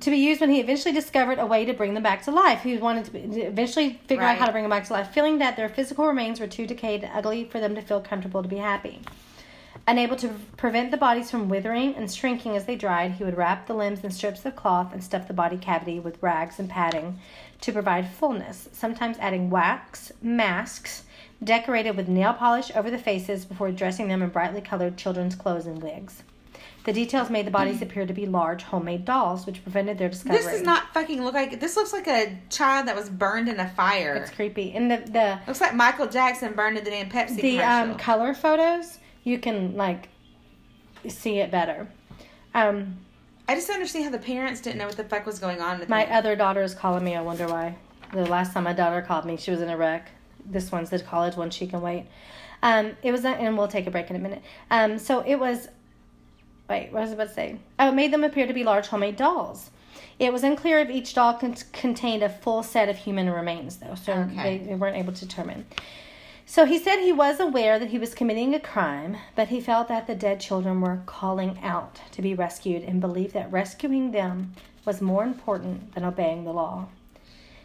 to 0.00 0.10
be 0.10 0.16
used 0.16 0.40
when 0.40 0.50
he 0.50 0.60
eventually 0.60 0.92
discovered 0.92 1.38
a 1.38 1.46
way 1.46 1.64
to 1.64 1.72
bring 1.72 1.94
them 1.94 2.02
back 2.02 2.22
to 2.24 2.30
life. 2.30 2.62
He 2.62 2.76
wanted 2.78 3.04
to, 3.06 3.10
be, 3.10 3.20
to 3.20 3.40
eventually 3.42 4.00
figure 4.06 4.24
out 4.24 4.36
how 4.36 4.46
to 4.46 4.52
bring 4.52 4.64
them 4.64 4.70
back 4.70 4.86
to 4.86 4.92
life, 4.92 5.12
feeling 5.12 5.38
that 5.38 5.56
their 5.56 5.68
physical 5.68 6.06
remains 6.06 6.40
were 6.40 6.46
too 6.46 6.66
decayed 6.66 7.04
and 7.04 7.12
ugly 7.14 7.44
for 7.44 7.60
them 7.60 7.74
to 7.74 7.82
feel 7.82 8.00
comfortable 8.00 8.42
to 8.42 8.48
be 8.48 8.56
happy. 8.56 9.00
Unable 9.88 10.16
to 10.16 10.28
prevent 10.56 10.92
the 10.92 10.96
bodies 10.96 11.30
from 11.30 11.48
withering 11.48 11.94
and 11.96 12.10
shrinking 12.10 12.56
as 12.56 12.66
they 12.66 12.76
dried, 12.76 13.12
he 13.12 13.24
would 13.24 13.36
wrap 13.36 13.66
the 13.66 13.74
limbs 13.74 14.04
in 14.04 14.10
strips 14.12 14.44
of 14.46 14.54
cloth 14.54 14.92
and 14.92 15.02
stuff 15.02 15.26
the 15.26 15.34
body 15.34 15.56
cavity 15.56 15.98
with 15.98 16.22
rags 16.22 16.58
and 16.60 16.70
padding 16.70 17.18
to 17.60 17.72
provide 17.72 18.08
fullness, 18.08 18.68
sometimes 18.72 19.16
adding 19.18 19.50
wax, 19.50 20.12
masks, 20.22 21.02
decorated 21.42 21.96
with 21.96 22.08
nail 22.08 22.32
polish 22.32 22.70
over 22.74 22.90
the 22.90 22.98
faces 22.98 23.44
before 23.44 23.70
dressing 23.72 24.08
them 24.08 24.22
in 24.22 24.30
brightly 24.30 24.60
colored 24.60 24.96
children's 24.96 25.34
clothes 25.34 25.66
and 25.66 25.82
wigs. 25.82 26.22
The 26.84 26.92
details 26.92 27.30
made 27.30 27.46
the 27.46 27.50
bodies 27.52 27.80
appear 27.80 28.06
to 28.06 28.12
be 28.12 28.26
large 28.26 28.64
homemade 28.64 29.04
dolls, 29.04 29.46
which 29.46 29.62
prevented 29.62 29.98
their 29.98 30.08
discovery. 30.08 30.38
this 30.38 30.46
does 30.46 30.62
not 30.62 30.92
fucking 30.92 31.22
look 31.22 31.34
like. 31.34 31.60
This 31.60 31.76
looks 31.76 31.92
like 31.92 32.08
a 32.08 32.36
child 32.50 32.88
that 32.88 32.96
was 32.96 33.08
burned 33.08 33.48
in 33.48 33.60
a 33.60 33.68
fire. 33.68 34.14
It's 34.14 34.32
creepy. 34.32 34.72
And 34.72 34.90
the 34.90 34.96
the 34.96 35.40
looks 35.46 35.60
like 35.60 35.74
Michael 35.74 36.08
Jackson 36.08 36.54
burned 36.54 36.76
in 36.76 36.82
the 36.84 36.90
damn 36.90 37.08
Pepsi 37.08 37.40
the 37.40 37.60
um, 37.62 37.96
color 37.96 38.34
photos, 38.34 38.98
you 39.22 39.38
can 39.38 39.76
like 39.76 40.08
see 41.08 41.38
it 41.38 41.52
better. 41.52 41.88
Um, 42.54 42.98
I 43.48 43.54
just 43.54 43.68
don't 43.68 43.76
understand 43.76 44.06
how 44.06 44.10
the 44.10 44.18
parents 44.18 44.60
didn't 44.60 44.78
know 44.78 44.86
what 44.86 44.96
the 44.96 45.04
fuck 45.04 45.24
was 45.24 45.38
going 45.38 45.60
on. 45.60 45.78
With 45.78 45.88
My 45.88 46.04
them. 46.04 46.16
other 46.16 46.34
daughter 46.34 46.62
is 46.62 46.74
calling 46.74 47.04
me. 47.04 47.14
I 47.14 47.22
wonder 47.22 47.46
why. 47.46 47.76
The 48.12 48.26
last 48.26 48.52
time 48.52 48.64
my 48.64 48.72
daughter 48.72 49.02
called 49.02 49.24
me, 49.24 49.36
she 49.36 49.52
was 49.52 49.60
in 49.60 49.68
a 49.68 49.76
wreck. 49.76 50.10
This 50.46 50.72
one's 50.72 50.90
the 50.90 50.98
college 50.98 51.36
one. 51.36 51.50
She 51.50 51.66
can 51.66 51.80
wait. 51.80 52.06
Um, 52.62 52.92
it 53.02 53.10
was, 53.12 53.24
and 53.24 53.56
we'll 53.58 53.68
take 53.68 53.86
a 53.86 53.90
break 53.90 54.08
in 54.10 54.16
a 54.16 54.18
minute. 54.18 54.42
Um, 54.70 54.98
so 54.98 55.20
it 55.26 55.36
was. 55.36 55.68
Wait, 56.70 56.92
what 56.92 57.02
was 57.02 57.10
I 57.10 57.14
about 57.14 57.28
to 57.28 57.34
say? 57.34 57.56
Oh, 57.78 57.88
it 57.88 57.94
made 57.94 58.12
them 58.12 58.24
appear 58.24 58.46
to 58.46 58.54
be 58.54 58.64
large 58.64 58.86
homemade 58.86 59.16
dolls. 59.16 59.70
It 60.18 60.32
was 60.32 60.44
unclear 60.44 60.78
if 60.78 60.90
each 60.90 61.14
doll 61.14 61.34
con- 61.34 61.56
contained 61.72 62.22
a 62.22 62.28
full 62.28 62.62
set 62.62 62.88
of 62.88 62.96
human 62.96 63.28
remains, 63.28 63.76
though, 63.78 63.94
so 63.94 64.12
Okay. 64.12 64.58
they, 64.58 64.64
they 64.66 64.74
weren't 64.74 64.96
able 64.96 65.12
to 65.12 65.26
determine. 65.26 65.66
So 66.46 66.64
he 66.64 66.78
said 66.78 67.00
he 67.00 67.12
was 67.12 67.40
aware 67.40 67.78
that 67.78 67.90
he 67.90 67.98
was 67.98 68.14
committing 68.14 68.54
a 68.54 68.60
crime, 68.60 69.16
but 69.34 69.48
he 69.48 69.60
felt 69.60 69.88
that 69.88 70.06
the 70.06 70.14
dead 70.14 70.40
children 70.40 70.80
were 70.80 71.02
calling 71.06 71.58
out 71.62 72.00
to 72.12 72.22
be 72.22 72.34
rescued 72.34 72.82
and 72.82 73.00
believed 73.00 73.34
that 73.34 73.50
rescuing 73.50 74.12
them 74.12 74.52
was 74.84 75.00
more 75.00 75.24
important 75.24 75.94
than 75.94 76.04
obeying 76.04 76.44
the 76.44 76.52
law. 76.52 76.86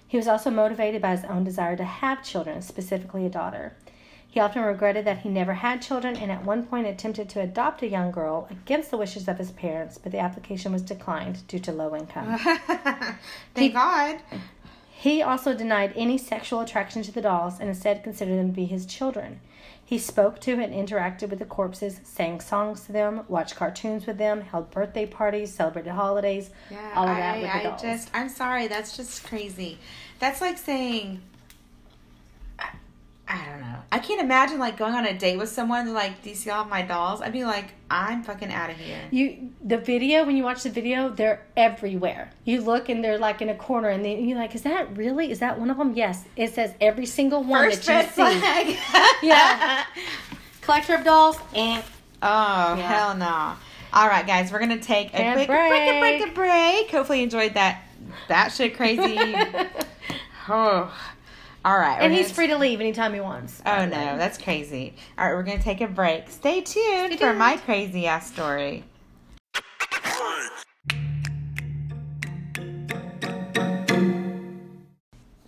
He 0.07 0.17
was 0.17 0.27
also 0.27 0.49
motivated 0.49 1.01
by 1.01 1.15
his 1.15 1.25
own 1.25 1.43
desire 1.43 1.75
to 1.75 1.83
have 1.83 2.23
children, 2.23 2.61
specifically 2.61 3.25
a 3.25 3.29
daughter. 3.29 3.75
He 4.29 4.39
often 4.39 4.61
regretted 4.61 5.05
that 5.05 5.19
he 5.19 5.29
never 5.29 5.55
had 5.55 5.81
children 5.81 6.15
and 6.15 6.31
at 6.31 6.45
one 6.45 6.65
point 6.65 6.85
attempted 6.85 7.27
to 7.29 7.41
adopt 7.41 7.81
a 7.81 7.87
young 7.87 8.11
girl 8.11 8.47
against 8.51 8.91
the 8.91 8.97
wishes 8.97 9.27
of 9.27 9.37
his 9.37 9.51
parents, 9.51 9.97
but 9.97 10.11
the 10.11 10.19
application 10.19 10.71
was 10.71 10.81
declined 10.81 11.47
due 11.47 11.59
to 11.59 11.71
low 11.71 11.95
income. 11.95 12.37
Thank 13.55 13.73
God. 13.73 14.19
He 14.91 15.21
also 15.21 15.53
denied 15.53 15.93
any 15.95 16.17
sexual 16.17 16.59
attraction 16.59 17.03
to 17.03 17.11
the 17.11 17.21
dolls 17.21 17.59
and 17.59 17.69
instead 17.69 18.03
considered 18.03 18.37
them 18.37 18.49
to 18.49 18.55
be 18.55 18.65
his 18.65 18.85
children. 18.85 19.39
He 19.87 19.97
spoke 19.99 20.41
to 20.41 20.51
and 20.61 20.73
interacted 20.73 21.29
with 21.29 21.39
the 21.39 21.45
corpses, 21.45 22.01
sang 22.03 22.41
songs 22.41 22.81
to 22.87 22.91
them, 22.91 23.21
watched 23.29 23.55
cartoons 23.55 24.05
with 24.05 24.17
them, 24.17 24.41
held 24.41 24.69
birthday 24.69 25.05
parties, 25.05 25.53
celebrated 25.55 25.93
holidays, 25.93 26.49
Yeah, 26.69 26.91
all 26.93 27.05
of 27.07 27.15
I, 27.15 27.19
that 27.21 27.35
with 27.41 27.51
the 27.53 27.57
I 27.57 27.63
dolls. 27.63 27.81
just, 27.81 28.09
I'm 28.13 28.27
sorry, 28.27 28.67
that's 28.67 28.97
just 28.97 29.23
crazy. 29.23 29.77
That's 30.19 30.41
like 30.41 30.57
saying, 30.57 31.21
I, 31.23 31.36
I 33.29 33.45
don't 33.45 33.59
know. 33.61 33.75
I 33.91 33.99
can't 33.99 34.21
imagine 34.21 34.57
like 34.59 34.77
going 34.77 34.93
on 34.93 35.05
a 35.05 35.13
date 35.17 35.37
with 35.37 35.49
someone 35.49 35.93
like, 35.93 36.21
"Do 36.21 36.29
you 36.29 36.35
see 36.35 36.49
all 36.49 36.61
of 36.63 36.69
my 36.69 36.81
dolls?" 36.81 37.21
I'd 37.21 37.33
be 37.33 37.43
like, 37.43 37.73
"I'm 37.91 38.23
fucking 38.23 38.51
out 38.53 38.69
of 38.69 38.77
here." 38.77 38.99
You 39.11 39.49
the 39.63 39.77
video 39.77 40.25
when 40.25 40.37
you 40.37 40.43
watch 40.43 40.63
the 40.63 40.69
video, 40.69 41.09
they're 41.09 41.41
everywhere. 41.57 42.31
You 42.45 42.61
look 42.61 42.89
and 42.89 43.03
they're 43.03 43.17
like 43.17 43.41
in 43.41 43.49
a 43.49 43.55
corner, 43.55 43.89
and 43.89 44.03
then 44.05 44.27
you're 44.27 44.37
like, 44.37 44.55
"Is 44.55 44.61
that 44.63 44.95
really? 44.97 45.29
Is 45.31 45.39
that 45.39 45.59
one 45.59 45.69
of 45.69 45.77
them?" 45.77 45.93
Yes, 45.93 46.23
it 46.35 46.53
says 46.53 46.73
every 46.79 47.05
single 47.05 47.43
one 47.43 47.65
First 47.65 47.85
that 47.85 47.91
you 47.91 48.23
red 48.23 48.33
see. 48.33 48.39
flag. 48.39 48.77
Yeah. 49.23 49.85
Collector 50.61 50.95
of 50.95 51.03
dolls, 51.03 51.37
and 51.53 51.83
Oh 52.21 52.75
Yeah. 52.75 52.87
hell 52.87 53.15
no! 53.15 53.53
All 53.93 54.07
right, 54.07 54.25
guys, 54.27 54.51
we're 54.51 54.59
gonna 54.59 54.77
take 54.79 55.13
a 55.13 55.17
And 55.17 55.33
quick 55.35 55.47
break. 55.47 55.69
break. 55.69 55.99
break, 56.01 56.29
a 56.29 56.33
break. 56.33 56.91
Hopefully, 56.91 57.19
you 57.19 57.23
enjoyed 57.25 57.53
that. 57.55 57.81
That 58.27 58.51
shit 58.53 58.75
crazy. 58.75 59.35
oh, 60.49 60.93
all 61.67 61.77
right. 61.77 61.97
and 61.99 62.13
he's 62.13 62.31
free 62.31 62.47
to 62.47 62.57
leave 62.57 62.79
anytime 62.79 63.13
he 63.13 63.19
wants. 63.19 63.61
Oh 63.65 63.83
no, 63.83 63.89
that's 63.89 64.37
crazy. 64.37 64.93
All 65.17 65.25
right, 65.25 65.33
we're 65.33 65.43
gonna 65.43 65.61
take 65.61 65.81
a 65.81 65.87
break. 65.87 66.29
Stay 66.29 66.61
tuned 66.61 67.11
for 67.13 67.19
tuned. 67.19 67.37
my 67.37 67.57
crazy 67.57 68.07
ass 68.07 68.31
story. 68.31 68.85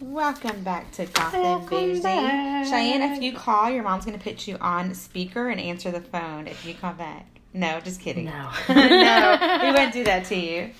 Welcome 0.02 0.62
back 0.64 0.92
to 0.92 1.06
Goth 1.06 1.34
and 1.34 1.44
Welcome 1.44 1.70
Bougie. 1.70 2.02
back. 2.02 2.66
Cheyenne, 2.68 3.02
if 3.14 3.22
you 3.24 3.32
call, 3.34 3.70
your 3.70 3.84
mom's 3.84 4.04
gonna 4.04 4.18
put 4.18 4.46
you 4.46 4.58
on 4.60 4.94
speaker 4.94 5.48
and 5.48 5.60
answer 5.62 5.90
the 5.90 6.02
phone 6.02 6.48
if 6.48 6.66
you 6.66 6.74
call 6.74 6.94
back. 6.94 7.40
No, 7.54 7.80
just 7.80 8.02
kidding. 8.02 8.26
No. 8.26 8.50
no, 8.70 9.60
we 9.64 9.72
wouldn't 9.72 9.94
do 9.94 10.04
that 10.04 10.26
to 10.26 10.36
you. 10.36 10.72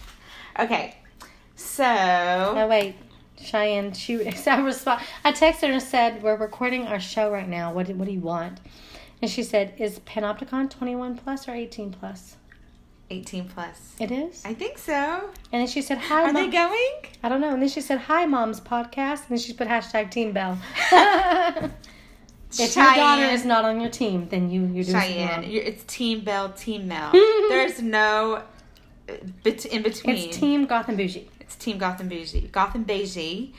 Okay, 0.60 0.98
so 1.56 1.86
Oh 1.86 2.68
wait, 2.68 2.96
Cheyenne, 3.42 3.94
she 3.94 4.26
I 4.48 4.60
respond. 4.60 5.02
I 5.24 5.32
texted 5.32 5.68
her 5.68 5.74
and 5.74 5.82
said, 5.82 6.22
"We're 6.24 6.36
recording 6.36 6.88
our 6.88 7.00
show 7.00 7.32
right 7.32 7.48
now. 7.48 7.74
What 7.74 7.88
do, 7.88 7.96
what 7.96 8.06
do 8.06 8.14
you 8.14 8.20
want?" 8.20 8.60
And 9.22 9.30
she 9.30 9.44
said, 9.44 9.74
"Is 9.78 10.00
Panopticon 10.00 10.70
21 10.70 11.18
plus 11.18 11.48
or 11.48 11.54
18 11.54 11.92
plus?" 11.92 12.36
18 13.12 13.50
plus. 13.50 13.96
It 14.00 14.12
is. 14.12 14.46
I 14.46 14.54
think 14.54 14.78
so. 14.78 14.94
And 15.52 15.62
then 15.62 15.68
she 15.68 15.82
said, 15.82 15.98
"Hi, 15.98 16.24
Are 16.24 16.34
they 16.34 16.48
going? 16.48 16.94
I 17.24 17.30
don't 17.30 17.42
know. 17.42 17.54
And 17.54 17.62
then 17.62 17.70
she 17.70 17.82
said, 17.82 18.00
"Hi, 18.00 18.26
mom's 18.26 18.60
podcast." 18.60 19.22
And 19.22 19.30
then 19.30 19.40
she 19.40 19.54
put 19.54 19.68
hashtag 19.68 20.12
Team 20.12 20.32
Bel. 20.32 20.58
if 22.52 22.76
your 22.76 22.86
daughter 22.86 23.26
is 23.26 23.46
not 23.46 23.66
on 23.66 23.82
your 23.82 23.90
team, 23.90 24.28
then 24.30 24.50
you 24.50 24.62
you're 24.66 24.84
doing 24.84 25.02
Cheyenne, 25.02 25.44
it's 25.44 25.84
Team 25.86 26.22
Bel, 26.22 26.52
Team 26.54 26.88
Mel. 26.88 27.12
There's 27.12 27.82
no 27.82 28.44
uh, 29.10 29.14
in 29.46 29.84
between. 29.84 30.16
It's 30.16 30.38
Team 30.38 30.66
Goth 30.66 30.88
and 30.88 30.98
Bougie. 30.98 31.30
It's 31.50 31.56
Team 31.56 31.80
Goth 31.80 32.00
and 32.00 32.08
Bougie. 32.08 32.48
Goth 32.52 32.76
and 32.76 32.86
Bougie. 32.86 33.54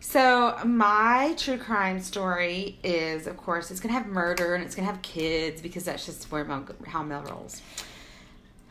So 0.00 0.56
my 0.64 1.34
true 1.36 1.58
crime 1.58 2.00
story 2.00 2.78
is, 2.82 3.26
of 3.26 3.36
course, 3.36 3.70
it's 3.70 3.78
gonna 3.78 3.92
have 3.92 4.06
murder 4.06 4.54
and 4.54 4.64
it's 4.64 4.74
gonna 4.74 4.86
have 4.88 5.02
kids 5.02 5.60
because 5.60 5.84
that's 5.84 6.06
just 6.06 6.32
where 6.32 6.46
Mel, 6.46 6.64
how 6.86 7.02
Mel 7.02 7.22
rolls. 7.24 7.60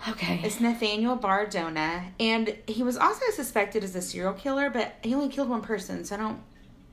Okay. 0.09 0.41
It's 0.43 0.59
Nathaniel 0.59 1.15
Bar-Jonah, 1.15 2.05
and 2.19 2.55
he 2.67 2.81
was 2.81 2.97
also 2.97 3.25
suspected 3.35 3.83
as 3.83 3.95
a 3.95 4.01
serial 4.01 4.33
killer, 4.33 4.71
but 4.71 4.95
he 5.03 5.13
only 5.13 5.29
killed 5.29 5.49
one 5.49 5.61
person, 5.61 6.03
so 6.03 6.15
I 6.15 6.17
don't 6.17 6.39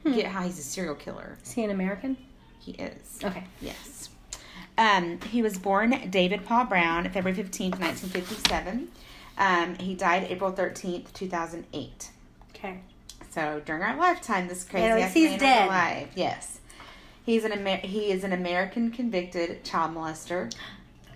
Hmm. 0.02 0.12
get 0.12 0.26
how 0.26 0.42
he's 0.42 0.58
a 0.58 0.62
serial 0.62 0.94
killer. 0.94 1.38
Is 1.42 1.52
he 1.52 1.64
an 1.64 1.70
American? 1.70 2.18
He 2.58 2.72
is. 2.72 3.18
Okay. 3.24 3.44
Yes. 3.62 4.10
Um, 4.76 5.20
he 5.22 5.40
was 5.40 5.56
born 5.56 6.10
David 6.10 6.44
Paul 6.44 6.66
Brown, 6.66 7.04
February 7.10 7.34
15th, 7.34 7.78
1957. 7.80 8.88
Um, 9.38 9.76
he 9.76 9.94
died 9.94 10.24
April 10.28 10.52
13th, 10.52 11.12
2008. 11.12 12.10
Okay. 12.54 12.80
So 13.30 13.62
during 13.64 13.82
our 13.82 13.96
lifetime, 13.96 14.48
this 14.48 14.64
crazy 14.64 14.92
least 14.92 15.06
ass 15.06 15.14
he's 15.14 15.40
dead. 15.40 15.66
alive. 15.68 16.08
Yes. 16.14 16.58
He's 17.24 17.44
an 17.44 17.52
Amer- 17.52 17.78
he 17.78 18.10
is 18.10 18.24
an 18.24 18.32
American 18.32 18.90
convicted 18.90 19.64
child 19.64 19.94
molester 19.94 20.52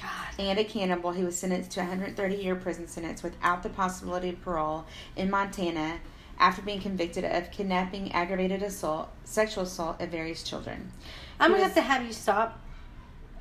God. 0.00 0.26
and 0.38 0.59
a 0.59 0.64
cannibal. 0.64 1.11
He 1.12 1.24
was 1.24 1.37
sentenced 1.37 1.72
to 1.72 1.81
a 1.81 1.83
130 1.85 2.37
year 2.37 2.55
prison 2.55 2.87
sentence 2.88 3.22
without 3.22 3.62
the 3.62 3.68
possibility 3.68 4.31
of 4.31 4.40
parole 4.40 4.85
in 5.16 5.31
Montana 5.31 5.98
after 6.38 6.62
being 6.62 6.81
convicted 6.81 7.24
of 7.24 7.50
kidnapping, 7.50 8.12
aggravated 8.12 8.62
assault, 8.62 9.09
sexual 9.24 9.64
assault 9.64 10.00
of 10.00 10.09
various 10.11 10.42
children. 10.42 10.92
I'm 11.40 11.50
gonna 11.50 11.62
have 11.64 11.74
to 11.74 11.81
have 11.83 12.05
you 12.07 12.12
stop 12.12 12.61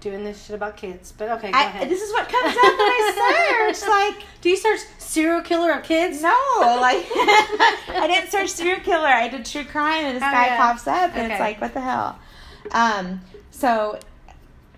doing 0.05 0.23
this 0.23 0.45
shit 0.45 0.55
about 0.55 0.77
kids. 0.77 1.11
But 1.17 1.29
okay, 1.31 1.51
go 1.51 1.57
I, 1.57 1.63
ahead. 1.63 1.89
this 1.89 2.01
is 2.01 2.11
what 2.13 2.29
comes 2.29 2.55
up 2.55 2.63
when 2.63 2.79
I 2.79 3.73
search. 3.73 3.89
Like, 3.89 4.23
Do 4.41 4.49
you 4.49 4.55
search 4.57 4.79
serial 4.99 5.41
killer 5.41 5.71
of 5.71 5.83
kids? 5.83 6.21
no, 6.21 6.29
like 6.79 7.05
I 7.11 8.05
didn't 8.07 8.29
search 8.31 8.49
serial 8.49 8.79
killer. 8.81 9.07
I 9.07 9.27
did 9.27 9.45
true 9.45 9.63
crime, 9.65 10.05
and 10.05 10.15
this 10.15 10.23
Oh, 10.23 10.31
guy 10.31 10.45
yeah. 10.47 10.57
pops 10.57 10.87
up, 10.87 11.11
and 11.15 11.25
Okay. 11.25 11.33
it's 11.33 11.39
like, 11.39 11.59
what 11.59 11.73
the 11.73 11.81
hell? 11.81 12.19
Um, 12.71 13.21
so 13.51 13.99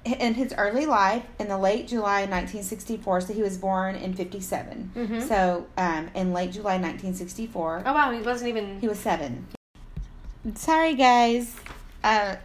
in 0.05 0.33
his 0.35 0.53
early 0.57 0.85
life, 0.85 1.23
in 1.39 1.49
the 1.49 1.57
late 1.57 1.87
July 1.89 2.21
1964, 2.21 3.21
so 3.21 3.33
he 3.33 3.41
was 3.41 3.57
born 3.57 3.95
in 3.95 4.13
57. 4.13 4.91
Mhm. 4.95 5.27
So 5.27 5.67
um, 5.77 6.09
in 6.15 6.31
late 6.31 6.51
July 6.53 6.75
1964, 6.77 7.83
Oh 7.85 7.93
wow, 7.93 8.11
he 8.11 8.21
wasn't 8.21 8.47
even. 8.49 8.79
he 8.79 8.87
was 8.87 8.99
seven. 8.99 9.45
Sorry, 10.55 10.95
guys. 10.95 11.55
Uh, 12.03 12.37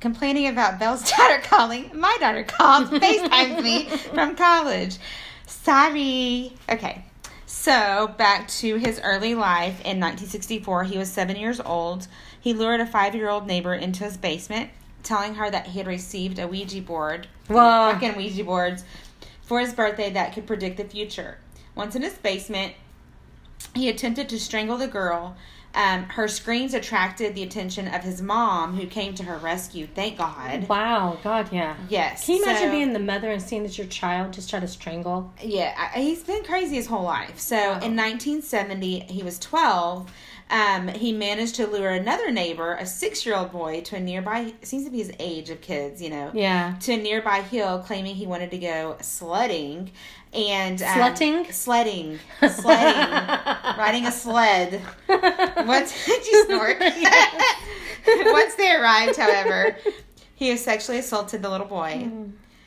complaining 0.00 0.48
about 0.48 0.78
Bel's 0.78 1.08
daughter 1.16 1.40
calling. 1.42 1.90
My 1.94 2.16
daughter 2.20 2.42
called, 2.42 2.88
FaceTimes 2.90 3.62
me 3.62 3.86
from 3.88 4.34
college. 4.34 4.98
Sorry. 5.46 6.52
Okay. 6.68 7.04
So, 7.46 8.14
back 8.16 8.48
to 8.48 8.76
his 8.76 9.00
early 9.02 9.34
life 9.34 9.80
in 9.80 10.00
1964. 10.00 10.84
He 10.84 10.98
was 10.98 11.10
seven 11.10 11.36
years 11.36 11.60
old. 11.60 12.06
He 12.40 12.54
lured 12.54 12.80
a 12.80 12.86
five 12.86 13.14
year 13.14 13.28
old 13.28 13.46
neighbor 13.46 13.74
into 13.74 14.04
his 14.04 14.16
basement, 14.16 14.70
telling 15.02 15.34
her 15.34 15.50
that 15.50 15.66
he 15.66 15.78
had 15.78 15.86
received 15.86 16.38
a 16.38 16.48
Ouija 16.48 16.80
board, 16.80 17.26
fucking 17.44 18.16
Ouija 18.16 18.44
boards, 18.44 18.84
for 19.42 19.60
his 19.60 19.74
birthday 19.74 20.10
that 20.10 20.32
could 20.32 20.46
predict 20.46 20.76
the 20.76 20.84
future. 20.84 21.38
Once 21.74 21.96
in 21.96 22.02
his 22.02 22.14
basement, 22.14 22.74
he 23.74 23.88
attempted 23.88 24.28
to 24.30 24.38
strangle 24.40 24.76
the 24.76 24.88
girl. 24.88 25.36
Um, 25.72 26.02
her 26.04 26.26
screams 26.26 26.74
attracted 26.74 27.36
the 27.36 27.44
attention 27.44 27.86
of 27.86 28.02
his 28.02 28.20
mom, 28.20 28.74
who 28.74 28.88
came 28.88 29.14
to 29.14 29.22
her 29.22 29.36
rescue. 29.38 29.86
Thank 29.86 30.18
God. 30.18 30.68
Wow, 30.68 31.18
God, 31.22 31.52
yeah. 31.52 31.76
Yes. 31.88 32.26
Can 32.26 32.36
you 32.38 32.42
imagine 32.42 32.68
so- 32.68 32.70
being 32.72 32.92
the 32.92 32.98
mother 32.98 33.30
and 33.30 33.40
seeing 33.40 33.62
that 33.62 33.78
your 33.78 33.86
child 33.86 34.32
just 34.32 34.50
try 34.50 34.58
to 34.58 34.66
strangle? 34.66 35.32
Yeah, 35.40 35.72
I, 35.94 36.00
he's 36.00 36.24
been 36.24 36.42
crazy 36.42 36.74
his 36.74 36.88
whole 36.88 37.04
life. 37.04 37.38
So 37.38 37.54
Wow. 37.56 37.78
in 37.82 37.94
1970, 37.94 39.00
he 39.00 39.22
was 39.22 39.38
12. 39.38 40.10
Um, 40.50 40.88
he 40.88 41.12
managed 41.12 41.54
to 41.56 41.66
lure 41.68 41.90
another 41.90 42.32
neighbor, 42.32 42.74
a 42.74 42.84
six-year-old 42.84 43.52
boy, 43.52 43.82
to 43.82 43.96
a 43.96 44.00
nearby. 44.00 44.52
Seems 44.62 44.84
to 44.84 44.90
be 44.90 44.98
his 44.98 45.12
age 45.20 45.48
of 45.48 45.60
kids, 45.60 46.02
you 46.02 46.10
know. 46.10 46.32
Yeah. 46.34 46.74
To 46.80 46.92
a 46.94 46.96
nearby 46.96 47.42
hill, 47.42 47.78
claiming 47.78 48.16
he 48.16 48.26
wanted 48.26 48.50
to 48.50 48.58
go 48.58 48.96
sledding, 49.00 49.92
and 50.32 50.82
um, 50.82 50.88
Slutting? 50.88 51.52
sledding, 51.52 52.18
sledding, 52.40 53.10
riding 53.78 54.06
a 54.06 54.12
sled. 54.12 54.82
Once 55.08 56.04
did 56.06 56.26
you 56.26 56.44
snort? 56.46 56.80
Once 58.06 58.54
they 58.56 58.74
arrived, 58.74 59.16
however, 59.16 59.76
he 60.34 60.56
sexually 60.56 60.98
assaulted 60.98 61.42
the 61.42 61.50
little 61.50 61.66
boy. 61.66 62.10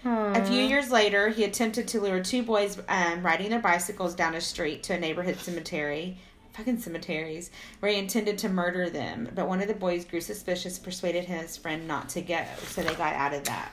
A 0.05 0.45
few 0.45 0.61
years 0.61 0.91
later, 0.91 1.29
he 1.29 1.43
attempted 1.45 1.87
to 1.89 2.01
lure 2.01 2.21
two 2.21 2.43
boys 2.43 2.77
um, 2.89 3.25
riding 3.25 3.49
their 3.49 3.59
bicycles 3.59 4.13
down 4.15 4.35
a 4.35 4.41
street 4.41 4.83
to 4.83 4.93
a 4.93 4.99
neighborhood 4.99 5.37
cemetery. 5.39 6.17
Fucking 6.53 6.79
cemeteries, 6.79 7.49
where 7.79 7.91
he 7.91 7.97
intended 7.97 8.37
to 8.39 8.49
murder 8.49 8.89
them. 8.89 9.29
But 9.33 9.47
one 9.47 9.61
of 9.61 9.67
the 9.67 9.73
boys 9.73 10.05
grew 10.05 10.21
suspicious, 10.21 10.77
persuaded 10.77 11.25
his 11.25 11.57
friend 11.57 11.87
not 11.87 12.09
to 12.09 12.21
go, 12.21 12.43
so 12.67 12.83
they 12.83 12.93
got 12.95 13.15
out 13.15 13.33
of 13.33 13.43
that. 13.45 13.71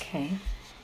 Okay. 0.00 0.30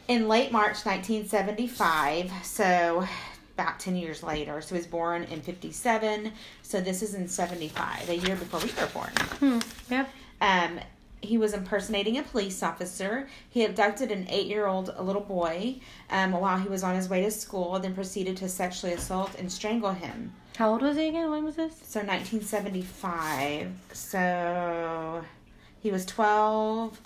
In 0.09 0.29
late 0.29 0.51
March 0.51 0.85
1975, 0.85 2.33
so 2.43 3.07
about 3.55 3.79
10 3.79 3.97
years 3.97 4.23
later, 4.23 4.61
so 4.61 4.75
he 4.75 4.79
was 4.79 4.87
born 4.87 5.25
in 5.25 5.41
57, 5.43 6.33
so 6.63 6.81
this 6.81 7.03
is 7.03 7.15
in 7.15 7.29
75, 7.29 8.09
a 8.09 8.17
year 8.17 8.35
before 8.35 8.61
we 8.61 8.73
were 8.81 8.89
born. 8.89 9.11
Hmm. 9.39 9.59
Yep. 9.91 10.11
Um, 10.41 10.81
he 11.21 11.39
was 11.39 11.55
impersonating 11.55 12.19
a 12.19 12.23
police 12.23 12.63
officer. 12.63 13.29
He 13.49 13.65
abducted 13.65 14.11
an 14.11 14.27
eight 14.29 14.47
year 14.47 14.67
old 14.67 14.93
little 15.01 15.23
boy 15.23 15.77
um, 16.11 16.33
while 16.33 16.59
he 16.59 16.69
was 16.69 16.83
on 16.83 16.97
his 16.97 17.09
way 17.09 17.23
to 17.23 17.31
school, 17.31 17.79
then 17.79 17.95
proceeded 17.95 18.37
to 18.39 18.49
sexually 18.49 18.93
assault 18.93 19.37
and 19.39 19.51
strangle 19.51 19.93
him. 19.93 20.33
How 20.63 20.71
old 20.71 20.83
was 20.83 20.97
he 20.97 21.09
again? 21.09 21.29
When 21.29 21.45
was 21.45 21.57
this? 21.57 21.73
So 21.83 21.99
1975. 21.99 23.73
So 23.93 25.25
he 25.81 25.91
was 25.91 26.07
12 26.07 27.01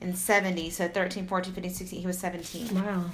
and 0.00 0.16
70. 0.16 0.70
So 0.70 0.86
13, 0.86 1.26
14, 1.26 1.52
15, 1.52 1.74
16. 1.74 2.00
He 2.02 2.06
was 2.06 2.16
17. 2.18 2.72
Wow. 2.72 3.06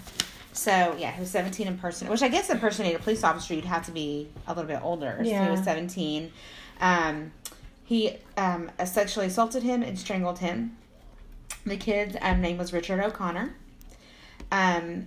So 0.53 0.95
yeah, 0.99 1.13
he 1.13 1.21
was 1.21 1.31
17 1.31 1.67
in 1.67 1.79
person, 1.79 2.09
which 2.09 2.21
I 2.21 2.29
guess 2.29 2.51
impersonating 2.51 2.97
a 2.97 2.99
police 3.03 3.25
officer, 3.25 3.55
you'd 3.55 3.65
have 3.65 3.87
to 3.87 3.91
be 3.91 4.29
a 4.47 4.51
little 4.53 4.69
bit 4.69 4.81
older. 4.83 5.17
So 5.25 5.31
he 5.31 5.51
was 5.51 5.65
17. 5.65 6.31
Um, 6.83 7.33
he 7.87 8.19
um, 8.37 8.71
sexually 8.85 9.29
assaulted 9.29 9.63
him 9.63 9.83
and 9.83 9.99
strangled 9.99 10.41
him. 10.41 10.77
The 11.65 11.79
kid's 11.79 12.19
um, 12.21 12.43
name 12.43 12.59
was 12.59 12.71
Richard 12.75 13.01
O'Connor. 13.01 13.55
Um, 14.53 15.07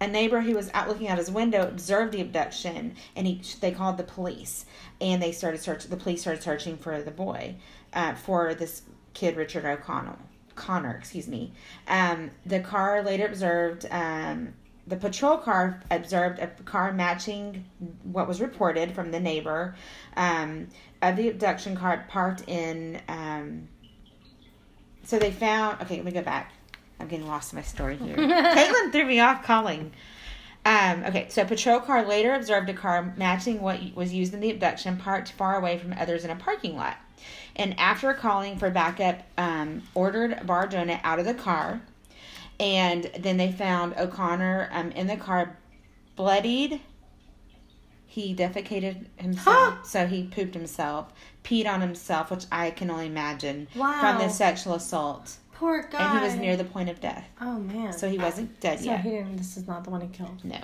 a 0.00 0.06
neighbor 0.06 0.40
who 0.40 0.54
was 0.54 0.70
out 0.74 0.88
looking 0.88 1.08
out 1.08 1.18
his 1.18 1.30
window 1.30 1.66
observed 1.66 2.12
the 2.12 2.20
abduction, 2.20 2.96
and 3.16 3.26
he 3.26 3.40
they 3.60 3.70
called 3.70 3.96
the 3.96 4.04
police, 4.04 4.66
and 5.00 5.22
they 5.22 5.32
started 5.32 5.60
search. 5.60 5.84
The 5.84 5.96
police 5.96 6.22
started 6.22 6.42
searching 6.42 6.76
for 6.76 7.00
the 7.02 7.10
boy, 7.10 7.56
uh, 7.92 8.14
for 8.14 8.54
this 8.54 8.82
kid 9.12 9.36
Richard 9.36 9.64
O'Connell. 9.64 10.18
Connor, 10.54 10.94
excuse 10.96 11.26
me. 11.26 11.52
Um, 11.88 12.30
the 12.46 12.60
car 12.60 13.02
later 13.02 13.26
observed. 13.26 13.86
Um, 13.90 14.54
the 14.86 14.96
patrol 14.96 15.38
car 15.38 15.80
observed 15.90 16.38
a 16.40 16.46
car 16.64 16.92
matching 16.92 17.64
what 18.02 18.28
was 18.28 18.40
reported 18.40 18.94
from 18.94 19.10
the 19.10 19.20
neighbor 19.20 19.74
um, 20.14 20.68
of 21.00 21.16
the 21.16 21.30
abduction 21.30 21.74
car 21.74 22.04
parked 22.08 22.46
in. 22.46 23.00
Um, 23.08 23.68
so 25.04 25.18
they 25.18 25.30
found. 25.30 25.80
Okay, 25.82 25.96
let 25.96 26.04
me 26.04 26.12
go 26.12 26.22
back. 26.22 26.52
I'm 27.00 27.08
getting 27.08 27.26
lost 27.26 27.52
in 27.52 27.56
my 27.58 27.62
story 27.62 27.96
here. 27.96 28.16
Caitlin 28.16 28.92
threw 28.92 29.04
me 29.04 29.20
off 29.20 29.42
calling. 29.44 29.92
Um, 30.66 31.04
okay, 31.04 31.26
so 31.28 31.44
patrol 31.44 31.80
car 31.80 32.04
later 32.06 32.32
observed 32.34 32.68
a 32.70 32.74
car 32.74 33.12
matching 33.16 33.60
what 33.60 33.80
was 33.94 34.14
used 34.14 34.32
in 34.32 34.40
the 34.40 34.50
abduction 34.50 34.96
parked 34.96 35.32
far 35.32 35.56
away 35.58 35.76
from 35.78 35.92
others 35.92 36.24
in 36.24 36.30
a 36.30 36.36
parking 36.36 36.76
lot. 36.76 36.96
And 37.56 37.78
after 37.78 38.12
calling 38.14 38.56
for 38.58 38.70
backup, 38.70 39.20
um, 39.36 39.82
ordered 39.94 40.46
Bar-Jonah 40.46 41.00
out 41.04 41.18
of 41.18 41.24
the 41.26 41.34
car. 41.34 41.82
And 42.58 43.10
then 43.18 43.36
they 43.36 43.52
found 43.52 43.94
O'Connor 43.98 44.68
um, 44.72 44.90
in 44.92 45.06
the 45.06 45.16
car, 45.16 45.56
bloodied. 46.16 46.80
He 48.06 48.34
defecated 48.34 49.06
himself, 49.16 49.46
Huh. 49.78 49.82
so 49.82 50.06
he 50.06 50.24
pooped 50.28 50.54
himself, 50.54 51.12
peed 51.42 51.66
on 51.66 51.80
himself, 51.80 52.30
which 52.30 52.44
I 52.52 52.70
can 52.70 52.90
only 52.90 53.06
imagine 53.06 53.66
from 53.72 53.80
Wow. 53.80 54.18
the 54.18 54.28
sexual 54.28 54.74
assault. 54.74 55.36
Poor 55.64 55.82
guy. 55.82 55.98
And 56.10 56.18
he 56.18 56.24
was 56.26 56.34
near 56.36 56.56
the 56.58 56.64
point 56.64 56.90
of 56.90 57.00
death, 57.00 57.24
Oh 57.40 57.58
man. 57.58 57.94
so 57.94 58.06
he 58.10 58.18
wasn't 58.18 58.60
dead 58.60 58.80
So 58.80 58.84
yet. 58.86 59.00
he 59.00 59.10
didn't, 59.10 59.36
this 59.36 59.56
is 59.56 59.66
not 59.66 59.82
the 59.84 59.88
one 59.90 60.02
he 60.02 60.08
killed. 60.08 60.44
No. 60.44 60.58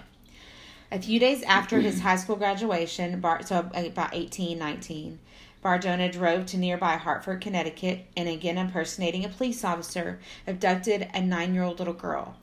A 0.92 0.98
few 1.00 1.18
days 1.18 1.42
after 1.44 1.80
his 1.80 2.00
high 2.00 2.16
school 2.16 2.36
graduation, 2.36 3.18
Bar, 3.18 3.42
so 3.42 3.70
about 3.74 4.10
18, 4.14 4.58
19, 4.58 5.18
Bar-Jonah 5.62 6.12
drove 6.12 6.44
to 6.46 6.58
nearby 6.58 6.96
Hartford, 6.96 7.40
Connecticut, 7.40 8.04
and 8.14 8.28
again 8.28 8.58
impersonating 8.58 9.24
a 9.24 9.30
police 9.30 9.64
officer, 9.64 10.20
abducted 10.46 11.08
a 11.14 11.22
nine 11.22 11.54
year 11.54 11.62
old 11.62 11.78
little 11.78 11.94
girl. 11.94 12.36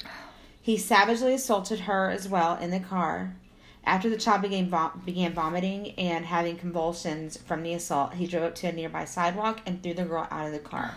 He 0.59 0.77
savagely 0.77 1.35
assaulted 1.35 1.81
her 1.81 2.09
as 2.09 2.27
well 2.27 2.57
in 2.57 2.71
the 2.71 2.79
car. 2.79 3.35
After 3.85 4.09
the 4.09 4.17
child 4.17 4.41
began, 4.41 4.67
vom- 4.67 5.03
began 5.05 5.33
vomiting 5.33 5.91
and 5.91 6.25
having 6.25 6.57
convulsions 6.57 7.37
from 7.37 7.61
the 7.61 7.73
assault, 7.73 8.15
he 8.15 8.25
drove 8.25 8.43
up 8.43 8.55
to 8.55 8.67
a 8.67 8.71
nearby 8.71 9.05
sidewalk 9.05 9.61
and 9.67 9.81
threw 9.83 9.93
the 9.93 10.05
girl 10.05 10.27
out 10.31 10.47
of 10.47 10.51
the 10.53 10.59
car. 10.59 10.95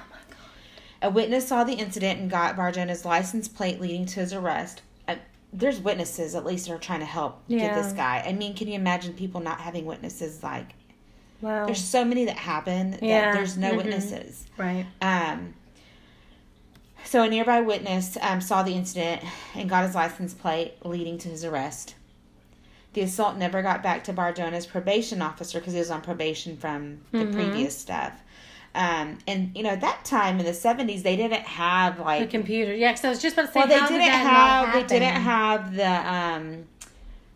A 1.02 1.10
witness 1.10 1.48
saw 1.48 1.64
the 1.64 1.72
incident 1.74 2.20
and 2.20 2.30
got 2.30 2.56
Bar-Jonah's 2.56 3.04
license 3.04 3.48
plate 3.48 3.80
leading 3.80 4.04
to 4.06 4.20
his 4.20 4.32
arrest. 4.32 4.82
Uh, 5.08 5.16
there's 5.52 5.80
witnesses, 5.80 6.34
at 6.34 6.44
least, 6.44 6.66
that 6.66 6.74
are 6.74 6.78
trying 6.78 7.00
to 7.00 7.06
help 7.06 7.46
get 7.48 7.74
this 7.74 7.92
guy. 7.92 8.22
I 8.26 8.32
mean, 8.32 8.54
can 8.54 8.68
you 8.68 8.74
imagine 8.74 9.14
people 9.14 9.40
not 9.40 9.60
having 9.60 9.86
witnesses? 9.86 10.42
Like, 10.42 10.74
Wow. 11.40 11.64
there's 11.64 11.82
so 11.82 12.04
many 12.04 12.26
that 12.26 12.36
happen 12.36 12.90
that 12.92 13.02
Yeah. 13.02 13.32
there's 13.32 13.56
no 13.56 13.72
Mhm. 13.72 13.76
witnesses. 13.78 14.46
right. 14.58 14.84
Um, 15.00 15.54
so 17.04 17.22
a 17.22 17.28
nearby 17.30 17.62
witness 17.62 18.18
um, 18.20 18.42
saw 18.42 18.62
the 18.62 18.74
incident 18.74 19.22
and 19.54 19.70
got 19.70 19.86
his 19.86 19.94
license 19.94 20.34
plate, 20.34 20.74
leading 20.84 21.16
to 21.18 21.28
his 21.30 21.44
arrest. 21.46 21.94
The 22.92 23.00
assault 23.00 23.36
never 23.38 23.62
got 23.62 23.82
back 23.82 24.04
to 24.04 24.12
Bar-Jonah's 24.12 24.66
probation 24.66 25.22
officer 25.22 25.60
because 25.60 25.72
he 25.72 25.78
was 25.78 25.90
on 25.90 26.02
probation 26.02 26.56
from 26.58 26.98
the 27.12 27.18
Mhm. 27.24 27.32
previous 27.32 27.78
stuff. 27.78 28.20
Um, 28.74 29.18
and 29.26 29.50
you 29.56 29.62
know, 29.64 29.70
at 29.70 29.80
that 29.80 30.04
time 30.04 30.38
in 30.38 30.46
the 30.46 30.54
seventies, 30.54 31.02
they 31.02 31.16
didn't 31.16 31.42
have 31.42 31.98
like 31.98 32.20
The 32.20 32.26
computer. 32.38 32.72
Yeah, 32.74 32.92
because 32.92 33.04
I 33.04 33.08
was 33.08 33.20
just 33.20 33.34
about 33.36 33.46
to 33.48 33.52
say 33.52 33.60
well, 33.60 33.68
they 33.68 33.80
didn't 33.80 33.98
that 33.98 34.26
have 34.26 34.72
they 34.72 34.82
didn't 34.98 35.20
have 35.22 35.74
the 35.74 36.12
um 36.14 36.64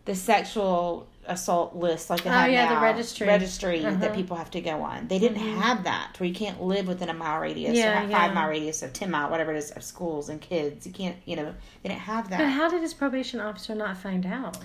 the 0.05 0.15
sexual 0.15 1.07
assault 1.27 1.75
list 1.75 2.11
like 2.11 2.23
they 2.23 2.29
Oh, 2.29 2.33
have 2.35 2.51
yeah, 2.51 2.75
the 2.75 2.81
registry. 2.81 3.27
registry 3.27 3.81
that 3.81 3.95
Uh-huh. 3.95 4.15
people 4.15 4.37
have 4.37 4.51
to 4.51 4.61
go 4.61 4.83
on. 4.83 5.09
They 5.09 5.19
didn't 5.19 5.39
Mhm. 5.43 5.57
have 5.63 5.85
that 5.85 6.21
where 6.21 6.29
you 6.29 6.35
can't 6.35 6.63
live 6.63 6.87
within 6.87 7.09
a 7.09 7.15
mile 7.15 7.41
radius 7.41 7.75
Yeah, 7.79 8.03
or 8.03 8.05
a 8.05 8.09
yeah. 8.11 8.19
five 8.27 8.35
mile 8.35 8.49
radius 8.51 8.83
of 8.83 8.93
ten 8.93 9.11
mile 9.11 9.31
whatever 9.31 9.53
it 9.55 9.57
is 9.57 9.71
of 9.71 9.83
schools 9.83 10.29
and 10.29 10.39
kids. 10.41 10.87
You 10.87 10.93
can't 10.93 11.17
you 11.25 11.35
know 11.37 11.55
they 11.83 11.89
didn't 11.89 12.03
have 12.03 12.29
that. 12.31 12.39
But 12.39 12.45
that 12.45 12.51
how 12.51 12.69
did 12.69 12.83
his 12.83 12.93
probation 12.95 13.41
officer 13.41 13.75
not 13.75 13.97
find 13.97 14.27
out? 14.27 14.59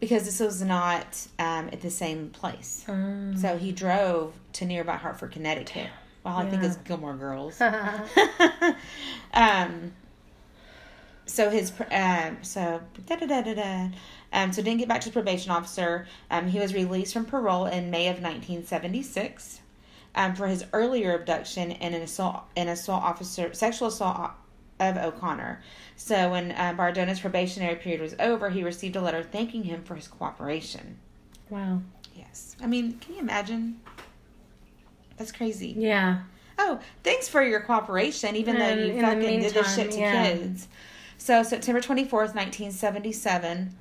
Because 0.00 0.24
this 0.24 0.40
was 0.40 0.62
not 0.62 1.26
um, 1.38 1.68
at 1.72 1.80
the 1.82 1.90
same 1.90 2.30
place. 2.30 2.84
Um, 2.88 3.36
So 3.36 3.56
he 3.58 3.70
drove 3.72 4.34
to 4.54 4.64
nearby 4.64 4.96
Hartford, 4.96 5.32
Connecticut. 5.32 5.88
Well, 6.24 6.36
I 6.36 6.48
think 6.50 6.62
Yeah. 6.62 6.68
it's 6.68 6.76
Gilmore 6.78 7.14
Girls. 7.16 7.60
Um, 9.32 9.92
so 11.26 11.48
his 11.50 11.72
um, 11.92 12.38
so 12.42 12.80
da 13.06 13.16
da 13.16 13.26
da 13.26 13.42
da 13.42 13.54
da. 13.54 13.88
Um, 14.32 14.52
so 14.52 14.62
didn't 14.62 14.78
get 14.78 14.88
back 14.88 15.00
to 15.02 15.08
the 15.08 15.12
probation 15.12 15.52
officer. 15.52 16.06
Um, 16.30 16.48
he 16.48 16.58
was 16.58 16.74
released 16.74 17.12
from 17.12 17.24
parole 17.24 17.66
in 17.66 17.90
May 17.90 18.08
of 18.08 18.16
1976 18.16 19.60
um, 20.16 20.34
for 20.34 20.48
his 20.48 20.64
earlier 20.72 21.14
abduction 21.14 21.70
and 21.72 21.94
an 21.94 22.02
assault 22.02 22.42
an 22.56 22.66
assault 22.68 23.02
officer 23.04 23.54
sexual 23.54 23.88
assault 23.88 24.32
of 24.80 24.96
O'Connor. 24.96 25.62
So 25.96 26.30
when 26.30 26.52
uh, 26.52 26.72
Bar-Jonah's 26.72 27.20
probationary 27.20 27.76
period 27.76 28.00
was 28.00 28.14
over, 28.18 28.50
he 28.50 28.64
received 28.64 28.96
a 28.96 29.00
letter 29.00 29.22
thanking 29.22 29.64
him 29.64 29.84
for 29.84 29.94
his 29.94 30.08
cooperation. 30.08 30.98
wow. 31.50 31.82
Yes, 32.16 32.56
I 32.60 32.66
mean, 32.66 32.98
can 32.98 33.14
you 33.14 33.20
imagine? 33.20 33.80
That's 35.16 35.32
crazy. 35.32 35.74
Yeah. 35.78 36.22
Oh, 36.58 36.80
thanks 37.04 37.28
for 37.28 37.42
your 37.42 37.60
cooperation, 37.60 38.36
even 38.36 38.58
though 38.58 38.74
you 38.74 39.00
fucking 39.00 39.40
did 39.40 39.54
this 39.54 39.74
shit 39.74 39.92
to 39.92 39.98
yeah. 39.98 40.24
kids. 40.24 40.68
So, 41.16 41.42
September 41.42 41.80
24th, 41.80 42.34
1977, 42.34 43.74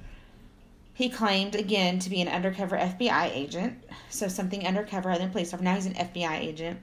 he 0.93 1.09
claimed 1.09 1.55
again 1.55 1.99
to 1.99 2.09
be 2.09 2.21
an 2.21 2.27
undercover 2.27 2.77
FBI 2.77 3.35
agent. 3.35 3.83
So, 4.09 4.27
something 4.27 4.65
undercover 4.65 5.09
other 5.09 5.19
than 5.19 5.31
police 5.31 5.53
officer. 5.53 5.63
Now 5.63 5.75
he's 5.75 5.85
an 5.87 5.93
FBI 5.93 6.39
agent. 6.39 6.79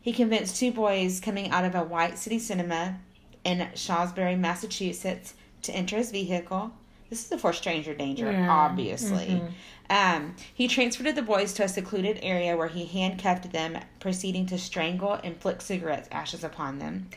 He 0.00 0.12
convinced 0.12 0.56
two 0.56 0.72
boys 0.72 1.20
coming 1.20 1.50
out 1.50 1.64
of 1.64 1.74
a 1.74 1.82
white 1.82 2.18
city 2.18 2.38
cinema 2.38 2.98
in 3.44 3.68
Shrewsbury, 3.74 4.36
Massachusetts, 4.36 5.34
to 5.62 5.72
enter 5.72 5.96
his 5.96 6.10
vehicle. 6.10 6.72
This 7.08 7.24
is 7.24 7.30
before 7.30 7.52
stranger 7.52 7.94
danger, 7.94 8.30
Yeah. 8.30 8.48
obviously. 8.50 9.26
Mhm. 9.42 9.52
Um, 9.90 10.36
he 10.54 10.68
transferred 10.68 11.14
the 11.16 11.22
boys 11.22 11.52
to 11.54 11.64
a 11.64 11.68
secluded 11.68 12.20
area 12.22 12.56
where 12.56 12.68
he 12.68 12.84
handcuffed 12.86 13.50
them, 13.50 13.76
proceeding 13.98 14.46
to 14.46 14.58
strangle 14.58 15.14
and 15.14 15.36
flick 15.36 15.60
cigarette 15.60 16.06
ashes 16.12 16.44
upon 16.44 16.78
them. 16.78 17.08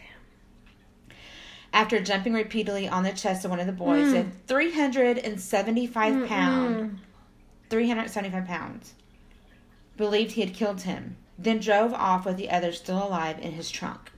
After 1.72 2.00
jumping 2.00 2.34
repeatedly 2.34 2.88
on 2.88 3.04
the 3.04 3.12
chest 3.14 3.46
of 3.46 3.52
one 3.52 3.60
of 3.60 3.68
the 3.68 3.72
boys, 3.74 4.14
Mm. 4.14 4.28
a 4.28 4.32
375 4.48 6.28
pound, 6.28 6.76
Mm-mm. 6.76 6.98
375 7.70 8.46
pounds, 8.46 8.94
believed 9.98 10.32
he 10.34 10.42
had 10.42 10.54
killed 10.54 10.82
him, 10.82 11.18
then 11.38 11.60
drove 11.60 11.94
off 11.94 12.26
with 12.26 12.38
the 12.38 12.50
others 12.50 12.78
still 12.78 13.04
alive 13.08 13.40
in 13.40 13.54
his 13.54 13.70
trunk. 13.72 14.12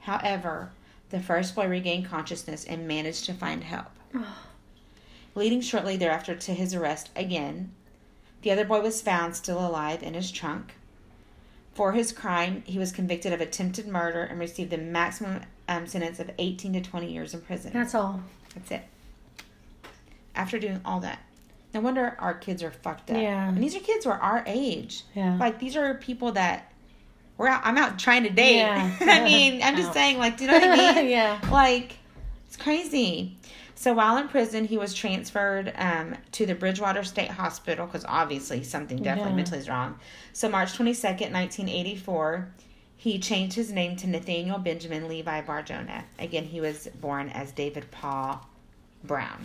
However, 0.00 0.70
the 1.12 1.20
first 1.20 1.54
boy 1.54 1.68
regained 1.68 2.06
consciousness 2.06 2.64
and 2.64 2.88
managed 2.88 3.24
to 3.26 3.34
find 3.34 3.62
help 3.62 3.86
leading 5.34 5.60
shortly 5.60 5.96
thereafter 5.96 6.34
to 6.34 6.54
his 6.54 6.74
arrest 6.74 7.10
again. 7.16 7.72
The 8.42 8.50
other 8.50 8.64
boy 8.64 8.80
was 8.80 9.00
found 9.00 9.36
still 9.36 9.64
alive 9.64 10.02
in 10.02 10.14
his 10.14 10.30
trunk. 10.30 10.74
For 11.74 11.92
his 11.92 12.12
crime, 12.12 12.62
he 12.66 12.78
was 12.78 12.92
convicted 12.92 13.32
of 13.32 13.40
attempted 13.40 13.86
murder 13.86 14.22
and 14.22 14.38
received 14.38 14.70
the 14.70 14.78
maximum 14.78 15.42
um, 15.68 15.86
sentence 15.86 16.20
of 16.20 16.30
18 16.38 16.74
to 16.74 16.80
20 16.80 17.10
years 17.10 17.32
in 17.32 17.40
prison. 17.40 17.72
That's 17.72 17.94
all. 17.94 18.22
That's 18.54 18.70
it. 18.70 18.82
After 20.34 20.58
doing 20.58 20.80
all 20.84 21.00
that. 21.00 21.20
No 21.72 21.80
wonder 21.80 22.14
our 22.18 22.34
kids 22.34 22.62
are 22.62 22.70
fucked 22.70 23.10
up. 23.10 23.16
Yeah. 23.16 23.48
And 23.48 23.62
these 23.62 23.74
are 23.74 23.80
kids 23.80 24.04
who 24.04 24.10
are 24.10 24.20
our 24.20 24.44
age. 24.46 25.04
Yeah. 25.14 25.38
Like 25.38 25.58
these 25.58 25.76
are 25.76 25.94
people 25.94 26.32
that 26.32 26.71
we're 27.42 27.48
out 27.48 27.60
I'm 27.64 27.76
out 27.76 27.98
trying 27.98 28.22
to 28.22 28.30
date. 28.30 28.56
Yeah. 28.56 28.96
I 29.00 29.24
mean, 29.24 29.62
I'm 29.62 29.76
just 29.76 29.88
Out. 29.88 29.94
saying, 29.94 30.18
like, 30.18 30.36
do 30.38 30.44
you 30.44 30.50
know 30.50 30.58
what 30.58 30.78
I 30.80 30.94
mean? 31.02 31.10
yeah. 31.10 31.40
Like, 31.50 31.96
it's 32.46 32.56
crazy. 32.56 33.36
So 33.74 33.92
while 33.94 34.16
in 34.16 34.28
prison, 34.28 34.64
he 34.64 34.78
was 34.78 34.94
transferred 34.94 35.72
um, 35.76 36.14
to 36.32 36.46
the 36.46 36.54
Bridgewater 36.54 37.02
State 37.02 37.30
Hospital 37.32 37.84
because 37.86 38.04
obviously 38.08 38.62
something 38.62 38.98
definitely 39.02 39.32
Yeah. 39.32 39.36
mentally 39.36 39.58
is 39.58 39.68
wrong. 39.68 39.98
So 40.32 40.48
March 40.48 40.72
22nd, 40.78 41.32
1984, 41.32 42.48
he 42.96 43.18
changed 43.18 43.56
his 43.56 43.72
name 43.72 43.96
to 43.96 44.06
Nathaniel 44.08 44.58
Benjamin 44.58 45.08
Levi 45.08 45.40
Bar-Jonah. 45.40 46.04
Again, 46.20 46.44
he 46.44 46.60
was 46.60 46.86
born 47.00 47.28
as 47.30 47.50
David 47.50 47.90
Paul 47.90 48.46
Brown. 49.02 49.44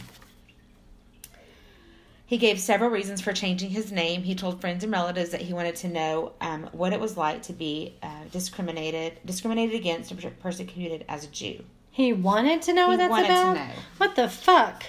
He 2.27 2.37
gave 2.37 2.59
several 2.59 2.89
reasons 2.89 3.21
for 3.21 3.31
changing 3.31 3.69
his 3.69 3.89
name. 3.89 4.23
He 4.23 4.35
told 4.35 4.59
friends 4.59 4.83
and 4.83 4.91
relatives 4.91 5.29
that 5.29 5.39
he 5.41 5.53
wanted 5.53 5.77
to 5.77 5.87
know 5.87 6.33
um, 6.41 6.69
what 6.73 6.91
it 6.91 6.99
was 6.99 7.15
like 7.15 7.41
to 7.43 7.53
be 7.53 7.95
uh, 8.03 8.25
discriminated, 8.33 9.13
discriminated 9.25 9.75
against, 9.75 10.11
and 10.11 10.39
persecuted 10.41 11.05
as 11.07 11.23
a 11.23 11.27
Jew. 11.27 11.63
He 11.89 12.11
wanted 12.11 12.61
to 12.63 12.73
know 12.73 12.87
He 12.87 12.89
what 12.91 12.97
that's 12.97 13.09
wanted 13.09 13.27
to 13.27 13.33
about. 13.33 13.53
know. 13.55 13.69
What 13.97 14.15
the 14.17 14.27
fuck? 14.27 14.83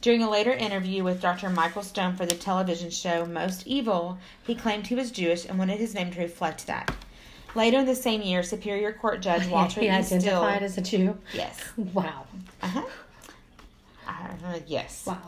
During 0.00 0.22
a 0.22 0.30
later 0.30 0.52
interview 0.52 1.02
with 1.02 1.20
Dr. 1.20 1.50
Michael 1.50 1.82
Stone 1.82 2.14
for 2.14 2.24
the 2.24 2.36
television 2.36 2.90
show 2.90 3.26
Most 3.26 3.66
Evil, 3.66 4.18
he 4.46 4.54
claimed 4.54 4.86
he 4.86 4.94
was 4.94 5.10
Jewish 5.10 5.44
and 5.46 5.58
wanted 5.58 5.78
his 5.80 5.94
name 5.94 6.12
to 6.12 6.20
reflect 6.20 6.68
that. 6.68 6.94
Later 7.56 7.78
in 7.80 7.86
the 7.86 7.96
same 7.96 8.22
year, 8.22 8.44
Superior 8.44 8.92
Court 8.92 9.20
Judge 9.20 9.46
Walter 9.50 9.80
he 9.80 9.86
E. 9.86 9.90
identified 9.90 10.20
Still, 10.22 10.44
as 10.44 10.78
a 10.78 10.82
Jew. 10.82 11.18
yes, 11.34 11.60
Wow. 11.76 12.26
uh-huh. 12.62 12.84
Uh, 14.06 14.60
yes, 14.68 15.04
Wow. 15.04 15.18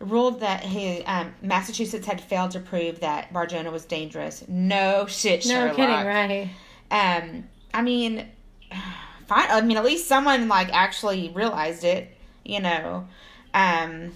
Ruled 0.00 0.40
that 0.40 0.62
he, 0.64 1.02
um, 1.04 1.32
Massachusetts 1.40 2.06
had 2.06 2.20
failed 2.20 2.50
to 2.52 2.60
prove 2.60 3.00
that 3.00 3.32
Bar-Jonah 3.32 3.70
was 3.70 3.84
dangerous. 3.84 4.44
No 4.48 5.06
shit, 5.06 5.46
No 5.46 5.54
Sherlock. 5.54 5.76
kidding, 5.76 6.06
right? 6.06 6.50
Um, 6.90 7.44
I 7.72 7.82
mean, 7.82 8.28
fine. 9.26 9.46
I 9.50 9.60
mean, 9.62 9.76
at 9.76 9.84
least 9.84 10.06
someone 10.06 10.48
like 10.48 10.72
actually 10.72 11.30
realized 11.30 11.84
it, 11.84 12.14
you 12.44 12.60
know. 12.60 13.06
Um, 13.54 14.12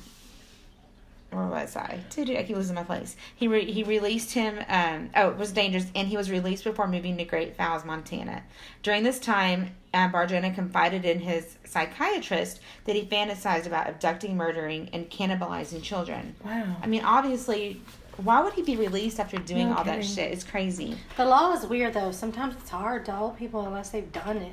where 1.31 1.47
was 1.47 1.77
I? 1.77 2.01
Dude, 2.11 2.31
I 2.31 2.43
keep 2.43 2.57
losing 2.57 2.75
my 2.75 2.85
place. 2.85 3.15
He 3.37 3.49
re- 3.49 3.71
he 3.71 3.83
released 3.85 4.33
him. 4.33 4.59
Um, 4.69 5.11
oh, 5.15 5.29
it 5.31 5.37
was 5.37 5.53
dangerous, 5.53 5.87
and 5.95 6.09
he 6.09 6.17
was 6.17 6.31
released 6.31 6.65
before 6.65 6.89
moving 6.89 7.17
to 7.19 7.25
Great 7.25 7.57
Falls, 7.57 7.85
Montana. 7.85 8.43
During 8.83 9.03
this 9.05 9.19
time, 9.21 9.75
uh, 9.95 10.09
Bar-Jonah 10.09 10.53
confided 10.55 11.05
in 11.05 11.21
his 11.21 11.57
psychiatrist 11.65 12.61
that 12.85 12.95
he 12.97 13.03
fantasized 13.05 13.67
about 13.67 13.89
abducting, 13.89 14.37
murdering, 14.37 14.89
and 14.93 15.09
cannibalizing 15.11 15.83
children. 15.83 16.35
Wow. 16.45 16.77
I 16.83 16.87
mean, 16.87 17.03
obviously, 17.05 17.81
why 18.17 18.43
would 18.43 18.53
he 18.55 18.63
be 18.63 18.77
released 18.77 19.19
after 19.21 19.39
doing 19.39 19.71
No 19.71 19.77
all 19.77 19.85
that 19.85 20.05
shit? 20.05 20.33
It's 20.33 20.45
crazy. 20.45 20.97
The 21.17 21.25
law 21.25 21.53
is 21.53 21.65
weird 21.67 21.95
though. 21.95 22.11
Sometimes 22.13 22.55
it's 22.61 22.71
hard 22.71 23.05
to 23.07 23.13
hold 23.13 23.39
people 23.39 23.67
unless 23.67 23.91
they've 23.91 24.11
done 24.13 24.39
it. 24.39 24.53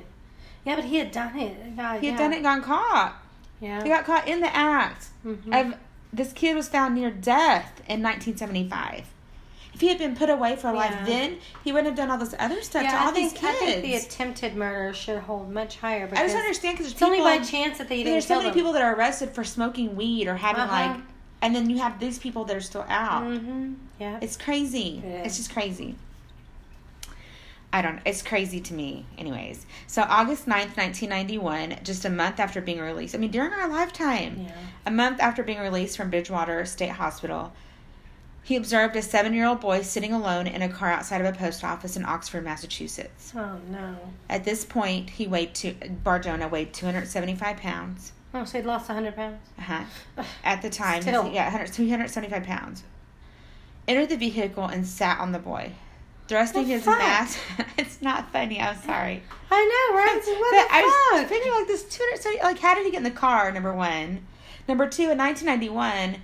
Yeah, 0.64 0.76
but 0.76 0.84
he 0.84 0.96
had 0.96 1.10
done 1.12 1.36
it. 1.38 1.76
God, 1.76 2.00
He 2.00 2.06
had 2.08 2.12
yeah. 2.14 2.18
done 2.18 2.32
it 2.32 2.36
and 2.36 2.44
gone 2.44 2.62
caught. 2.62 3.16
Yeah. 3.60 3.82
He 3.82 3.88
got 3.88 4.04
caught 4.04 4.28
in 4.28 4.40
the 4.40 4.54
act 4.54 5.06
Mhm. 5.24 5.54
of 5.72 5.74
this 6.12 6.32
kid 6.32 6.54
was 6.54 6.68
found 6.68 6.94
near 6.94 7.10
death 7.10 7.80
in 7.88 8.02
1975. 8.02 9.06
If 9.76 9.82
he 9.82 9.88
had 9.88 9.98
been 9.98 10.16
put 10.16 10.30
away 10.30 10.56
for 10.56 10.72
life 10.72 10.90
Yeah. 10.90 11.04
then, 11.04 11.38
he 11.62 11.70
wouldn't 11.70 11.88
have 11.88 11.96
done 11.96 12.10
all 12.10 12.16
this 12.16 12.34
other 12.38 12.62
stuff 12.62 12.82
yeah, 12.84 12.92
to 12.92 12.96
all 12.96 13.08
I 13.10 13.12
think, 13.12 13.32
these 13.32 13.38
kids. 13.42 13.58
I 13.60 13.66
think 13.66 13.82
the 13.82 13.94
attempted 13.96 14.56
murder 14.56 14.94
should 14.94 15.18
hold 15.18 15.52
much 15.52 15.76
higher. 15.76 16.08
I 16.14 16.22
just 16.22 16.34
understand 16.34 16.78
because 16.78 16.92
It's 16.92 17.02
only 17.02 17.20
by 17.20 17.40
chance 17.40 17.76
that 17.76 17.86
they 17.90 17.98
didn't 17.98 18.12
there's 18.14 18.26
so 18.26 18.36
many 18.36 18.48
them. 18.48 18.54
people 18.54 18.72
that 18.72 18.80
are 18.80 18.94
arrested 18.94 19.32
for 19.34 19.44
smoking 19.44 19.94
weed 19.94 20.28
or 20.28 20.36
having 20.36 20.62
Uh-huh. 20.62 20.92
like, 20.94 21.00
and 21.42 21.54
then 21.54 21.68
you 21.68 21.76
have 21.76 22.00
these 22.00 22.18
people 22.18 22.46
that 22.46 22.56
are 22.56 22.62
still 22.62 22.86
out. 22.88 23.24
Mm-hmm. 23.24 23.74
Yeah. 24.00 24.18
It's 24.22 24.38
crazy. 24.38 25.02
It 25.04 25.26
It's 25.26 25.36
just 25.36 25.52
crazy. 25.52 25.96
I 27.70 27.82
don't 27.82 28.00
It's 28.06 28.22
crazy 28.22 28.60
to 28.60 28.72
me, 28.72 29.04
anyways. 29.18 29.66
So, 29.86 30.06
August 30.08 30.46
9th, 30.46 30.78
1991, 30.78 31.80
just 31.84 32.06
a 32.06 32.10
month 32.10 32.40
after 32.40 32.62
being 32.62 32.80
released, 32.80 33.14
I 33.14 33.18
mean, 33.18 33.30
during 33.30 33.52
our 33.52 33.68
lifetime, 33.68 34.46
yeah. 34.46 34.52
a 34.86 34.90
month 34.90 35.20
after 35.20 35.42
being 35.42 35.58
released 35.58 35.98
from 35.98 36.08
Bridgewater 36.08 36.64
State 36.64 36.92
Hospital, 36.92 37.52
he 38.46 38.54
observed 38.54 38.94
a 38.94 39.02
seven 39.02 39.34
year 39.34 39.44
old 39.44 39.58
boy 39.60 39.82
sitting 39.82 40.12
alone 40.12 40.46
in 40.46 40.62
a 40.62 40.68
car 40.68 40.88
outside 40.92 41.20
of 41.20 41.26
a 41.26 41.36
post 41.36 41.64
office 41.64 41.96
in 41.96 42.04
Oxford, 42.04 42.44
Massachusetts. 42.44 43.32
Oh 43.34 43.58
no. 43.70 43.96
At 44.30 44.44
this 44.44 44.64
point, 44.64 45.10
he 45.10 45.26
weighed 45.26 45.52
two, 45.52 45.74
Bar-Jonah 46.04 46.46
weighed 46.46 46.72
275 46.72 47.56
pounds. 47.56 48.12
Oh, 48.32 48.44
so 48.44 48.58
he'd 48.58 48.64
lost 48.66 48.86
hundred 48.86 49.16
pounds. 49.16 49.40
Uh-huh. 49.58 49.82
At 50.44 50.62
the 50.62 50.70
time, 50.70 51.02
Still. 51.02 51.26
yeah, 51.32 51.44
100, 51.46 51.72
275 51.72 52.44
pounds. 52.44 52.84
Entered 53.88 54.10
the 54.10 54.16
vehicle 54.16 54.64
and 54.66 54.86
sat 54.86 55.18
on 55.18 55.32
the 55.32 55.38
boy. 55.40 55.72
Thrusting 56.28 56.66
his 56.66 56.84
fuck? 56.84 56.98
mask. 56.98 57.38
it's 57.78 58.00
not 58.00 58.30
funny, 58.32 58.60
I'm 58.60 58.76
sorry. 58.76 59.22
I 59.50 59.88
know, 59.90 59.96
right? 59.96 60.20
But 60.24 60.38
What 60.38 60.72
I 60.72 60.80
the 60.82 60.86
was 61.16 61.20
fuck? 61.22 61.28
thinking 61.30 61.52
like 61.52 61.66
this 61.66 61.82
270, 61.84 62.42
like 62.44 62.58
how 62.60 62.74
did 62.76 62.84
he 62.84 62.92
get 62.92 62.98
in 62.98 63.04
the 63.04 63.10
car, 63.10 63.50
number 63.50 63.72
one? 63.74 64.24
Number 64.68 64.88
two, 64.88 65.10
in 65.10 65.18
1991, 65.18 66.20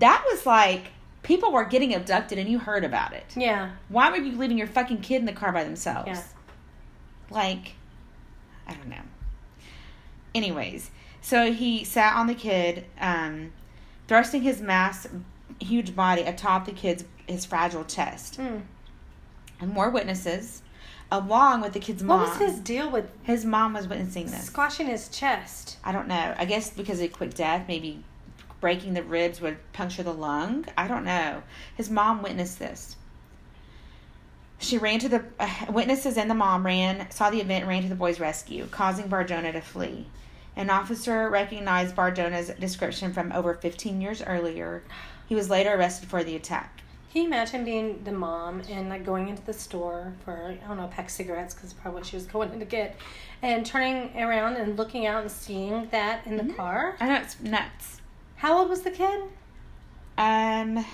that 0.00 0.24
was 0.30 0.44
like, 0.46 0.86
people 1.24 1.50
were 1.50 1.64
getting 1.64 1.92
abducted 1.92 2.38
and 2.38 2.48
you 2.48 2.60
heard 2.60 2.84
about 2.84 3.12
it. 3.12 3.24
Yeah. 3.36 3.72
Why 3.88 4.10
were 4.10 4.16
you 4.18 4.38
leaving 4.38 4.56
your 4.56 4.68
fucking 4.68 5.00
kid 5.00 5.16
in 5.16 5.24
the 5.24 5.32
car 5.32 5.50
by 5.50 5.64
themselves? 5.64 6.06
Yeah. 6.06 6.22
Like, 7.30 7.72
I 8.68 8.74
don't 8.74 8.88
know. 8.88 9.02
Anyways, 10.34 10.90
so 11.20 11.52
he 11.52 11.84
sat 11.84 12.14
on 12.14 12.26
the 12.26 12.34
kid, 12.34 12.84
um, 13.00 13.52
thrusting 14.06 14.42
his 14.42 14.60
mass, 14.60 15.08
huge 15.60 15.96
body 15.96 16.22
atop 16.22 16.66
the 16.66 16.72
kid's 16.72 17.04
his 17.26 17.44
fragile 17.44 17.84
chest. 17.84 18.38
Mm. 18.38 18.62
And 19.60 19.70
more 19.70 19.88
witnesses, 19.88 20.62
along 21.10 21.62
with 21.62 21.72
the 21.72 21.80
kid's 21.80 22.02
mom. 22.02 22.20
What 22.20 22.38
was 22.38 22.50
his 22.50 22.60
deal 22.60 22.90
with 22.90 23.08
His 23.22 23.44
mom 23.44 23.72
was 23.72 23.88
witnessing 23.88 24.26
this. 24.26 24.44
squashing 24.44 24.86
his 24.88 25.08
chest? 25.08 25.78
I 25.84 25.92
don't 25.92 26.08
know. 26.08 26.34
I 26.36 26.44
guess 26.44 26.70
because 26.70 27.00
of 27.00 27.12
quick 27.12 27.32
death, 27.34 27.64
maybe 27.68 28.02
breaking 28.64 28.94
the 28.94 29.02
ribs 29.02 29.42
would 29.42 29.58
puncture 29.74 30.02
the 30.02 30.10
lung. 30.10 30.64
I 30.74 30.88
don't 30.88 31.04
know. 31.04 31.42
His 31.76 31.90
mom 31.90 32.22
witnessed 32.22 32.58
this. 32.58 32.96
She 34.56 34.78
ran 34.78 35.00
to 35.00 35.08
the 35.10 35.22
uh, 35.38 35.66
witnesses 35.68 36.16
and 36.16 36.30
the 36.30 36.34
mom 36.34 36.64
ran, 36.64 37.10
saw 37.10 37.28
the 37.28 37.42
event, 37.42 37.66
ran 37.66 37.82
to 37.82 37.90
the 37.90 37.94
boy's 37.94 38.18
rescue, 38.18 38.66
causing 38.70 39.08
Bar-Jonah 39.08 39.52
to 39.52 39.60
flee. 39.60 40.06
An 40.56 40.70
officer 40.70 41.28
recognized 41.28 41.94
Bar-Jonah's 41.94 42.52
description 42.58 43.12
from 43.12 43.32
over 43.32 43.52
15 43.52 44.00
years 44.00 44.22
earlier. 44.22 44.82
He 45.26 45.34
was 45.34 45.50
later 45.50 45.74
arrested 45.74 46.08
for 46.08 46.24
the 46.24 46.34
attack. 46.34 46.80
Can 47.12 47.20
you 47.20 47.28
imagine 47.28 47.66
being 47.66 48.02
the 48.02 48.12
mom 48.12 48.62
and 48.70 48.88
like 48.88 49.04
going 49.04 49.28
into 49.28 49.44
the 49.44 49.52
store 49.52 50.14
for 50.24 50.56
I 50.64 50.66
don't 50.66 50.78
know, 50.78 50.86
a 50.86 50.88
pack 50.88 51.04
of 51.04 51.10
cigarettes 51.10 51.52
because 51.52 51.74
probably 51.74 52.00
what 52.00 52.06
she 52.06 52.16
was 52.16 52.24
going 52.24 52.50
in 52.50 52.60
to 52.60 52.64
get, 52.64 52.96
and 53.42 53.66
turning 53.66 54.18
around 54.18 54.56
and 54.56 54.78
looking 54.78 55.04
out 55.04 55.20
and 55.20 55.30
seeing 55.30 55.86
that 55.90 56.26
in 56.26 56.38
the 56.38 56.44
Mhm. 56.44 56.56
car? 56.56 56.96
I 56.98 57.08
know 57.08 57.16
it's 57.16 57.38
nuts. 57.40 58.00
How 58.36 58.58
old 58.58 58.68
was 58.68 58.82
the 58.82 58.90
kid? 58.90 59.22
Um, 60.18 60.84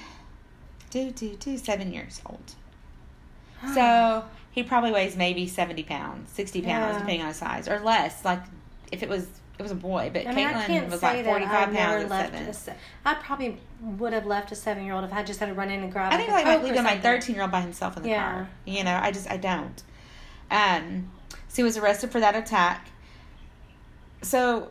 do 0.91 1.11
do 1.11 1.37
do 1.37 1.57
seven 1.59 1.93
years 1.93 2.21
old. 2.27 2.55
So 3.75 4.25
he 4.53 4.63
probably 4.63 4.91
weighs 4.91 5.17
maybe 5.17 5.47
seventy 5.47 5.83
pounds, 5.83 6.31
sixty 6.31 6.63
pounds, 6.63 6.95
Yeah. 6.95 6.99
depending 7.01 7.21
on 7.23 7.29
his 7.29 7.37
size, 7.37 7.69
or 7.69 7.79
less. 7.81 8.25
Like 8.25 8.41
if 8.91 9.03
it 9.03 9.09
was, 9.09 9.27
it 9.59 9.63
was 9.63 9.71
a 9.71 9.75
boy, 9.77 10.11
but 10.13 10.27
I 10.27 10.33
mean, 10.35 10.47
I 10.47 10.67
Caitlin 10.67 10.91
was 10.91 11.03
like 11.03 11.17
that 11.19 11.25
forty-five 11.27 11.69
I've 11.69 11.73
never 11.75 11.99
pounds 12.09 12.13
at 12.13 12.33
seven. 12.33 12.53
Se- 12.55 12.75
I 13.05 13.15
probably 13.15 13.59
would 13.83 14.13
have 14.15 14.25
left 14.27 14.51
a 14.51 14.55
seven-year-old 14.57 15.05
if 15.05 15.13
I 15.13 15.23
just 15.23 15.39
had 15.41 15.47
to 15.51 15.55
run 15.55 15.71
in 15.71 15.83
and 15.83 15.93
grab. 15.93 16.13
I 16.13 16.17
think 16.17 16.31
like, 16.31 16.45
a 16.45 16.49
might 16.49 16.65
leave 16.65 16.83
my 16.83 16.99
thirteen-year-old 16.99 17.53
by 17.53 17.61
himself 17.61 17.97
in 17.99 18.03
the 18.03 18.09
Yeah. 18.09 18.33
car. 18.33 18.49
You 18.65 18.83
know, 18.85 18.99
I 19.01 19.11
just 19.13 19.31
I 19.31 19.37
don't. 19.37 19.83
Um, 20.51 21.11
so 21.49 21.57
he 21.57 21.63
was 21.63 21.77
arrested 21.77 22.11
for 22.11 22.21
that 22.21 22.35
attack. 22.35 22.89
So, 24.23 24.69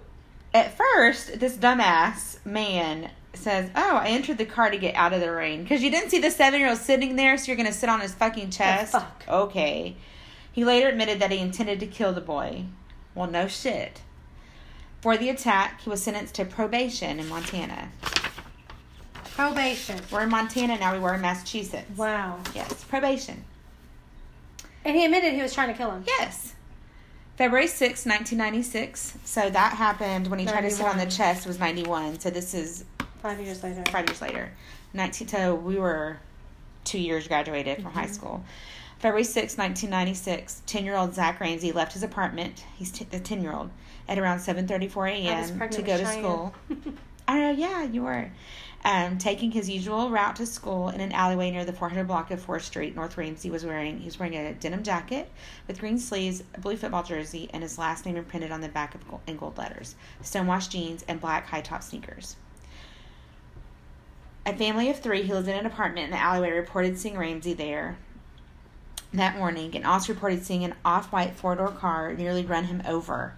at 0.53 0.75
first, 0.77 1.39
this 1.39 1.55
dumbass 1.55 2.43
man 2.45 3.11
says, 3.33 3.69
"Oh, 3.75 3.97
I 3.97 4.07
entered 4.07 4.37
the 4.37 4.45
car 4.45 4.69
to 4.69 4.77
get 4.77 4.95
out 4.95 5.13
of 5.13 5.21
the 5.21 5.31
rain 5.31 5.63
because 5.63 5.83
you 5.83 5.91
didn't 5.91 6.09
see 6.09 6.19
the 6.19 6.31
seven-year-old 6.31 6.79
sitting 6.79 7.15
there, 7.15 7.37
so 7.37 7.47
you're 7.47 7.57
gonna 7.57 7.71
sit 7.71 7.89
on 7.89 8.01
his 8.01 8.13
fucking 8.13 8.49
chest." 8.49 8.91
fuck? 8.91 9.23
Okay. 9.27 9.95
He 10.51 10.65
later 10.65 10.89
admitted 10.89 11.19
that 11.19 11.31
he 11.31 11.37
intended 11.37 11.79
to 11.79 11.87
kill 11.87 12.11
the 12.11 12.21
boy. 12.21 12.65
Well, 13.15 13.29
no 13.29 13.47
shit. 13.47 14.01
For 15.01 15.15
the 15.15 15.29
attack, 15.29 15.81
he 15.81 15.89
was 15.89 16.03
sentenced 16.03 16.35
to 16.35 16.45
probation 16.45 17.19
in 17.19 17.29
Montana. 17.29 17.89
Probation. 19.31 20.01
We're 20.11 20.23
in 20.23 20.29
Montana 20.29 20.77
now. 20.77 20.91
We 20.93 20.99
were 20.99 21.13
in 21.13 21.21
Massachusetts. 21.21 21.97
Wow. 21.97 22.39
Yes, 22.53 22.83
probation. 22.83 23.45
And 24.83 24.97
he 24.97 25.05
admitted 25.05 25.33
he 25.33 25.41
was 25.41 25.53
trying 25.53 25.69
to 25.69 25.73
kill 25.73 25.91
him. 25.91 26.03
Yes. 26.05 26.55
February 27.39 27.67
sixth, 27.67 28.05
1996. 28.05 29.13
So 29.23 29.49
that 29.49 29.71
happened 29.71 30.27
when 30.27 30.39
he 30.39 30.45
tried 30.45 30.63
to 30.63 30.69
sit 30.69 30.85
on 30.85 30.97
the 30.97 31.05
chest 31.05 31.47
was 31.47 31.57
91. 31.57 32.19
So 32.19 32.29
this 32.29 32.53
is 32.53 32.83
Five 33.21 33.39
years 33.39 33.63
later. 33.63 33.81
five 33.89 34.09
years 34.09 34.21
later. 34.21 34.51
19, 34.93 35.29
so 35.29 35.55
we 35.55 35.77
were 35.77 36.17
two 36.83 36.99
years 36.99 37.29
graduated 37.29 37.81
from 37.81 37.93
high 37.93 38.03
mm-hmm. 38.03 38.11
school. 38.11 38.43
February 38.97 39.23
6, 39.23 39.57
1996, 39.57 40.63
10-year-old 40.67 41.13
Zach 41.13 41.39
Ramsay 41.39 41.71
left 41.71 41.93
his 41.93 42.03
apartment. 42.03 42.65
He's 42.75 42.91
t- 42.91 43.07
the 43.09 43.21
10-year-old 43.21 43.69
at 44.09 44.19
around 44.19 44.39
7:34 44.39 45.09
a.m. 45.09 45.69
to 45.69 45.81
go 45.81 45.97
to 45.97 46.03
Cheyenne. 46.03 46.19
school. 46.21 46.53
I 47.29 47.39
know, 47.39 47.51
yeah, 47.51 47.83
you 47.83 48.03
were. 48.03 48.29
Um, 48.85 49.17
taking 49.17 49.51
his 49.51 49.69
usual 49.69 50.09
route 50.09 50.37
to 50.37 50.45
school 50.45 50.87
in 50.87 51.01
an 51.01 51.11
alleyway 51.11 51.51
near 51.51 51.65
the 51.65 51.73
400 51.73 52.07
block 52.07 52.31
of 52.31 52.45
4th 52.45 52.61
Street, 52.61 52.95
North 52.95 53.17
Ramsay 53.17 53.49
was 53.49 53.65
wearing 53.65 53.99
he 53.99 54.05
was 54.05 54.17
wearing 54.17 54.35
a 54.35 54.53
denim 54.53 54.83
jacket 54.83 55.29
with 55.67 55.79
green 55.79 55.99
sleeves, 55.99 56.43
a 56.55 56.61
blue 56.61 56.77
football 56.77 57.03
jersey, 57.03 57.49
and 57.51 57.61
his 57.61 57.77
last 57.77 58.05
name 58.05 58.15
imprinted 58.15 58.51
on 58.51 58.61
the 58.61 58.69
back 58.69 58.95
of 58.95 59.05
gold, 59.09 59.21
in 59.27 59.35
gold 59.35 59.57
letters. 59.57 59.95
Stonewashed 60.21 60.71
jeans 60.71 61.03
and 61.09 61.19
black 61.19 61.47
high 61.47 61.61
top 61.61 61.83
sneakers. 61.83 62.37
A 64.45 64.55
family 64.55 64.89
of 64.89 64.99
three 64.99 65.23
who 65.23 65.33
lived 65.33 65.49
in 65.49 65.57
an 65.57 65.65
apartment 65.65 66.05
in 66.05 66.11
the 66.11 66.17
alleyway 66.17 66.51
reported 66.51 66.97
seeing 66.97 67.17
Ramsay 67.17 67.53
there 67.53 67.97
that 69.13 69.37
morning, 69.37 69.75
and 69.75 69.85
also 69.85 70.13
reported 70.13 70.45
seeing 70.45 70.63
an 70.63 70.75
off-white 70.85 71.35
four-door 71.35 71.71
car 71.71 72.13
nearly 72.13 72.45
run 72.45 72.65
him 72.65 72.81
over. 72.87 73.33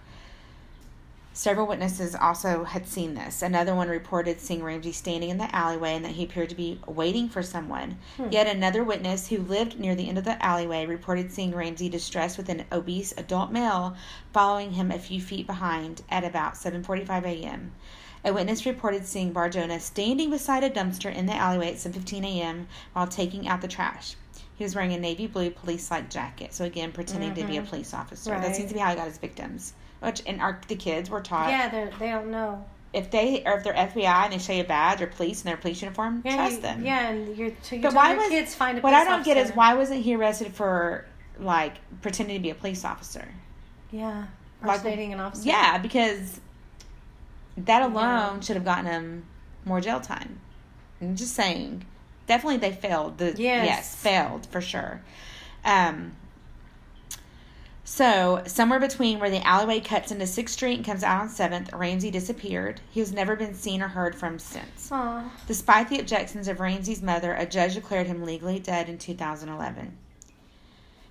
Several 1.34 1.66
witnesses 1.66 2.14
also 2.14 2.64
had 2.64 2.86
seen 2.86 3.14
this. 3.14 3.40
Another 3.40 3.74
one 3.74 3.88
reported 3.88 4.38
seeing 4.38 4.62
Ramsay 4.62 4.92
standing 4.92 5.30
in 5.30 5.38
the 5.38 5.54
alleyway 5.54 5.94
and 5.94 6.04
that 6.04 6.12
he 6.12 6.24
appeared 6.24 6.50
to 6.50 6.54
be 6.54 6.78
waiting 6.86 7.30
for 7.30 7.42
someone. 7.42 7.96
Hmm. 8.18 8.28
Yet 8.30 8.46
another 8.46 8.84
witness 8.84 9.28
who 9.28 9.38
lived 9.38 9.80
near 9.80 9.94
the 9.94 10.10
end 10.10 10.18
of 10.18 10.24
the 10.24 10.44
alleyway 10.44 10.84
reported 10.84 11.32
seeing 11.32 11.54
Ramsay 11.54 11.88
distressed 11.88 12.36
with 12.36 12.50
an 12.50 12.66
obese 12.70 13.14
adult 13.16 13.50
male 13.50 13.96
following 14.34 14.72
him 14.72 14.90
a 14.90 14.98
few 14.98 15.22
feet 15.22 15.46
behind 15.46 16.02
at 16.10 16.22
about 16.22 16.54
7:45 16.54 17.24
a.m. 17.24 17.72
A 18.26 18.32
witness 18.32 18.66
reported 18.66 19.06
seeing 19.06 19.32
Bar-Jonah 19.32 19.80
standing 19.80 20.28
beside 20.28 20.62
a 20.62 20.70
dumpster 20.70 21.12
in 21.12 21.24
the 21.24 21.34
alleyway 21.34 21.68
at 21.68 21.76
7:15 21.76 22.24
a.m. 22.24 22.68
while 22.92 23.06
taking 23.06 23.48
out 23.48 23.62
the 23.62 23.68
trash. 23.68 24.16
He 24.54 24.64
was 24.64 24.74
wearing 24.74 24.92
a 24.92 24.98
navy 24.98 25.26
blue 25.26 25.50
police-like 25.50 26.10
jacket, 26.10 26.52
so 26.52 26.66
again 26.66 26.92
pretending 26.92 27.34
to 27.34 27.44
be 27.44 27.56
a 27.56 27.60
mm-hmm. 27.60 27.70
police 27.70 27.94
officer. 27.94 28.30
That 28.30 28.54
seems 28.54 28.68
to 28.68 28.74
be 28.74 28.80
how 28.80 28.90
he 28.90 28.96
got 28.96 29.08
his 29.08 29.16
victims. 29.16 29.72
Which 30.02 30.22
and 30.26 30.40
our 30.40 30.60
the 30.68 30.76
kids 30.76 31.08
were 31.10 31.20
taught 31.20 31.50
Yeah, 31.50 31.68
they 31.68 31.90
they 31.98 32.10
don't 32.10 32.30
know. 32.30 32.64
if 32.92 33.10
they 33.10 33.42
or 33.46 33.58
if 33.58 33.64
they're 33.64 33.72
FBI 33.72 34.24
and 34.24 34.32
they 34.32 34.38
show 34.38 34.52
you 34.52 34.62
a 34.62 34.64
badge 34.64 35.00
or 35.00 35.06
police 35.06 35.42
in 35.42 35.46
their 35.46 35.56
police 35.56 35.80
uniform, 35.80 36.22
Yeah, 36.24 36.36
trust 36.36 36.56
you, 36.56 36.60
them. 36.62 36.84
Yeah, 36.84 37.08
and 37.08 37.36
you're 37.36 37.52
so 37.62 37.76
you 37.76 37.82
But 37.82 37.94
why 37.94 38.14
was 38.16 38.28
kids 38.28 38.54
find 38.54 38.76
a 38.78 38.80
police. 38.80 38.92
what 38.92 39.00
I 39.00 39.04
don't 39.08 39.24
get 39.24 39.36
is 39.36 39.50
why 39.52 39.74
wasn't 39.74 40.02
he 40.02 40.14
arrested 40.16 40.52
for 40.54 41.06
like 41.38 41.74
pretending 42.02 42.36
to 42.36 42.42
be 42.42 42.50
a 42.50 42.54
police 42.54 42.84
officer? 42.84 43.26
Yeah, 43.92 44.24
Like- 44.62 44.76
impersonating 44.78 45.12
an 45.12 45.20
officer. 45.20 45.48
Yeah, 45.48 45.78
because 45.78 46.40
that 47.56 47.82
alone 47.82 48.36
Yeah. 48.36 48.40
should 48.40 48.56
have 48.56 48.64
gotten 48.64 48.86
him 48.86 49.24
more 49.64 49.80
jail 49.80 50.00
time. 50.00 50.40
I'm 51.00 51.14
just 51.16 51.34
saying. 51.34 51.84
Definitely 52.26 52.56
they 52.58 52.72
failed. 52.72 53.18
The 53.18 53.26
Yes. 53.36 53.66
yes, 53.66 53.94
failed 53.94 54.46
for 54.50 54.60
sure. 54.60 55.00
Um 55.64 56.12
so, 57.84 58.42
somewhere 58.46 58.78
between 58.78 59.18
where 59.18 59.30
the 59.30 59.44
alleyway 59.46 59.80
cuts 59.80 60.12
into 60.12 60.24
6th 60.24 60.50
Street 60.50 60.76
and 60.76 60.86
comes 60.86 61.02
out 61.02 61.20
on 61.20 61.28
7th, 61.28 61.76
Ramsay 61.76 62.12
disappeared. 62.12 62.80
He 62.90 63.00
has 63.00 63.12
never 63.12 63.34
been 63.34 63.54
seen 63.54 63.82
or 63.82 63.88
heard 63.88 64.14
from 64.14 64.38
since. 64.38 64.90
Aw. 64.92 65.30
Despite 65.48 65.88
the 65.88 65.98
objections 65.98 66.46
of 66.46 66.60
Ramsay's 66.60 67.02
mother, 67.02 67.34
a 67.34 67.44
judge 67.44 67.74
declared 67.74 68.06
him 68.06 68.22
legally 68.24 68.60
dead 68.60 68.88
in 68.88 68.98
2011. 68.98 69.98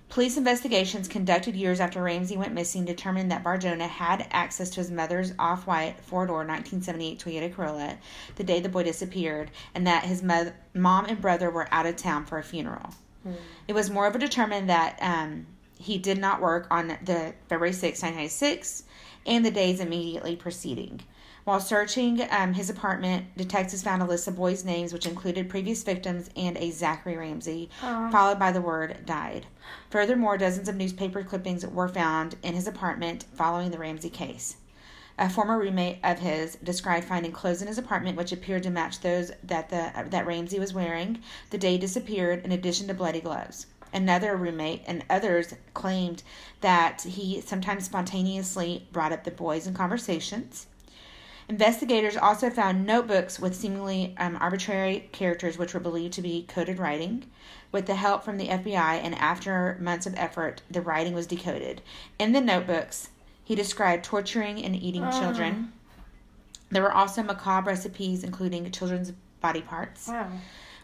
Police 0.08 0.36
investigations 0.36 1.08
conducted 1.08 1.56
years 1.56 1.80
after 1.80 2.02
Ramsay 2.02 2.36
went 2.36 2.52
missing 2.52 2.84
determined 2.84 3.30
that 3.30 3.42
Bar-Jonah 3.42 3.86
had 3.86 4.26
access 4.30 4.68
to 4.70 4.80
his 4.80 4.90
mother's 4.90 5.32
off 5.38 5.66
white 5.66 5.96
four 6.02 6.26
door 6.26 6.44
1978 6.44 7.18
Toyota 7.18 7.54
Corolla 7.54 7.96
the 8.36 8.44
day 8.44 8.60
the 8.60 8.68
boy 8.68 8.82
disappeared, 8.82 9.50
and 9.74 9.86
that 9.86 10.04
his 10.04 10.22
mo- 10.22 10.52
mom 10.74 11.06
and 11.06 11.20
brother 11.20 11.50
were 11.50 11.66
out 11.72 11.86
of 11.86 11.96
town 11.96 12.26
for 12.26 12.36
a 12.38 12.42
funeral. 12.42 12.90
It 13.68 13.72
was 13.72 13.88
moreover 13.88 14.18
determined 14.18 14.68
that 14.68 14.98
um, 15.00 15.46
he 15.82 15.98
did 15.98 16.18
not 16.18 16.40
work 16.40 16.66
on 16.70 16.88
the 16.88 17.34
February 17.48 17.72
6, 17.72 18.02
1996, 18.02 18.84
and 19.26 19.44
the 19.44 19.50
days 19.50 19.80
immediately 19.80 20.36
preceding. 20.36 21.00
While 21.44 21.58
searching 21.58 22.24
um, 22.30 22.54
his 22.54 22.70
apartment, 22.70 23.36
detectives 23.36 23.82
found 23.82 24.00
a 24.00 24.06
list 24.06 24.28
of 24.28 24.36
boys' 24.36 24.64
names, 24.64 24.92
which 24.92 25.06
included 25.06 25.50
previous 25.50 25.82
victims 25.82 26.30
and 26.36 26.56
a 26.56 26.70
Zachary 26.70 27.16
Ramsay, 27.16 27.68
Aw. 27.82 28.10
followed 28.10 28.38
by 28.38 28.52
the 28.52 28.60
word 28.60 29.04
died. 29.04 29.46
Furthermore, 29.90 30.38
dozens 30.38 30.68
of 30.68 30.76
newspaper 30.76 31.24
clippings 31.24 31.66
were 31.66 31.88
found 31.88 32.36
in 32.44 32.54
his 32.54 32.68
apartment 32.68 33.24
following 33.34 33.72
the 33.72 33.78
Ramsay 33.78 34.10
case. 34.10 34.56
A 35.18 35.28
former 35.28 35.58
roommate 35.58 35.98
of 36.04 36.20
his 36.20 36.56
described 36.62 37.06
finding 37.06 37.32
clothes 37.32 37.60
in 37.60 37.66
his 37.68 37.76
apartment 37.76 38.16
which 38.16 38.30
appeared 38.30 38.62
to 38.62 38.70
match 38.70 39.00
those 39.00 39.32
that 39.42 39.68
the 39.68 39.92
that 40.10 40.26
Ramsay 40.26 40.60
was 40.60 40.72
wearing 40.72 41.20
the 41.50 41.58
day 41.58 41.76
disappeared, 41.76 42.44
in 42.44 42.52
addition 42.52 42.86
to 42.86 42.94
bloody 42.94 43.20
gloves. 43.20 43.66
Another 43.92 44.36
roommate 44.36 44.82
and 44.86 45.04
others 45.10 45.54
claimed 45.74 46.22
that 46.60 47.02
he 47.02 47.40
sometimes 47.40 47.84
spontaneously 47.84 48.86
brought 48.92 49.12
up 49.12 49.24
the 49.24 49.30
boys 49.30 49.66
in 49.66 49.74
conversations. 49.74 50.66
Investigators 51.48 52.16
also 52.16 52.48
found 52.48 52.86
notebooks 52.86 53.38
with 53.38 53.54
seemingly 53.54 54.14
um, 54.18 54.38
arbitrary 54.40 55.08
characters, 55.12 55.58
which 55.58 55.74
were 55.74 55.80
believed 55.80 56.14
to 56.14 56.22
be 56.22 56.44
coded 56.48 56.78
writing. 56.78 57.24
With 57.72 57.86
the 57.86 57.96
help 57.96 58.24
from 58.24 58.38
the 58.38 58.48
FBI 58.48 59.00
and 59.02 59.14
after 59.16 59.76
months 59.80 60.06
of 60.06 60.14
effort, 60.16 60.62
the 60.70 60.80
writing 60.80 61.14
was 61.14 61.26
decoded. 61.26 61.82
In 62.18 62.32
the 62.32 62.40
notebooks, 62.40 63.10
he 63.44 63.54
described 63.54 64.04
torturing 64.04 64.62
and 64.64 64.76
eating 64.76 65.04
Oh. 65.04 65.10
children. 65.20 65.72
There 66.70 66.82
were 66.82 66.92
also 66.92 67.22
macabre 67.22 67.70
recipes, 67.70 68.24
including 68.24 68.70
children's 68.70 69.12
body 69.40 69.60
parts. 69.62 70.08
Wow. 70.08 70.28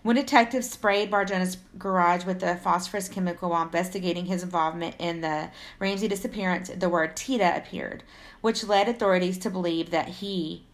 When 0.03 0.17
detectives 0.17 0.71
sprayed 0.71 1.11
Bar-Jonah's 1.11 1.59
garage 1.79 2.25
with 2.25 2.43
a 2.43 2.57
phosphorus 2.57 3.09
chemical 3.09 3.51
while 3.51 3.63
investigating 3.63 4.27
his 4.27 4.43
involvement 4.43 4.97
in 4.99 5.21
the 5.21 5.51
Ramsay 5.79 6.09
disappearance, 6.09 6.71
the 6.75 6.89
word 6.89 7.17
Tita 7.17 7.57
appeared, 7.57 8.05
which 8.41 8.65
led 8.65 8.89
authorities 8.89 9.39
to 9.39 9.51
believe 9.51 9.91
that 9.91 10.09
he 10.09 10.65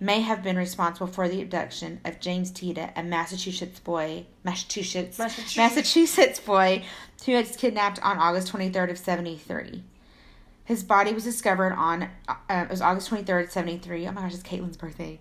may 0.00 0.22
have 0.22 0.42
been 0.42 0.56
responsible 0.56 1.06
for 1.06 1.28
the 1.28 1.42
abduction 1.42 2.00
of 2.06 2.20
James 2.20 2.50
Tita, 2.50 2.90
a 2.96 3.02
Massachusetts 3.02 3.78
boy, 3.80 4.24
Massachusetts, 4.44 5.18
Massachusetts. 5.18 5.56
Massachusetts 5.56 6.40
boy 6.40 6.82
who 7.26 7.32
was 7.32 7.54
kidnapped 7.56 8.02
on 8.02 8.16
August 8.16 8.50
23rd 8.50 8.92
of 8.92 8.98
73. 8.98 9.82
His 10.64 10.82
body 10.84 11.12
was 11.12 11.24
discovered 11.24 11.72
on 11.72 12.08
uh, 12.28 12.34
it 12.48 12.70
was 12.70 12.80
August 12.80 13.10
23rd, 13.10 13.50
73. 13.50 14.06
Oh 14.06 14.12
my 14.12 14.22
gosh, 14.22 14.34
it's 14.34 14.42
Caitlin's 14.42 14.76
birthday. 14.76 15.20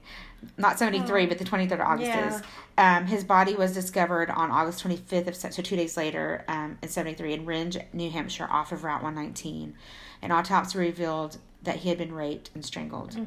Not 0.57 0.79
73, 0.79 1.25
but 1.25 1.37
the 1.37 1.45
23rd 1.45 1.73
of 1.73 1.79
August 1.81 2.07
Yeah. 2.07 2.35
is. 2.35 2.41
Um, 2.77 3.05
his 3.07 3.23
body 3.23 3.55
was 3.55 3.73
discovered 3.73 4.29
on 4.29 4.51
August 4.51 4.83
25th 4.83 5.27
of 5.27 5.35
so 5.35 5.49
two 5.49 5.75
days 5.75 5.97
later 5.97 6.45
um, 6.47 6.77
in 6.81 6.89
73 6.89 7.33
in 7.33 7.45
Rindge, 7.45 7.83
New 7.93 8.09
Hampshire, 8.09 8.47
off 8.49 8.71
of 8.71 8.83
Route 8.83 9.03
119. 9.03 9.75
An 10.21 10.31
autopsy 10.31 10.77
revealed 10.77 11.37
that 11.63 11.77
he 11.77 11.89
had 11.89 11.97
been 11.97 12.13
raped 12.13 12.49
and 12.53 12.65
strangled. 12.65 13.17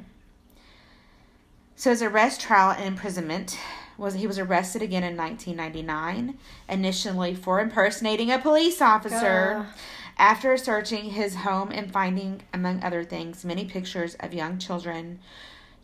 So 1.77 1.91
his 1.91 2.03
arrest, 2.03 2.41
trial, 2.41 2.71
and 2.71 2.85
imprisonment 2.87 3.59
was 3.99 4.15
he 4.15 4.27
was 4.27 4.39
arrested 4.39 4.83
again 4.83 5.03
in 5.03 5.17
1999, 5.17 6.39
initially 6.69 7.35
for 7.35 7.61
impersonating 7.61 8.31
a 8.31 8.39
police 8.39 8.81
officer. 8.81 9.67
After 10.19 10.57
searching 10.57 11.11
his 11.11 11.37
home 11.37 11.71
and 11.73 11.91
finding, 11.91 12.43
among 12.53 12.83
other 12.85 13.03
things, 13.03 13.45
many 13.45 13.65
pictures 13.65 14.15
of 14.21 14.35
young 14.35 14.59
children, 14.59 15.19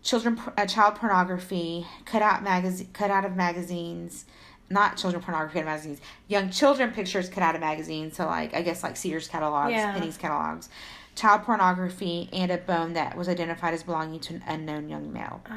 children, 0.02 0.40
uh, 0.56 0.66
child 0.66 0.96
pornography, 0.96 1.86
cut 2.04 2.22
out 2.22 2.42
magazine, 2.42 2.88
cut 2.92 3.10
out 3.10 3.24
of 3.24 3.36
magazines, 3.36 4.24
not 4.70 4.96
children 4.96 5.22
pornography 5.22 5.62
magazines, 5.62 6.00
young 6.28 6.50
children 6.50 6.90
pictures 6.92 7.28
cut 7.28 7.42
out 7.42 7.54
of 7.54 7.60
magazines. 7.60 8.16
So 8.16 8.26
like 8.26 8.54
I 8.54 8.62
guess 8.62 8.82
like 8.82 8.96
Sears 8.96 9.28
catalogs, 9.28 9.72
Yeah. 9.72 9.92
Penny's 9.92 10.16
catalogs, 10.16 10.68
child 11.14 11.42
pornography, 11.42 12.28
and 12.32 12.50
a 12.50 12.58
bone 12.58 12.92
that 12.94 13.16
was 13.16 13.28
identified 13.28 13.74
as 13.74 13.82
belonging 13.82 14.20
to 14.20 14.34
an 14.34 14.44
unknown 14.46 14.88
young 14.88 15.12
male. 15.12 15.40
Oh. 15.50 15.54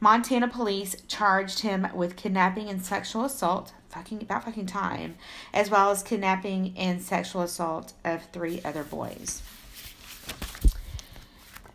Montana 0.00 0.48
police 0.48 0.96
charged 1.08 1.60
him 1.60 1.88
with 1.94 2.16
kidnapping 2.16 2.68
and 2.68 2.84
sexual 2.84 3.24
assault, 3.24 3.72
fucking 3.88 4.22
about 4.22 4.44
fucking 4.44 4.66
time, 4.66 5.16
as 5.52 5.70
well 5.70 5.90
as 5.90 6.02
kidnapping 6.02 6.74
and 6.76 7.00
sexual 7.00 7.42
assault 7.42 7.92
of 8.04 8.24
three 8.32 8.60
other 8.64 8.82
boys. 8.82 9.42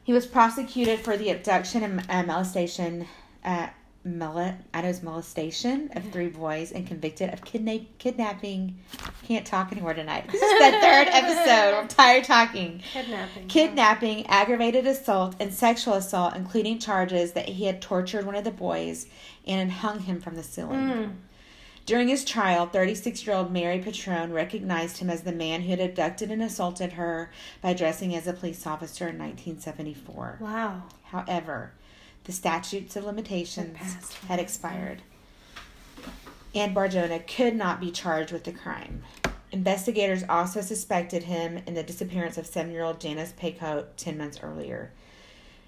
He 0.09 0.13
was 0.13 0.25
prosecuted 0.25 1.01
for 1.01 1.17
the 1.17 1.29
abduction 1.29 1.83
and 1.83 2.03
uh, 2.09 2.23
molestation, 2.23 3.05
uh, 3.45 3.67
mole- 4.03 4.55
I 4.73 4.81
know 4.81 4.87
it's 4.87 5.03
molestation 5.03 5.91
of 5.95 6.03
three 6.11 6.29
boys 6.29 6.71
and 6.71 6.87
convicted 6.87 7.31
of 7.31 7.41
kidna- 7.43 7.85
kidnapping. 7.99 8.79
Can't 9.27 9.45
talk 9.45 9.71
anymore 9.71 9.93
tonight. 9.93 10.25
This 10.31 10.41
is 10.41 10.49
the 10.49 10.79
third 10.79 11.07
episode. 11.11 11.77
I'm 11.77 11.87
tired 11.87 12.23
talking 12.23 12.81
Kidnapping. 12.91 13.47
kidnapping, 13.49 14.25
aggravated 14.25 14.87
assault, 14.87 15.35
and 15.39 15.53
sexual 15.53 15.93
assault, 15.93 16.35
including 16.35 16.79
charges 16.79 17.33
that 17.33 17.47
he 17.47 17.65
had 17.65 17.79
tortured 17.79 18.25
one 18.25 18.33
of 18.33 18.43
the 18.43 18.49
boys 18.49 19.05
and 19.45 19.71
hung 19.71 19.99
him 19.99 20.19
from 20.21 20.33
the 20.33 20.41
ceiling. 20.41 20.79
Mm. 20.79 21.11
During 21.89 22.09
his 22.09 22.23
trial, 22.23 22.67
36 22.67 23.25
year 23.25 23.35
old 23.35 23.51
Mary 23.51 23.79
Patrone 23.79 24.31
recognized 24.31 24.99
him 24.99 25.09
as 25.09 25.23
the 25.23 25.31
man 25.31 25.63
who 25.63 25.71
had 25.71 25.79
abducted 25.79 26.29
and 26.29 26.39
assaulted 26.39 26.91
her 26.93 27.31
by 27.63 27.73
dressing 27.73 28.13
as 28.13 28.27
a 28.27 28.33
police 28.33 28.67
officer 28.67 29.07
in 29.07 29.17
1974. 29.17 30.37
Wow. 30.39 30.83
However, 31.05 31.71
the 32.25 32.31
statutes 32.31 32.95
of 32.95 33.05
limitations 33.05 33.75
Had 33.75 33.87
passed. 33.87 34.13
had 34.25 34.39
expired. 34.39 35.01
and 36.53 36.75
Bar-Jonah 36.75 37.21
could 37.21 37.55
not 37.55 37.79
be 37.79 37.89
charged 37.89 38.31
with 38.31 38.43
the 38.43 38.51
crime. 38.51 39.03
Investigators 39.51 40.23
also 40.29 40.61
suspected 40.61 41.23
him 41.23 41.57
in 41.65 41.73
the 41.73 41.81
disappearance 41.81 42.37
of 42.37 42.45
seven 42.45 42.71
year 42.71 42.83
old 42.83 43.01
Janice 43.01 43.33
Pockett 43.35 43.97
10 43.97 44.15
months 44.15 44.39
earlier. 44.43 44.91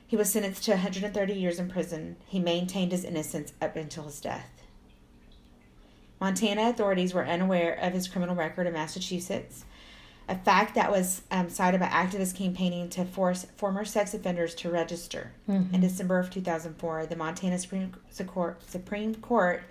He 0.05 0.15
was 0.15 0.31
sentenced 0.31 0.65
to 0.65 0.71
130 0.73 1.33
years 1.33 1.57
in 1.57 1.67
prison. 1.67 2.17
He 2.27 2.37
maintained 2.39 2.91
his 2.91 3.05
innocence 3.05 3.53
up 3.59 3.75
until 3.75 4.03
his 4.03 4.21
death. 4.21 4.60
Montana 6.21 6.69
authorities 6.69 7.13
were 7.15 7.25
unaware 7.25 7.73
of 7.73 7.93
his 7.93 8.07
criminal 8.07 8.35
record 8.35 8.67
in 8.67 8.73
Massachusetts, 8.73 9.65
a 10.29 10.35
fact 10.37 10.75
that 10.75 10.91
was 10.91 11.23
um, 11.31 11.49
cited 11.49 11.79
by 11.79 11.87
activists 11.87 12.35
campaigning 12.37 12.89
to 12.91 13.03
force 13.03 13.47
former 13.57 13.83
sex 13.83 14.13
offenders 14.13 14.53
to 14.55 14.69
register. 14.69 15.31
Mhm. 15.49 15.73
In 15.73 15.81
December 15.81 16.19
of 16.19 16.29
2004, 16.29 17.07
the 17.07 17.15
Montana 17.15 17.57
Supreme 17.57 17.91
Court, 18.27 18.61
Supreme 18.69 19.15
Court 19.15 19.63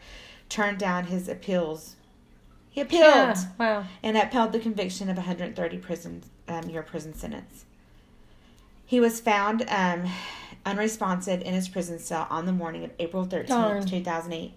turned 0.48 0.78
down 0.78 1.04
his 1.04 1.28
appeals. 1.28 1.94
He 2.68 2.80
appealed 2.80 3.04
Yeah. 3.04 3.34
Wow. 3.58 3.84
and 4.02 4.16
upheld 4.16 4.50
the 4.50 4.58
conviction 4.58 5.08
of 5.08 5.16
130 5.16 5.78
prison 5.78 6.22
um, 6.48 6.68
year 6.68 6.82
prison 6.82 7.14
sentence. 7.14 7.64
He 8.84 8.98
was 8.98 9.20
found 9.20 9.64
um, 9.68 10.10
unresponsive 10.66 11.42
in 11.42 11.54
his 11.54 11.68
prison 11.68 12.00
cell 12.00 12.26
on 12.28 12.46
the 12.46 12.52
morning 12.52 12.82
of 12.82 12.90
April 12.98 13.24
13th, 13.24 13.46
Darn. 13.46 13.86
2008. 13.86 14.52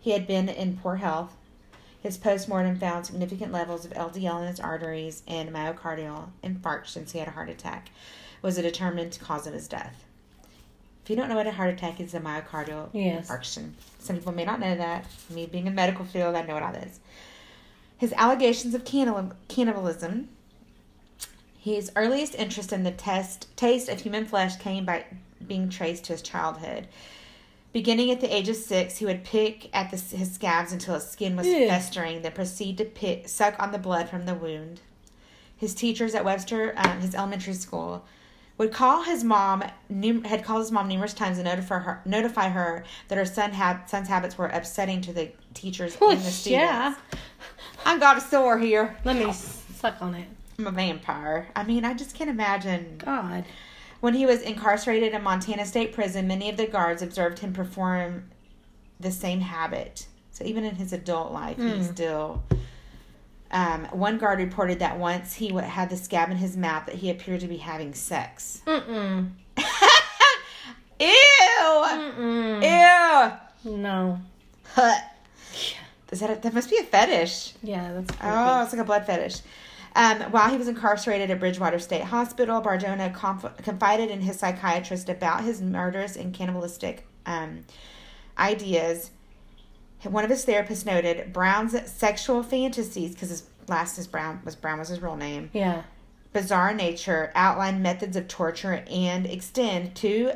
He 0.00 0.12
had 0.12 0.26
been 0.26 0.48
in 0.48 0.78
poor 0.78 0.96
health. 0.96 1.36
His 2.02 2.16
postmortem 2.16 2.78
found 2.78 3.04
significant 3.06 3.52
levels 3.52 3.84
of 3.84 3.92
LDL 3.92 4.40
in 4.40 4.48
his 4.48 4.58
arteries 4.60 5.22
and 5.28 5.50
myocardial 5.50 6.30
infarction. 6.42 7.10
He 7.10 7.18
had 7.18 7.28
a 7.28 7.32
heart 7.32 7.50
attack. 7.50 7.90
Was 8.40 8.56
a 8.56 8.62
determined 8.62 9.18
cause 9.20 9.46
of 9.46 9.52
his 9.52 9.68
death. 9.68 10.04
If 11.04 11.10
you 11.10 11.16
don't 11.16 11.28
know 11.28 11.36
what 11.36 11.46
a 11.46 11.52
heart 11.52 11.74
attack 11.74 12.00
is, 12.00 12.14
a 12.14 12.20
myocardial 12.20 12.88
Yes. 12.94 13.28
infarction. 13.28 13.72
Some 13.98 14.16
people 14.16 14.32
may 14.32 14.44
not 14.46 14.60
know 14.60 14.74
that. 14.76 15.04
Me 15.28 15.44
being 15.44 15.66
in 15.66 15.74
medical 15.74 16.06
field, 16.06 16.34
I 16.34 16.42
know 16.42 16.54
what 16.54 16.72
that 16.72 16.86
is. 16.86 17.00
His 17.98 18.14
allegations 18.14 18.74
of 18.74 18.84
cannibalism. 18.86 20.28
His 21.58 21.92
earliest 21.94 22.34
interest 22.34 22.72
in 22.72 22.84
the 22.84 22.90
test, 22.90 23.54
taste 23.56 23.90
of 23.90 24.00
human 24.00 24.24
flesh 24.24 24.56
came 24.56 24.86
by 24.86 25.04
being 25.46 25.68
traced 25.68 26.04
to 26.04 26.14
his 26.14 26.22
childhood. 26.22 26.88
Beginning 27.72 28.10
at 28.10 28.20
the 28.20 28.34
age 28.34 28.48
of 28.48 28.56
six, 28.56 28.96
he 28.96 29.06
would 29.06 29.22
pick 29.22 29.68
at 29.74 29.90
the, 29.90 29.96
his 29.96 30.32
scabs 30.34 30.72
until 30.72 30.94
his 30.94 31.08
skin 31.08 31.36
was 31.36 31.46
Ew. 31.46 31.68
festering, 31.68 32.22
then 32.22 32.32
proceed 32.32 32.78
to 32.78 32.84
pick, 32.84 33.28
suck 33.28 33.54
on 33.60 33.70
the 33.70 33.78
blood 33.78 34.08
from 34.08 34.26
the 34.26 34.34
wound. 34.34 34.80
His 35.56 35.74
teachers 35.74 36.14
at 36.14 36.24
Webster, 36.24 36.74
um, 36.76 37.00
his 37.00 37.14
elementary 37.14 37.52
school, 37.52 38.04
would 38.58 38.72
call 38.72 39.04
his 39.04 39.24
mom 39.24 39.62
had 40.24 40.44
called 40.44 40.60
his 40.60 40.70
mom 40.70 40.86
numerous 40.88 41.14
times 41.14 41.38
to 41.38 41.42
notify 41.42 41.78
her 41.78 42.02
notify 42.04 42.48
her 42.50 42.84
that 43.08 43.16
her 43.16 43.24
son 43.24 43.52
had 43.52 43.86
son's 43.86 44.06
habits 44.06 44.36
were 44.36 44.48
upsetting 44.48 45.00
to 45.00 45.14
the 45.14 45.30
teachers 45.54 45.96
and 45.98 46.20
the 46.20 46.30
students. 46.30 46.46
yeah. 46.46 46.94
I 47.86 47.98
got 47.98 48.18
a 48.18 48.20
sore 48.20 48.58
here. 48.58 48.96
Let 49.04 49.16
me 49.16 49.32
suck 49.32 50.02
on 50.02 50.14
it. 50.14 50.28
I'm 50.58 50.66
a 50.66 50.70
vampire. 50.72 51.48
I 51.56 51.62
mean, 51.64 51.86
I 51.86 51.94
just 51.94 52.14
can't 52.14 52.28
imagine. 52.28 52.96
God. 52.98 53.46
When 54.00 54.14
he 54.14 54.24
was 54.26 54.40
incarcerated 54.40 55.12
in 55.12 55.22
Montana 55.22 55.66
State 55.66 55.92
Prison, 55.92 56.26
many 56.26 56.48
of 56.48 56.56
the 56.56 56.66
guards 56.66 57.02
observed 57.02 57.38
him 57.40 57.52
perform 57.52 58.30
the 58.98 59.10
same 59.10 59.40
habit. 59.40 60.06
So 60.30 60.44
even 60.44 60.64
in 60.64 60.76
his 60.76 60.92
adult 60.92 61.32
life, 61.32 61.56
he 61.58 61.62
Mm. 61.64 61.92
still. 61.92 62.42
Um, 63.50 63.84
one 63.86 64.16
guard 64.18 64.38
reported 64.38 64.78
that 64.78 64.98
once 64.98 65.34
he 65.34 65.52
had 65.52 65.90
the 65.90 65.96
scab 65.96 66.30
in 66.30 66.36
his 66.36 66.56
mouth, 66.56 66.86
that 66.86 66.94
he 66.94 67.10
appeared 67.10 67.40
to 67.40 67.48
be 67.48 67.56
having 67.58 67.92
sex. 67.94 68.62
Mm-mm. 68.66 69.30
Ew! 71.00 71.06
Mm-mm. 71.58 72.62
Ew! 73.64 73.70
No. 73.76 74.20
Huh. 74.74 74.94
Is 76.12 76.20
that 76.20 76.30
a, 76.30 76.34
that 76.40 76.54
must 76.54 76.70
be 76.70 76.76
a 76.78 76.82
fetish? 76.82 77.54
Yeah, 77.62 77.92
that's 77.92 78.10
creepy. 78.10 78.34
Oh, 78.34 78.62
it's 78.62 78.72
like 78.72 78.82
a 78.82 78.84
blood 78.84 79.06
fetish. 79.06 79.40
Um, 79.96 80.20
while 80.30 80.50
he 80.50 80.56
was 80.56 80.68
incarcerated 80.68 81.30
at 81.30 81.40
Bridgewater 81.40 81.78
State 81.78 82.04
Hospital, 82.04 82.60
Bar-Jonah 82.60 83.10
conf- 83.10 83.56
confided 83.62 84.10
in 84.10 84.20
his 84.20 84.38
psychiatrist 84.38 85.08
about 85.08 85.42
his 85.44 85.60
murderous 85.60 86.16
and 86.16 86.32
cannibalistic 86.32 87.06
um, 87.26 87.64
ideas. 88.38 89.10
One 90.04 90.24
of 90.24 90.30
his 90.30 90.46
therapists 90.46 90.86
noted 90.86 91.32
Brown's 91.32 91.74
sexual 91.90 92.42
fantasies, 92.42 93.12
because 93.14 93.30
his 93.30 93.42
last 93.68 93.98
is 93.98 94.06
Brown 94.06 94.40
was 94.44 94.56
Brown 94.56 94.78
was 94.78 94.88
his 94.88 95.02
real 95.02 95.16
name, 95.16 95.50
Yeah. 95.52 95.82
bizarre 96.32 96.72
nature, 96.72 97.30
outline 97.34 97.82
methods 97.82 98.16
of 98.16 98.26
torture, 98.28 98.82
and 98.90 99.26
extend 99.26 99.94
to 99.96 100.32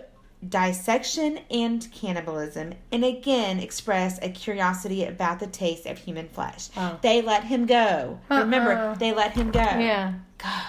dissection 0.48 1.38
and 1.50 1.90
cannibalism, 1.92 2.74
and 2.92 3.04
again 3.04 3.60
express 3.60 4.18
a 4.22 4.28
curiosity 4.28 5.04
about 5.04 5.40
the 5.40 5.46
taste 5.46 5.86
of 5.86 5.98
human 5.98 6.28
flesh. 6.28 6.68
Oh. 6.76 6.98
They 7.02 7.22
let 7.22 7.44
him 7.44 7.66
go. 7.66 8.20
Remember, 8.30 8.72
Uh-uh. 8.72 8.94
they 8.94 9.12
let 9.12 9.32
him 9.32 9.50
go. 9.50 9.60
Yeah. 9.60 10.14
God. 10.38 10.62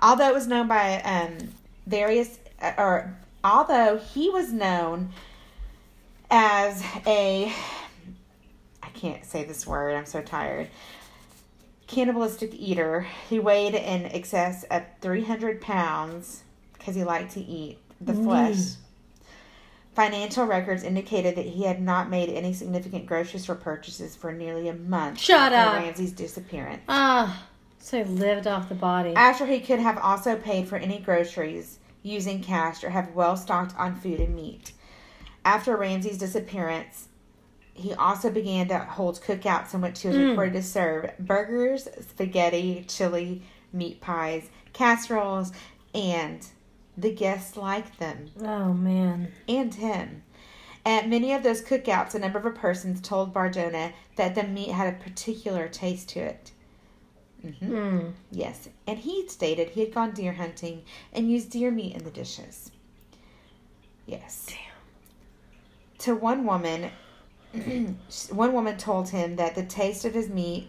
Although 0.00 0.28
it 0.28 0.34
was 0.34 0.46
known 0.46 0.68
by 0.68 1.00
um, 1.02 1.38
various, 1.86 2.38
uh, 2.60 2.72
or 2.76 3.16
although 3.42 3.98
he 3.98 4.28
was 4.30 4.52
known 4.52 5.10
as 6.30 6.82
a, 7.06 7.52
I 8.82 8.88
can't 8.90 9.24
say 9.24 9.44
this 9.44 9.66
word, 9.66 9.94
I'm 9.94 10.06
so 10.06 10.20
tired, 10.20 10.68
cannibalistic 11.86 12.54
eater, 12.54 13.06
he 13.28 13.38
weighed 13.38 13.74
in 13.74 14.06
excess 14.06 14.64
of 14.64 14.82
300 15.00 15.60
pounds 15.60 16.42
because 16.76 16.94
he 16.94 17.04
liked 17.04 17.32
to 17.34 17.40
eat 17.40 17.78
the 18.00 18.12
Mm. 18.12 18.76
Financial 19.94 20.44
records 20.44 20.82
indicated 20.82 21.36
that 21.36 21.46
he 21.46 21.62
had 21.64 21.80
not 21.80 22.10
made 22.10 22.28
any 22.28 22.52
significant 22.52 23.06
grocery 23.06 23.38
store 23.38 23.54
purchases 23.54 24.16
for 24.16 24.32
nearly 24.32 24.68
a 24.68 24.74
month 24.74 25.20
Shut 25.20 25.52
after 25.52 25.76
up. 25.76 25.82
Ramsay's 25.84 26.12
disappearance. 26.12 26.82
Ah. 26.88 27.46
So 27.78 27.98
he 28.02 28.04
lived 28.04 28.46
off 28.46 28.68
the 28.68 28.74
body. 28.74 29.12
After 29.14 29.46
he 29.46 29.60
could 29.60 29.78
have 29.78 29.98
also 29.98 30.36
paid 30.36 30.66
for 30.68 30.76
any 30.76 30.98
groceries 30.98 31.78
using 32.02 32.42
cash 32.42 32.82
or 32.82 32.90
have 32.90 33.14
well 33.14 33.36
stocked 33.36 33.74
on 33.78 33.94
food 33.94 34.20
and 34.20 34.34
meat. 34.34 34.72
After 35.44 35.76
Ramsay's 35.76 36.18
disappearance, 36.18 37.08
he 37.74 37.92
also 37.94 38.30
began 38.30 38.66
to 38.68 38.78
hold 38.78 39.20
cookouts 39.20 39.74
in 39.74 39.80
which 39.80 40.00
he 40.00 40.08
was 40.08 40.16
Mm. 40.16 40.30
reported 40.30 40.54
to 40.54 40.62
serve 40.62 41.10
burgers, 41.18 41.88
spaghetti, 42.08 42.84
chili, 42.88 43.42
meat 43.72 44.00
pies, 44.00 44.48
casseroles, 44.72 45.52
and 45.94 46.46
the 46.96 47.12
guests 47.12 47.56
liked 47.56 47.98
them 47.98 48.30
Oh 48.40 48.72
man. 48.72 49.32
and 49.48 49.74
him. 49.74 50.22
At 50.86 51.08
many 51.08 51.32
of 51.32 51.42
those 51.42 51.62
cookouts, 51.62 52.14
a 52.14 52.18
number 52.18 52.38
of 52.38 52.54
persons 52.56 53.00
told 53.00 53.32
Bar-Jonah 53.32 53.92
that 54.16 54.34
the 54.34 54.42
meat 54.42 54.70
had 54.70 54.92
a 54.92 54.98
particular 54.98 55.66
taste 55.68 56.10
to 56.10 56.20
it. 56.20 56.52
hmm 57.40 57.50
Mm. 57.74 58.12
Yes, 58.30 58.68
and 58.86 58.98
he 58.98 59.26
stated 59.28 59.70
he 59.70 59.80
had 59.80 59.94
gone 59.94 60.12
deer 60.12 60.34
hunting 60.34 60.82
and 61.12 61.30
used 61.30 61.50
deer 61.50 61.70
meat 61.70 61.94
in 61.96 62.04
the 62.04 62.10
dishes. 62.10 62.70
Yes. 64.06 64.46
Damn. 64.48 64.58
To 66.00 66.14
one 66.14 66.44
woman, 66.44 66.90
one 68.30 68.52
woman 68.52 68.76
told 68.76 69.08
him 69.08 69.36
that 69.36 69.54
the 69.54 69.64
taste 69.64 70.04
of 70.04 70.12
his 70.12 70.28
meat. 70.28 70.68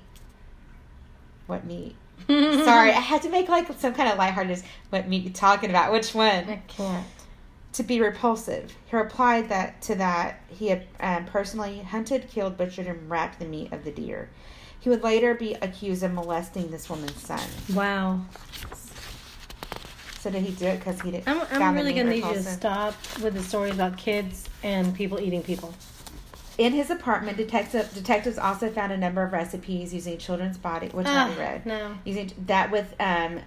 What 1.47 1.65
meat? 1.65 1.95
Sorry, 2.27 2.89
I 2.91 2.99
had 2.99 3.21
to 3.23 3.29
make 3.29 3.49
like 3.49 3.71
some 3.79 3.93
kind 3.93 4.09
of 4.09 4.17
lighthearted. 4.17 4.63
What 4.89 5.07
me 5.07 5.29
talking 5.29 5.69
about? 5.69 5.91
Which 5.91 6.13
one? 6.15 6.49
I 6.49 6.61
can't. 6.67 7.05
to 7.73 7.83
be 7.83 8.01
repulsive. 8.01 8.75
He 8.85 8.95
replied 8.95 9.49
that 9.49 9.81
to 9.83 9.95
that 9.95 10.41
he 10.47 10.67
had 10.69 10.85
um, 10.99 11.25
personally 11.25 11.79
hunted, 11.79 12.29
killed, 12.29 12.57
butchered, 12.57 12.87
and 12.87 13.09
wrapped 13.09 13.39
the 13.39 13.45
meat 13.45 13.71
of 13.73 13.83
the 13.83 13.91
deer. 13.91 14.29
He 14.79 14.89
would 14.89 15.03
later 15.03 15.33
be 15.33 15.53
accused 15.55 16.03
of 16.03 16.13
molesting 16.13 16.71
this 16.71 16.89
woman's 16.89 17.19
son. 17.21 17.41
Wow. 17.73 18.21
So 20.19 20.31
did 20.31 20.41
he 20.43 20.53
do 20.53 20.65
it 20.65 20.77
because 20.79 20.99
he 21.01 21.11
didn't? 21.11 21.27
I'm, 21.27 21.41
I'm 21.51 21.75
really 21.75 21.93
gonna 21.93 22.09
need 22.09 22.23
you 22.23 22.33
to 22.33 22.43
stop 22.43 22.95
with 23.21 23.35
the 23.35 23.43
stories 23.43 23.73
about 23.73 23.97
kids 23.97 24.49
and 24.63 24.95
people 24.95 25.19
eating 25.19 25.43
people. 25.43 25.73
In 26.57 26.71
his 26.73 26.89
apartment, 26.89 27.35
detective, 27.37 27.93
detectives 27.93 28.37
also 28.37 28.69
found 28.69 28.91
a 28.93 28.97
number 28.97 29.21
of 29.23 29.33
recipes 29.33 29.93
using 29.93 30.17
children's 30.17 30.57
body, 30.57 30.87
which 30.87 31.05
I 31.07 31.29
Ah, 31.29 31.35
read, 31.37 31.65
No. 31.65 31.97
using 32.05 32.31
that 32.45 32.71
with 32.71 32.95
um, 32.99 33.41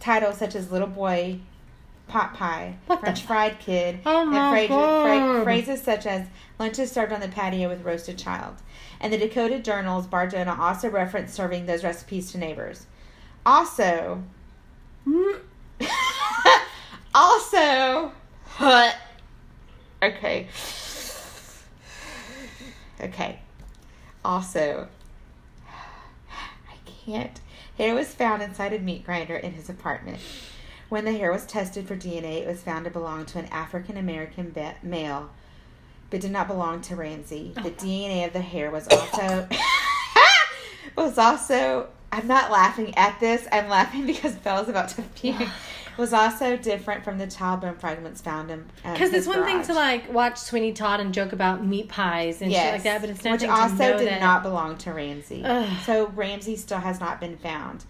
titles 0.00 0.38
such 0.38 0.54
as 0.54 0.72
"Little 0.72 0.88
Boy," 0.88 1.40
"Pot 2.08 2.32
Pie," 2.34 2.76
What 2.86 3.00
"French 3.00 3.22
Fried 3.22 3.58
Kid," 3.58 3.98
Oh 4.06 4.22
and 4.34 4.50
phrases, 4.50 5.42
phrases 5.44 5.82
such 5.82 6.06
as 6.06 6.26
"lunches 6.58 6.90
served 6.90 7.12
on 7.12 7.20
the 7.20 7.28
patio 7.28 7.68
with 7.68 7.82
roasted 7.84 8.16
child." 8.18 8.54
And 9.00 9.12
the 9.12 9.18
Dakota 9.18 9.58
Journals, 9.58 10.06
Bar-Jonah 10.06 10.56
also 10.58 10.88
referenced 10.88 11.34
serving 11.34 11.66
those 11.66 11.84
recipes 11.84 12.32
to 12.32 12.38
neighbors. 12.38 12.86
Also, 13.44 14.22
also, 17.14 18.12
okay, 20.02 20.48
okay. 23.00 23.40
Also, 24.24 24.88
I 25.68 26.76
can't. 27.04 27.40
Hair 27.78 27.94
was 27.94 28.14
found 28.14 28.42
inside 28.42 28.72
a 28.72 28.78
meat 28.78 29.04
grinder 29.04 29.36
in 29.36 29.52
his 29.52 29.68
apartment. 29.68 30.18
When 30.88 31.04
the 31.04 31.12
hair 31.12 31.32
was 31.32 31.44
tested 31.44 31.88
for 31.88 31.96
DNA, 31.96 32.42
it 32.42 32.46
was 32.46 32.62
found 32.62 32.84
to 32.84 32.90
belong 32.90 33.26
to 33.26 33.38
an 33.38 33.46
African 33.46 33.96
American 33.96 34.50
be- 34.50 34.72
male 34.82 35.30
but 36.14 36.20
did 36.20 36.30
not 36.30 36.46
belong 36.46 36.80
to 36.82 36.94
Ramsay. 36.94 37.52
The 37.56 37.70
oh, 37.70 37.70
DNA 37.70 38.24
of 38.24 38.32
the 38.32 38.40
hair 38.40 38.70
was 38.70 38.86
also 38.86 39.48
was 40.96 41.18
also. 41.18 41.88
I'm 42.12 42.28
not 42.28 42.52
laughing 42.52 42.96
at 42.96 43.18
this. 43.18 43.48
I'm 43.50 43.68
laughing 43.68 44.06
because 44.06 44.36
Bel's 44.36 44.68
about 44.68 44.90
to 44.90 45.02
puke. 45.02 45.36
Was 45.96 46.12
also 46.12 46.56
different 46.56 47.04
from 47.04 47.18
the 47.18 47.26
child 47.26 47.60
bone 47.60 47.76
fragments 47.76 48.20
found 48.20 48.50
in. 48.50 48.60
um, 48.84 48.92
Because 48.92 49.12
it's 49.12 49.26
one 49.26 49.44
thing 49.44 49.62
to 49.62 49.74
like 49.74 50.12
watch 50.12 50.38
Sweeney 50.38 50.72
Todd 50.72 51.00
and 51.00 51.14
joke 51.14 51.32
about 51.32 51.64
meat 51.64 51.88
pies 51.88 52.42
and 52.42 52.50
shit 52.52 52.72
like 52.72 52.82
that, 52.82 53.00
but 53.00 53.10
it's 53.10 53.22
not 53.24 53.32
which 53.40 53.48
also 53.48 53.98
did 53.98 54.08
that. 54.08 54.20
not 54.20 54.42
belong 54.42 54.76
to 54.78 54.92
Ramsay. 54.92 55.42
Ugh. 55.44 55.68
So 55.84 56.06
Ramsay 56.08 56.56
still 56.56 56.78
has 56.80 57.00
not 57.00 57.20
been 57.20 57.36
found. 57.36 57.84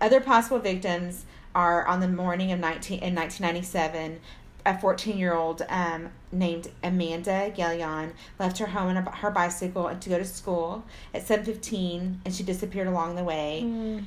Other 0.00 0.20
possible 0.20 0.58
victims 0.60 1.24
are 1.54 1.84
on 1.86 2.00
the 2.00 2.08
morning 2.08 2.52
of 2.52 2.60
19 2.60 3.00
in 3.00 3.14
1997. 3.14 4.20
A 4.66 4.78
14 4.78 5.16
year 5.16 5.34
old 5.34 5.62
um, 5.70 6.10
named 6.30 6.68
Amanda 6.84 7.50
Gallion 7.56 8.12
left 8.38 8.58
her 8.58 8.66
home 8.66 8.88
on 8.88 8.96
a, 8.98 9.10
her 9.16 9.30
bicycle 9.30 9.88
to 9.94 10.08
go 10.10 10.18
to 10.18 10.24
school 10.24 10.84
at 11.14 11.22
7:15, 11.26 12.18
and 12.24 12.34
she 12.34 12.42
disappeared 12.42 12.86
along 12.86 13.16
the 13.16 13.24
way. 13.24 13.62
Mm. 13.64 14.04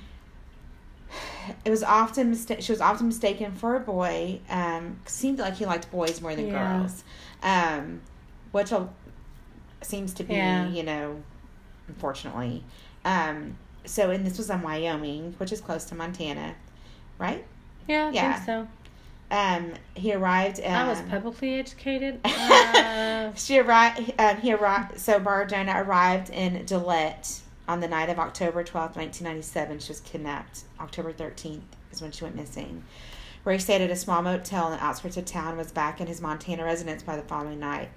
It 1.65 1.69
was 1.69 1.83
often 1.83 2.29
mista- 2.31 2.61
she 2.61 2.71
was 2.71 2.81
often 2.81 3.07
mistaken 3.07 3.51
for 3.53 3.75
a 3.75 3.79
boy. 3.79 4.39
Um, 4.49 4.99
seemed 5.05 5.39
like 5.39 5.55
he 5.55 5.65
liked 5.65 5.91
boys 5.91 6.21
more 6.21 6.35
than 6.35 6.47
Yeah. 6.47 6.77
girls, 6.79 7.03
um, 7.43 8.01
which 8.51 8.71
seems 9.81 10.13
to 10.15 10.23
be 10.23 10.35
Yeah. 10.35 10.67
you 10.67 10.83
know, 10.83 11.21
unfortunately. 11.87 12.63
Um, 13.03 13.57
so 13.85 14.11
and 14.11 14.25
this 14.25 14.37
was 14.37 14.49
in 14.49 14.61
Wyoming, 14.61 15.33
which 15.37 15.51
is 15.51 15.59
close 15.61 15.85
to 15.85 15.95
Montana, 15.95 16.55
right? 17.17 17.45
Yeah, 17.87 18.07
I 18.07 18.11
Yeah. 18.11 18.45
so. 18.45 18.67
Um, 19.31 19.73
he 19.95 20.13
arrived. 20.13 20.59
Um, 20.63 20.73
I 20.73 20.87
was 20.87 21.01
publicly 21.09 21.59
educated. 21.59 22.19
Uh, 22.81 23.31
she 23.35 23.59
arrived. 23.59 24.13
Um, 24.19 24.37
he 24.37 24.51
arrived. 24.53 24.99
So 24.99 25.19
Bar-Jonah 25.19 25.83
arrived 25.83 26.29
in 26.31 26.65
Gillette 26.65 27.39
on 27.71 27.79
the 27.79 27.87
night 27.87 28.09
of 28.09 28.19
October 28.19 28.63
12, 28.65 28.97
nineteen 28.97 29.25
ninety 29.25 29.41
seven. 29.41 29.79
She 29.79 29.87
was 29.91 30.01
kidnapped. 30.01 30.63
October 30.79 31.13
thirteenth 31.13 31.63
is 31.91 32.01
when 32.01 32.11
she 32.11 32.25
went 32.25 32.35
missing. 32.35 32.83
Ray 33.45 33.57
stayed 33.57 33.81
at 33.81 33.89
a 33.89 33.95
small 33.95 34.21
motel 34.21 34.67
in 34.67 34.77
the 34.77 34.83
outskirts 34.83 35.15
of 35.17 35.23
town. 35.25 35.49
and 35.49 35.57
Was 35.57 35.71
back 35.71 36.01
in 36.01 36.07
his 36.07 36.19
Montana 36.21 36.65
residence 36.65 37.01
by 37.01 37.15
the 37.15 37.21
following 37.23 37.59
night. 37.61 37.89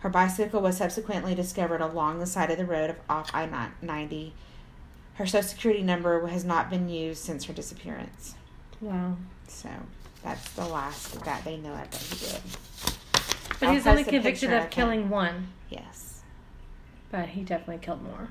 Her 0.00 0.10
bicycle 0.10 0.60
was 0.60 0.76
subsequently 0.78 1.34
discovered 1.34 1.80
along 1.80 2.18
the 2.18 2.26
side 2.26 2.50
of 2.50 2.58
the 2.58 2.66
road 2.66 2.90
of 2.90 2.96
off 3.08 3.30
I 3.32 3.46
ninety. 3.80 4.34
Her 5.14 5.26
social 5.26 5.48
security 5.48 5.82
number 5.84 6.26
has 6.26 6.44
not 6.44 6.68
been 6.68 6.88
used 6.88 7.22
since 7.24 7.44
her 7.44 7.52
disappearance. 7.52 8.34
wow. 8.80 9.16
So 9.46 9.68
that's 10.24 10.50
the 10.54 10.66
last 10.66 11.24
that 11.24 11.44
they 11.44 11.56
know 11.56 11.72
of 11.74 11.88
that 11.88 12.02
he 12.02 12.26
did. 12.26 12.40
But 13.60 13.68
I'll 13.68 13.74
he's 13.74 13.86
only 13.86 14.02
convicted 14.02 14.52
of 14.52 14.64
of 14.64 14.70
killing 14.70 15.08
one, 15.08 15.52
Yes. 15.70 16.22
but 17.12 17.28
he 17.28 17.42
definitely 17.42 17.78
killed 17.78 18.02
more. 18.02 18.30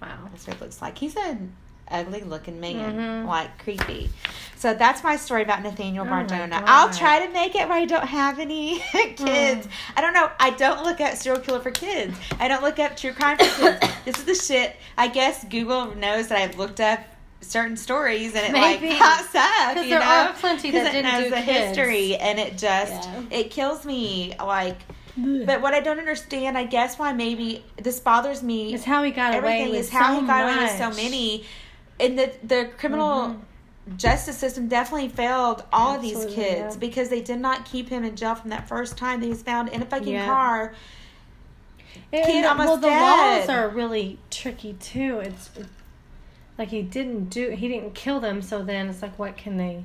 Wow. 0.00 0.28
That's 0.30 0.46
what 0.46 0.56
it 0.56 0.60
looks 0.62 0.80
like. 0.82 0.96
He's 0.98 1.16
an 1.16 1.52
ugly 1.90 2.20
looking 2.22 2.60
man, 2.60 2.96
Mhm. 3.24 3.26
like 3.26 3.58
creepy. 3.62 4.10
So 4.56 4.74
that's 4.74 5.02
my 5.02 5.16
story 5.16 5.42
about 5.42 5.62
Nathaniel 5.62 6.04
Oh 6.06 6.08
Bar-Jonah. 6.08 6.62
I'll 6.66 6.90
try 6.92 7.26
to 7.26 7.32
make 7.32 7.54
it 7.56 7.68
where 7.68 7.78
I 7.78 7.84
don't 7.84 8.04
have 8.06 8.38
any 8.38 8.78
kids. 9.16 9.66
I 9.96 10.00
don't 10.00 10.14
know. 10.14 10.30
I 10.38 10.50
don't 10.50 10.84
look 10.84 11.00
up 11.00 11.16
serial 11.16 11.40
killer 11.42 11.60
for 11.60 11.70
kids. 11.72 12.16
I 12.38 12.46
don't 12.46 12.62
look 12.62 12.78
up 12.78 12.96
true 12.96 13.12
crime 13.12 13.38
for 13.38 13.44
kids. 13.44 13.92
this 14.04 14.18
is 14.18 14.24
the 14.24 14.34
shit. 14.36 14.76
I 14.96 15.08
guess 15.08 15.42
Google 15.44 15.94
knows 15.96 16.28
that 16.28 16.38
I've 16.38 16.56
looked 16.58 16.80
up 16.80 17.00
certain 17.40 17.76
stories 17.76 18.34
and 18.34 18.46
it 18.46 18.52
Maybe. 18.52 18.90
like 18.90 18.98
pops 18.98 19.34
up. 19.34 19.76
You 19.76 19.88
there 19.88 19.98
know? 20.00 20.06
are 20.06 20.32
plenty 20.34 20.70
that 20.72 20.92
didn't 20.92 21.10
knows 21.10 21.24
do 21.24 21.30
the 21.30 21.36
kids. 21.36 21.76
history 21.76 22.16
and 22.16 22.38
it 22.38 22.56
just 22.58 22.92
Yeah. 22.92 23.22
it 23.30 23.50
kills 23.50 23.84
me. 23.84 24.34
Like, 24.38 24.78
but 25.46 25.60
what 25.60 25.74
I 25.74 25.80
don't 25.80 25.98
understand, 25.98 26.56
I 26.56 26.64
guess, 26.64 26.98
why 26.98 27.12
maybe 27.12 27.64
this 27.76 28.00
bothers 28.00 28.42
me 28.42 28.74
It's 28.74 28.84
how 28.84 29.02
he 29.02 29.10
got 29.10 29.34
away 29.38 29.68
with 29.68 29.80
is 29.80 29.90
how 29.90 30.14
so 30.14 30.20
he 30.20 30.26
got 30.26 30.44
away 30.44 30.56
with 30.64 30.78
so 30.78 30.90
many 30.90 31.44
and 31.98 32.18
the 32.18 32.32
the 32.42 32.70
criminal 32.78 33.28
Mhm. 33.28 33.96
justice 33.96 34.36
system 34.38 34.68
definitely 34.68 35.08
failed 35.08 35.64
all 35.72 35.96
of 35.96 36.02
these 36.02 36.24
kids 36.26 36.74
yeah. 36.74 36.76
because 36.78 37.08
they 37.08 37.20
did 37.20 37.40
not 37.40 37.64
keep 37.64 37.88
him 37.88 38.04
in 38.04 38.14
jail 38.16 38.34
from 38.34 38.50
that 38.50 38.68
first 38.68 38.96
time 38.96 39.20
that 39.20 39.26
he 39.26 39.30
was 39.30 39.42
found 39.42 39.68
in 39.70 39.82
a 39.82 39.86
fucking 39.86 40.12
Yeah. 40.12 40.26
car 40.26 40.74
Kid 42.12 42.44
almost 42.44 42.66
well, 42.68 42.76
the 42.76 42.88
dead. 42.88 43.40
laws 43.40 43.48
are 43.48 43.68
really 43.68 44.18
tricky 44.30 44.74
too. 44.74 45.20
It's 45.20 45.50
it, 45.56 45.66
like 46.58 46.68
he 46.68 46.82
didn't 46.82 47.30
do, 47.30 47.50
he 47.50 47.68
didn't 47.68 47.94
kill 47.94 48.20
them. 48.20 48.42
So 48.42 48.62
then 48.62 48.88
it's 48.88 49.00
like, 49.02 49.18
what 49.18 49.36
can 49.36 49.56
they 49.56 49.84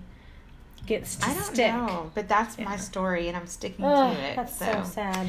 get 0.86 1.06
to 1.06 1.26
i 1.30 1.34
don't 1.34 1.44
stick? 1.44 1.74
know 1.74 2.12
but 2.16 2.28
that's 2.28 2.58
my 2.60 2.78
story 2.78 3.28
and 3.28 3.36
i'm 3.38 3.48
sticking 3.48 3.84
to 3.86 4.12
it 4.12 4.36
that's 4.36 4.58
so 4.58 4.66
so 4.66 4.84
sad. 4.84 5.28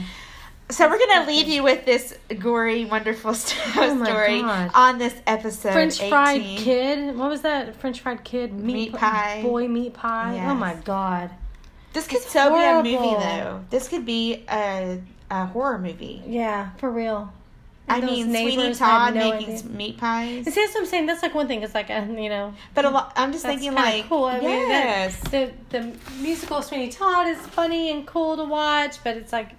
so 0.71 0.89
we're 0.89 0.99
gonna 0.99 1.27
leave 1.27 1.49
you 1.49 1.63
with 1.63 1.85
this 1.85 2.17
gory 2.39 2.85
wonderful 2.85 3.31
Oh 3.31 3.35
story 3.35 4.41
God. 4.43 4.71
on 4.75 4.99
this 4.99 5.15
episode 5.27 5.73
French 5.73 5.99
fried 6.09 6.43
kid. 6.43 7.17
What 7.17 7.31
was 7.31 7.43
that? 7.43 7.77
French 7.77 8.01
fried 8.01 8.25
kid 8.25 8.53
Meat 8.53 8.93
pi- 8.93 8.99
pie. 8.99 9.43
Boy 9.43 9.69
meat 9.69 9.95
pie. 9.95 10.35
Yes. 10.35 10.51
Oh 10.51 10.55
my 10.55 10.75
god. 10.85 11.31
this 11.93 12.07
could 12.09 12.19
It's 12.23 12.31
so 12.31 12.53
be 12.55 12.63
a 12.65 12.97
movie 12.99 13.15
though 13.15 13.65
this 13.71 13.89
could 13.89 14.05
be 14.05 14.45
a, 14.51 15.01
a 15.31 15.47
horror 15.47 15.79
movie 15.79 16.23
Yeah, 16.27 16.71
for 16.79 16.91
real. 16.91 17.33
I 17.89 18.01
mean, 18.01 18.31
Sweeney 18.31 18.75
Todd 18.75 19.15
no 19.15 19.31
making 19.31 19.55
idea. 19.57 19.71
meat 19.71 19.97
pies. 19.99 20.45
See, 20.47 20.51
that's 20.51 20.75
what 20.75 20.81
I'm 20.81 20.87
saying. 20.87 21.07
That's 21.07 21.23
like 21.23 21.35
one 21.35 21.47
thing. 21.47 21.63
It's 21.63 21.75
like, 21.75 21.89
a, 21.91 22.05
you 22.09 22.29
know, 22.29 22.53
But 22.75 22.85
a 22.85 22.91
lot, 22.91 23.13
I'm 23.17 23.33
just 23.33 23.45
thinking 23.45 23.75
like, 23.75 24.09
cool. 24.09 24.25
I 24.25 24.41
mean, 24.41 24.51
yes, 24.51 25.19
that, 25.31 25.71
the 25.71 25.79
the 25.81 25.97
musical 26.21 26.63
Sweeney 26.63 26.89
Todd 26.91 27.29
is 27.29 27.39
funny 27.39 27.91
and 27.93 28.07
cool 28.07 28.37
to 28.37 28.45
watch, 28.45 29.03
but 29.05 29.17
it's 29.17 29.33
like 29.33 29.51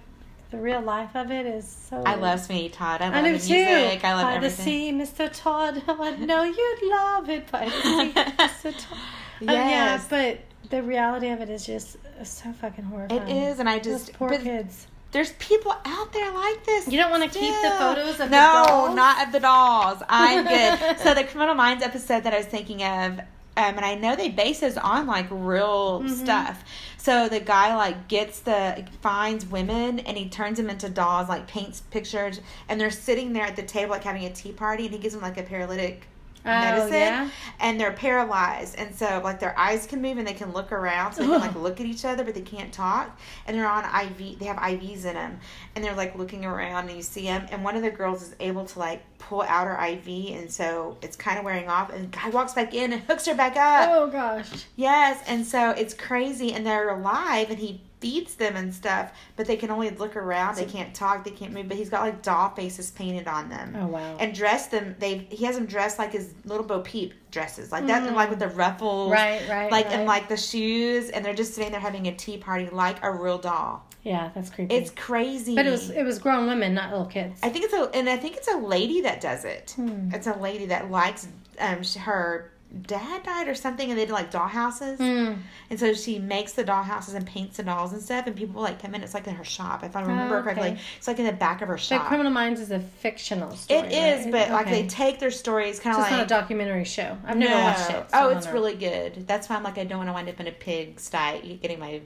the 0.50 0.58
real 0.58 0.80
life 0.80 1.14
of 1.14 1.30
it 1.30 1.46
is 1.46 1.66
so. 1.88 2.02
I 2.04 2.16
love 2.16 2.40
Sweeney 2.40 2.68
Todd. 2.68 3.00
I 3.02 3.06
love 3.06 3.14
I 3.16 3.22
the 3.22 3.38
do 3.38 3.54
music. 3.54 4.00
too. 4.00 4.06
I 4.06 4.12
love 4.14 4.22
By 4.24 4.34
everything. 4.34 4.92
the 4.92 5.06
sea, 5.06 5.24
Mr. 5.24 5.30
Todd. 5.32 5.82
I 5.88 6.16
know 6.16 6.42
you'd 6.42 6.82
love 6.90 7.28
it. 7.30 7.50
By 7.50 7.64
the 7.66 7.70
sea, 7.82 8.12
Mr. 8.14 8.74
Todd. 8.78 8.98
Uh, 9.40 9.52
yeah, 9.52 10.00
but 10.10 10.40
the 10.70 10.82
reality 10.82 11.28
of 11.28 11.40
it 11.40 11.48
is 11.48 11.64
just 11.64 11.96
so 12.24 12.52
fucking 12.52 12.84
horrifying. 12.84 13.22
it 13.22 13.30
is, 13.50 13.58
and 13.60 13.68
I 13.68 13.78
Those 13.78 13.84
just 14.06 14.12
poor 14.14 14.28
but 14.30 14.42
kids. 14.42 14.86
There's 15.12 15.32
people 15.32 15.74
out 15.84 16.12
there 16.12 16.30
like 16.32 16.64
this. 16.64 16.86
You 16.88 16.98
don't 16.98 17.10
want 17.10 17.22
to 17.30 17.38
keep 17.38 17.54
the 17.62 17.70
photos 17.78 18.20
of 18.20 18.30
no, 18.30 18.62
the 18.62 18.68
dolls? 18.68 18.94
not 18.96 19.26
of 19.26 19.32
the 19.32 19.40
dolls. 19.40 20.02
I'm 20.08 20.44
good. 20.46 20.98
so 21.02 21.14
the 21.14 21.24
Criminal 21.24 21.54
Minds 21.54 21.82
episode 21.82 22.24
that 22.24 22.34
I 22.34 22.38
was 22.38 22.46
thinking 22.46 22.82
of, 22.82 23.18
um, 23.18 23.24
and 23.56 23.80
I 23.80 23.94
know 23.94 24.14
they 24.16 24.28
base 24.28 24.60
this 24.60 24.76
on 24.76 25.06
like 25.06 25.26
real 25.30 26.02
Mhm. 26.02 26.10
stuff. 26.10 26.62
So 26.98 27.28
the 27.28 27.40
guy 27.40 27.74
like 27.74 28.06
gets 28.08 28.40
the 28.40 28.84
finds 29.00 29.46
women 29.46 29.98
and 30.00 30.16
he 30.18 30.28
turns 30.28 30.58
them 30.58 30.68
into 30.68 30.88
dolls, 30.90 31.28
like 31.28 31.46
paints 31.46 31.80
pictures, 31.90 32.40
and 32.68 32.80
they're 32.80 32.90
sitting 32.90 33.32
there 33.32 33.44
at 33.44 33.56
the 33.56 33.62
table 33.62 33.90
like 33.92 34.04
having 34.04 34.24
a 34.24 34.30
tea 34.30 34.52
party, 34.52 34.84
and 34.84 34.94
he 34.94 35.00
gives 35.00 35.14
them 35.14 35.22
like 35.22 35.38
a 35.38 35.42
paralytic 35.42 36.06
Oh, 36.48 36.60
medicine 36.60 36.92
yeah? 36.92 37.30
and 37.60 37.78
they're 37.80 37.92
paralyzed. 37.92 38.76
And 38.76 38.94
so 38.94 39.20
like 39.22 39.40
their 39.40 39.58
eyes 39.58 39.86
can 39.86 40.00
move 40.02 40.18
and 40.18 40.26
they 40.26 40.32
can 40.34 40.52
look 40.52 40.72
around 40.72 41.12
so 41.12 41.22
they 41.22 41.28
can 41.28 41.40
like 41.40 41.54
look 41.54 41.80
at 41.80 41.86
each 41.86 42.04
other 42.04 42.24
but 42.24 42.34
they 42.34 42.40
can't 42.42 42.72
talk. 42.72 43.18
And 43.46 43.56
they're 43.56 43.68
on 43.68 43.84
iv 43.84 44.38
they 44.38 44.46
have 44.46 44.56
ivs 44.56 45.04
in 45.04 45.14
them 45.14 45.38
and 45.74 45.84
they're 45.84 45.94
like 45.94 46.16
looking 46.16 46.44
around 46.44 46.88
and 46.88 46.96
you 46.96 47.02
see 47.02 47.24
them 47.24 47.46
and 47.50 47.62
one 47.64 47.76
of 47.76 47.82
the 47.82 47.90
girls 47.90 48.22
is 48.22 48.34
able 48.40 48.64
to 48.66 48.78
like 48.78 49.02
pull 49.18 49.42
out 49.42 49.66
her 49.66 49.86
iv 49.86 50.06
and 50.08 50.50
so 50.50 50.96
it's 51.02 51.16
kind 51.16 51.38
of 51.38 51.44
wearing 51.44 51.68
off 51.68 51.92
and 51.92 52.04
the 52.04 52.16
guy 52.16 52.28
walks 52.30 52.54
back 52.54 52.74
in 52.74 52.92
and 52.92 53.02
hooks 53.02 53.26
her 53.26 53.34
back 53.34 53.56
up. 53.56 53.88
Oh 53.90 54.06
gosh. 54.08 54.66
yes 54.76 55.22
and 55.26 55.44
so 55.46 55.70
it's 55.70 55.94
crazy 55.94 56.52
and 56.52 56.66
they're 56.66 56.90
alive 56.90 57.50
and 57.50 57.58
he 57.58 57.80
feeds 58.00 58.36
them 58.36 58.54
and 58.56 58.72
stuff 58.72 59.10
but 59.36 59.46
they 59.46 59.56
can 59.56 59.70
only 59.70 59.90
look 59.90 60.14
around 60.16 60.56
they 60.56 60.64
can't 60.64 60.94
talk 60.94 61.24
they 61.24 61.30
can't 61.30 61.52
move 61.52 61.66
but 61.68 61.76
he's 61.76 61.88
got 61.90 62.02
like 62.02 62.22
doll 62.22 62.50
faces 62.50 62.90
painted 62.92 63.26
on 63.26 63.48
them 63.48 63.74
Oh 63.76 63.86
wow. 63.88 64.16
and 64.20 64.34
dressed 64.34 64.70
them. 64.70 64.94
They 64.98 65.26
he 65.30 65.44
has 65.46 65.56
them 65.56 65.66
dressed 65.66 65.98
like 65.98 66.12
his 66.12 66.32
little 66.44 66.64
Bo 66.64 66.80
Peep 66.80 67.12
dresses, 67.30 67.70
like 67.72 67.86
that, 67.88 68.06
and 68.06 68.16
like 68.16 68.30
with 68.30 68.38
the 68.38 68.48
ruffles, 68.48 69.10
right, 69.12 69.42
right. 69.48 69.70
like 69.70 69.86
right. 69.86 69.94
and 69.94 70.06
like 70.06 70.28
the 70.28 70.36
shoes, 70.36 71.10
and 71.10 71.24
they're 71.24 71.34
just 71.34 71.54
sitting 71.54 71.70
there 71.72 71.80
having 71.80 72.06
a 72.06 72.14
tea 72.14 72.38
party 72.38 72.68
like 72.70 73.02
a 73.02 73.12
real 73.12 73.38
doll. 73.38 73.84
yeah, 74.02 74.30
that's 74.34 74.48
creepy. 74.50 74.74
It's 74.74 74.90
crazy. 74.92 75.54
but 75.54 75.66
it 75.66 75.70
was 75.70 75.90
it 75.90 76.04
was 76.04 76.18
grown 76.18 76.46
women, 76.46 76.72
not 76.74 76.90
little 76.90 77.06
kids. 77.06 77.38
I 77.42 77.48
think 77.50 77.64
it's 77.66 77.74
a, 77.74 77.90
and 77.94 78.08
I 78.08 78.16
think 78.16 78.36
it's 78.36 78.48
a 78.48 78.56
lady 78.56 79.00
that 79.02 79.20
does 79.20 79.44
it. 79.44 79.72
Hmm. 79.76 80.10
It's 80.12 80.26
a 80.26 80.36
lady 80.38 80.66
that 80.66 80.90
likes 80.90 81.28
um 81.60 81.82
her 82.00 82.50
dad 82.86 83.22
died 83.22 83.48
or 83.48 83.54
something, 83.54 83.88
and 83.90 83.98
they 83.98 84.04
did 84.04 84.12
like 84.12 84.30
doll 84.30 84.46
houses, 84.46 84.98
Hmm. 84.98 85.40
and 85.70 85.80
so 85.80 85.94
she 85.94 86.18
makes 86.18 86.52
the 86.52 86.64
dollhouses 86.64 87.14
and 87.14 87.26
paints 87.26 87.56
the 87.56 87.62
dolls 87.62 87.92
and 87.94 88.02
stuff, 88.02 88.26
and 88.26 88.36
people 88.36 88.60
like 88.60 88.80
come 88.80 88.94
in. 88.94 89.02
It's 89.02 89.14
like 89.14 89.26
in 89.26 89.34
her 89.34 89.44
shop, 89.44 89.82
if 89.84 89.96
I 89.96 90.02
remember 90.02 90.36
Oh, 90.36 90.38
okay. 90.40 90.44
correctly. 90.54 90.78
It's 90.98 91.08
like 91.08 91.18
in 91.18 91.24
the 91.24 91.32
back 91.32 91.62
of 91.62 91.68
her 91.68 91.78
shop 91.78 92.02
But. 92.02 92.08
Criminal 92.08 92.30
Minds 92.32 92.60
is 92.60 92.70
a 92.70 92.78
fictional 92.80 93.56
story. 93.56 93.80
it 93.80 93.92
is, 93.92 94.24
right? 94.26 94.32
but 94.32 94.50
like 94.50 94.66
they 94.68 94.86
take 94.86 95.18
their 95.18 95.30
stories 95.30 95.80
kind 95.80 95.94
So 95.96 96.00
of 96.02 96.06
it's 96.06 96.10
like 96.12 96.18
not 96.18 96.26
a 96.26 96.28
documentary 96.40 96.84
show. 96.84 97.16
I've 97.26 97.36
never 97.38 97.54
No. 97.54 97.60
watched 97.62 97.90
it. 97.90 98.10
so 98.10 98.18
oh, 98.20 98.28
it's 98.28 98.46
really 98.48 98.74
good. 98.74 99.26
That's 99.26 99.48
why 99.48 99.56
I'm 99.56 99.62
like, 99.62 99.78
I 99.78 99.84
don't 99.84 99.98
want 99.98 100.10
to 100.10 100.12
wind 100.14 100.28
up 100.28 100.38
in 100.38 100.46
a 100.46 100.52
pig 100.52 101.00
sty 101.00 101.38
getting 101.62 101.78
my 101.80 102.02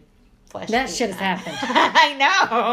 flesh. 0.49 0.69
That 0.69 0.89
shit 0.91 1.11
has 1.11 1.19
happened. 1.19 1.57
I 1.63 2.15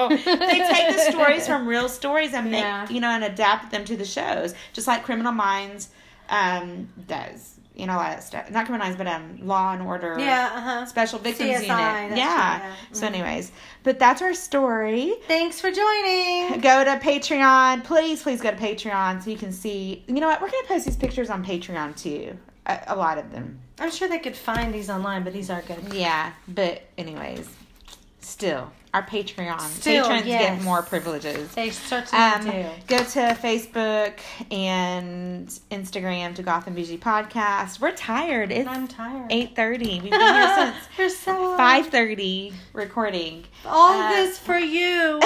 know. 0.09 0.15
they 0.15 0.59
take 0.59 0.95
the 0.95 1.11
stories 1.11 1.47
from 1.47 1.65
real 1.67 1.89
stories 1.89 2.33
and 2.35 2.51
make 2.51 2.61
Yeah. 2.61 2.87
you 2.89 2.99
know 3.01 3.09
and 3.09 3.23
adapt 3.23 3.71
them 3.71 3.83
to 3.85 3.97
the 3.97 4.05
shows, 4.05 4.53
just 4.73 4.85
like 4.85 5.03
Criminal 5.03 5.31
Minds. 5.31 5.89
um, 6.29 6.89
does. 7.07 7.55
You 7.79 7.87
know, 7.87 7.95
a 7.95 7.97
lot 7.97 8.17
of 8.17 8.23
stuff. 8.23 8.51
Not 8.51 8.65
Criminal 8.65 8.85
Minds, 8.85 8.97
but 8.97 9.07
um, 9.07 9.39
Law 9.41 9.71
and 9.73 9.81
Order. 9.81 10.17
Yeah, 10.19 10.51
uh 10.53 10.59
huh. 10.61 10.85
Special 10.85 11.17
Victims 11.19 11.49
CSI, 11.61 12.03
Unit. 12.03 12.17
Yeah. 12.17 12.59
true, 12.59 12.67
yeah. 12.69 12.75
So, 12.91 13.05
Mhm. 13.05 13.09
anyways, 13.09 13.51
but 13.83 13.97
that's 13.99 14.21
our 14.21 14.33
story. 14.33 15.13
Thanks 15.27 15.61
for 15.61 15.71
joining. 15.71 16.59
Go 16.61 16.83
to 16.83 16.97
Patreon. 16.99 17.83
Please, 17.85 18.21
please 18.21 18.41
go 18.41 18.51
to 18.51 18.57
Patreon 18.57 19.23
so 19.23 19.29
you 19.29 19.37
can 19.37 19.51
see. 19.53 20.03
You 20.07 20.15
know 20.15 20.27
what? 20.27 20.41
We're 20.41 20.49
going 20.51 20.63
to 20.63 20.67
post 20.67 20.85
these 20.85 20.97
pictures 20.97 21.29
on 21.29 21.43
Patreon 21.45 21.95
too. 21.95 22.37
A, 22.65 22.79
a 22.87 22.95
lot 22.95 23.17
of 23.17 23.31
them. 23.31 23.59
I'm 23.79 23.89
sure 23.91 24.07
they 24.09 24.19
could 24.19 24.35
find 24.35 24.73
these 24.73 24.89
online, 24.89 25.23
but 25.23 25.31
these 25.33 25.49
are 25.49 25.61
good. 25.61 25.93
Yeah. 25.93 26.33
But, 26.47 26.81
anyways, 26.97 27.49
still, 28.19 28.71
our 28.93 29.03
Patreon. 29.03 29.59
Still, 29.61 30.03
Patrons 30.05 30.25
yes. 30.27 30.41
get 30.57 30.63
more 30.63 30.81
privileges. 30.81 31.51
They 31.53 31.69
certainly 31.69 32.23
Um, 32.25 32.43
do. 32.45 32.69
go 32.87 32.97
to 32.97 33.19
Facebook 33.39 34.13
and 34.51 35.47
Instagram 35.71 36.33
to 36.35 36.43
Goth 36.43 36.67
and 36.67 36.75
Bougie 36.75 36.97
Podcast. 36.97 37.79
We're 37.79 37.91
tired. 37.91 38.51
It's 38.51 38.67
I'm 38.67 38.87
tired. 38.87 39.27
eight 39.29 39.55
thirty. 39.55 39.99
We've 40.01 40.11
been 40.11 40.19
here 40.21 40.73
since 40.97 41.17
so 41.17 41.55
five 41.55 41.87
thirty 41.87 42.53
recording. 42.73 43.45
All 43.65 43.93
Uh, 44.01 44.09
this 44.11 44.37
for 44.39 44.57
you. 44.57 45.19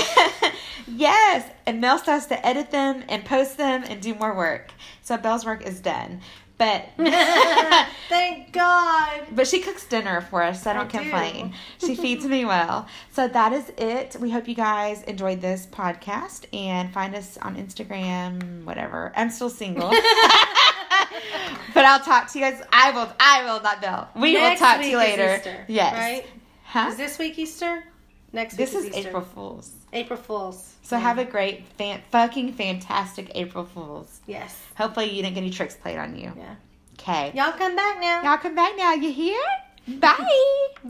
yes, 0.88 1.50
and 1.66 1.80
Mel 1.82 1.98
starts 1.98 2.26
to 2.28 2.46
edit 2.46 2.72
them 2.72 3.04
and 3.10 3.24
post 3.24 3.58
them 3.58 3.84
and 3.88 4.02
do 4.02 4.14
more 4.16 4.36
work. 4.36 4.72
So 5.02 5.18
Bel's 5.18 5.46
work 5.46 5.66
is 5.66 5.80
done, 5.80 6.22
but 6.58 6.86
Thank 8.10 8.54
God. 8.54 9.22
but 9.32 9.48
she 9.48 9.60
cooks 9.60 9.86
dinner 9.86 10.22
for 10.22 10.44
us, 10.44 10.64
so 10.64 10.72
I 10.72 10.74
don't 10.74 10.86
I 10.94 10.98
do. 10.98 10.98
complain. 11.00 11.54
She 11.80 11.96
feeds 11.96 12.26
me 12.26 12.46
well. 12.46 12.88
So 13.12 13.28
that 13.28 13.54
is 13.54 13.72
it. 13.78 14.16
We 14.20 14.30
hope 14.30 14.48
you 14.48 14.56
guys 14.56 15.04
enjoyed 15.04 15.42
this 15.42 15.66
podcast 15.66 16.46
and 16.54 16.92
find 16.94 17.16
us 17.16 17.38
on 17.42 17.56
Instagram, 17.56 18.64
whatever. 18.66 19.12
I'm 19.16 19.30
still 19.30 19.50
single. 19.50 19.90
but 21.74 21.86
I'll 21.86 22.00
talk 22.00 22.32
to 22.32 22.40
you 22.40 22.46
guys. 22.46 22.62
I 22.72 22.92
will. 22.92 23.12
I 23.20 23.44
will 23.46 23.62
not 23.62 23.82
Bel. 23.82 24.10
We 24.16 24.34
Next 24.34 24.62
will 24.62 24.68
talk 24.68 24.82
to 24.82 24.88
you 24.88 25.00
is 25.00 25.06
later. 25.10 25.36
Easter, 25.38 25.66
yes. 25.68 25.94
Right? 25.94 26.26
Huh? 26.66 26.90
Is 26.90 26.98
this 26.98 27.18
week 27.20 27.38
Easter? 27.40 27.84
Next 28.32 28.58
week 28.58 28.68
Easter. 28.68 28.78
This 28.80 28.86
is 28.92 28.98
Easter. 28.98 29.10
April 29.10 29.24
Fools. 29.24 29.72
April 29.92 30.20
Fools. 30.20 30.74
So 30.84 30.98
have 30.98 31.18
a 31.18 31.26
great, 31.26 31.66
fan- 31.78 32.02
fucking 32.12 32.54
fantastic 32.54 33.32
April 33.36 33.66
Fools. 33.66 34.20
Yes. 34.28 34.60
Hopefully 34.78 35.10
you 35.10 35.22
didn't 35.22 35.36
get 35.36 35.42
any 35.42 35.50
tricks 35.50 35.76
played 35.76 35.98
on 35.98 36.16
you. 36.18 36.34
Yeah. 36.36 36.56
Okay. 37.00 37.32
Y'all 37.36 37.52
come 37.52 37.76
back 37.76 38.00
now. 38.00 38.24
Y'all 38.24 38.38
come 38.38 38.56
back 38.56 38.74
now. 38.78 38.94
You 38.94 39.12
hear? 39.12 39.40
Bye. 39.88 40.16
Bye. 40.18 40.90